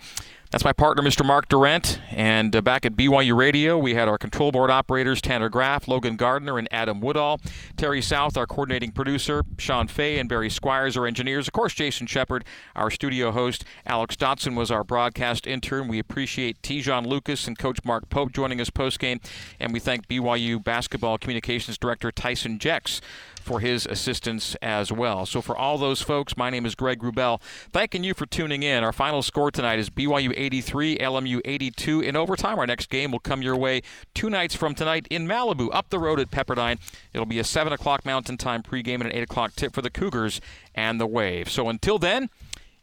That's 0.52 0.64
my 0.64 0.74
partner, 0.74 1.02
Mr. 1.02 1.24
Mark 1.24 1.48
Durrant. 1.48 1.98
And 2.10 2.54
uh, 2.54 2.60
back 2.60 2.84
at 2.84 2.92
BYU 2.92 3.34
Radio, 3.34 3.78
we 3.78 3.94
had 3.94 4.06
our 4.06 4.18
control 4.18 4.52
board 4.52 4.70
operators, 4.70 5.22
Tanner 5.22 5.48
Graff, 5.48 5.88
Logan 5.88 6.16
Gardner, 6.16 6.58
and 6.58 6.68
Adam 6.70 7.00
Woodall. 7.00 7.40
Terry 7.78 8.02
South, 8.02 8.36
our 8.36 8.46
coordinating 8.46 8.92
producer, 8.92 9.44
Sean 9.56 9.88
Fay, 9.88 10.18
and 10.18 10.28
Barry 10.28 10.50
Squires, 10.50 10.94
our 10.94 11.06
engineers. 11.06 11.48
Of 11.48 11.54
course, 11.54 11.72
Jason 11.72 12.06
Shepard, 12.06 12.44
our 12.76 12.90
studio 12.90 13.30
host. 13.30 13.64
Alex 13.86 14.14
Dotson 14.14 14.54
was 14.54 14.70
our 14.70 14.84
broadcast 14.84 15.46
intern. 15.46 15.88
We 15.88 15.98
appreciate 15.98 16.60
Te'Jon 16.60 17.06
Lucas 17.06 17.48
and 17.48 17.58
Coach 17.58 17.78
Mark 17.82 18.10
Pope 18.10 18.32
joining 18.32 18.60
us 18.60 18.68
postgame. 18.68 19.24
And 19.58 19.72
we 19.72 19.80
thank 19.80 20.06
BYU 20.06 20.62
basketball 20.62 21.16
communications 21.16 21.78
director 21.78 22.12
Tyson 22.12 22.58
Jex 22.58 23.00
for 23.42 23.60
his 23.60 23.86
assistance 23.86 24.56
as 24.62 24.90
well. 24.90 25.26
So 25.26 25.42
for 25.42 25.56
all 25.56 25.78
those 25.78 26.00
folks, 26.00 26.36
my 26.36 26.50
name 26.50 26.64
is 26.64 26.74
Greg 26.74 27.00
Wrubell. 27.00 27.40
Thanking 27.72 28.04
you 28.04 28.14
for 28.14 28.26
tuning 28.26 28.62
in. 28.62 28.82
Our 28.84 28.92
final 28.92 29.22
score 29.22 29.50
tonight 29.50 29.78
is 29.78 29.90
BYU 29.90 30.32
83, 30.36 30.98
LMU 30.98 31.40
82. 31.44 32.00
In 32.00 32.16
overtime, 32.16 32.58
our 32.58 32.66
next 32.66 32.88
game 32.88 33.10
will 33.10 33.18
come 33.18 33.42
your 33.42 33.56
way 33.56 33.82
two 34.14 34.30
nights 34.30 34.54
from 34.54 34.74
tonight 34.74 35.06
in 35.10 35.26
Malibu, 35.26 35.68
up 35.72 35.90
the 35.90 35.98
road 35.98 36.20
at 36.20 36.30
Pepperdine. 36.30 36.78
It'll 37.12 37.26
be 37.26 37.38
a 37.38 37.44
7 37.44 37.72
o'clock 37.72 38.04
Mountain 38.04 38.38
Time 38.38 38.62
pregame 38.62 39.00
and 39.00 39.04
an 39.04 39.12
8 39.12 39.22
o'clock 39.22 39.52
tip 39.54 39.74
for 39.74 39.82
the 39.82 39.90
Cougars 39.90 40.40
and 40.74 41.00
the 41.00 41.06
Wave. 41.06 41.50
So 41.50 41.68
until 41.68 41.98
then, 41.98 42.30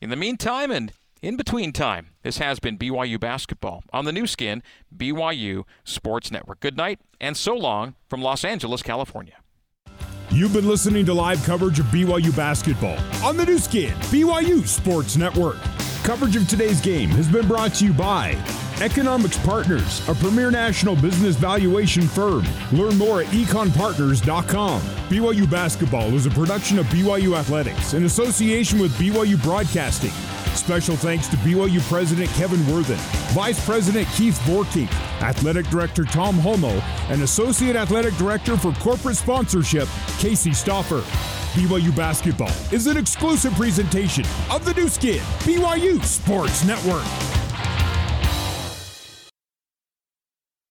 in 0.01 0.09
the 0.09 0.15
meantime 0.15 0.71
and 0.71 0.93
in 1.21 1.35
between 1.35 1.73
time, 1.73 2.11
this 2.23 2.37
has 2.37 2.59
been 2.59 2.77
BYU 2.77 3.19
Basketball 3.19 3.83
on 3.91 4.05
the 4.05 4.11
Nu 4.11 4.25
Skin, 4.25 4.63
BYU 4.95 5.63
Sports 5.83 6.31
Network. 6.31 6.61
Good 6.61 6.77
night 6.77 6.99
and 7.19 7.35
so 7.35 7.55
long 7.55 7.95
from 8.09 8.21
Los 8.21 8.45
Angeles, 8.45 8.81
California. 8.81 9.35
You've 10.31 10.53
been 10.53 10.67
listening 10.67 11.07
to 11.07 11.13
live 11.13 11.43
coverage 11.43 11.79
of 11.79 11.87
BYU 11.87 12.35
basketball 12.35 12.99
on 13.23 13.35
the 13.35 13.45
Nu 13.47 13.57
Skin, 13.57 13.95
BYU 14.11 14.67
Sports 14.67 15.17
Network. 15.17 15.57
Coverage 16.03 16.35
of 16.35 16.47
today's 16.47 16.79
game 16.79 17.09
has 17.09 17.27
been 17.27 17.47
brought 17.47 17.73
to 17.75 17.85
you 17.85 17.93
by 17.93 18.37
Economics 18.79 19.39
Partners, 19.39 20.07
a 20.07 20.13
premier 20.13 20.51
national 20.51 20.95
business 20.95 21.35
valuation 21.35 22.03
firm. 22.03 22.45
Learn 22.71 22.95
more 22.95 23.21
at 23.21 23.27
econpartners.com. 23.27 24.81
BYU 25.09 25.49
basketball 25.49 26.13
is 26.13 26.27
a 26.27 26.31
production 26.31 26.77
of 26.77 26.85
BYU 26.87 27.35
Athletics 27.35 27.95
in 27.95 28.05
association 28.05 28.79
with 28.79 28.91
BYU 28.99 29.41
Broadcasting. 29.41 30.13
Special 30.55 30.95
thanks 30.95 31.27
to 31.27 31.37
BYU 31.37 31.81
President 31.89 32.29
Kevin 32.31 32.59
Worthen, 32.71 32.97
Vice 33.33 33.63
President 33.65 34.07
Keith 34.09 34.37
Vorkink, 34.41 34.91
Athletic 35.21 35.67
Director 35.67 36.03
Tom 36.03 36.37
Holmoe, 36.37 36.81
and 37.09 37.21
Associate 37.21 37.75
Athletic 37.75 38.15
Director 38.17 38.57
for 38.57 38.73
Corporate 38.73 39.15
Sponsorship, 39.15 39.87
Casey 40.19 40.51
Stoffer. 40.51 41.01
BYU 41.53 41.95
Basketball 41.95 42.53
is 42.71 42.87
an 42.87 42.97
exclusive 42.97 43.53
presentation 43.53 44.25
of 44.51 44.63
the 44.65 44.73
Nu 44.73 44.87
Skin, 44.87 45.19
BYU 45.39 46.03
Sports 46.03 46.63
Network. 46.65 47.05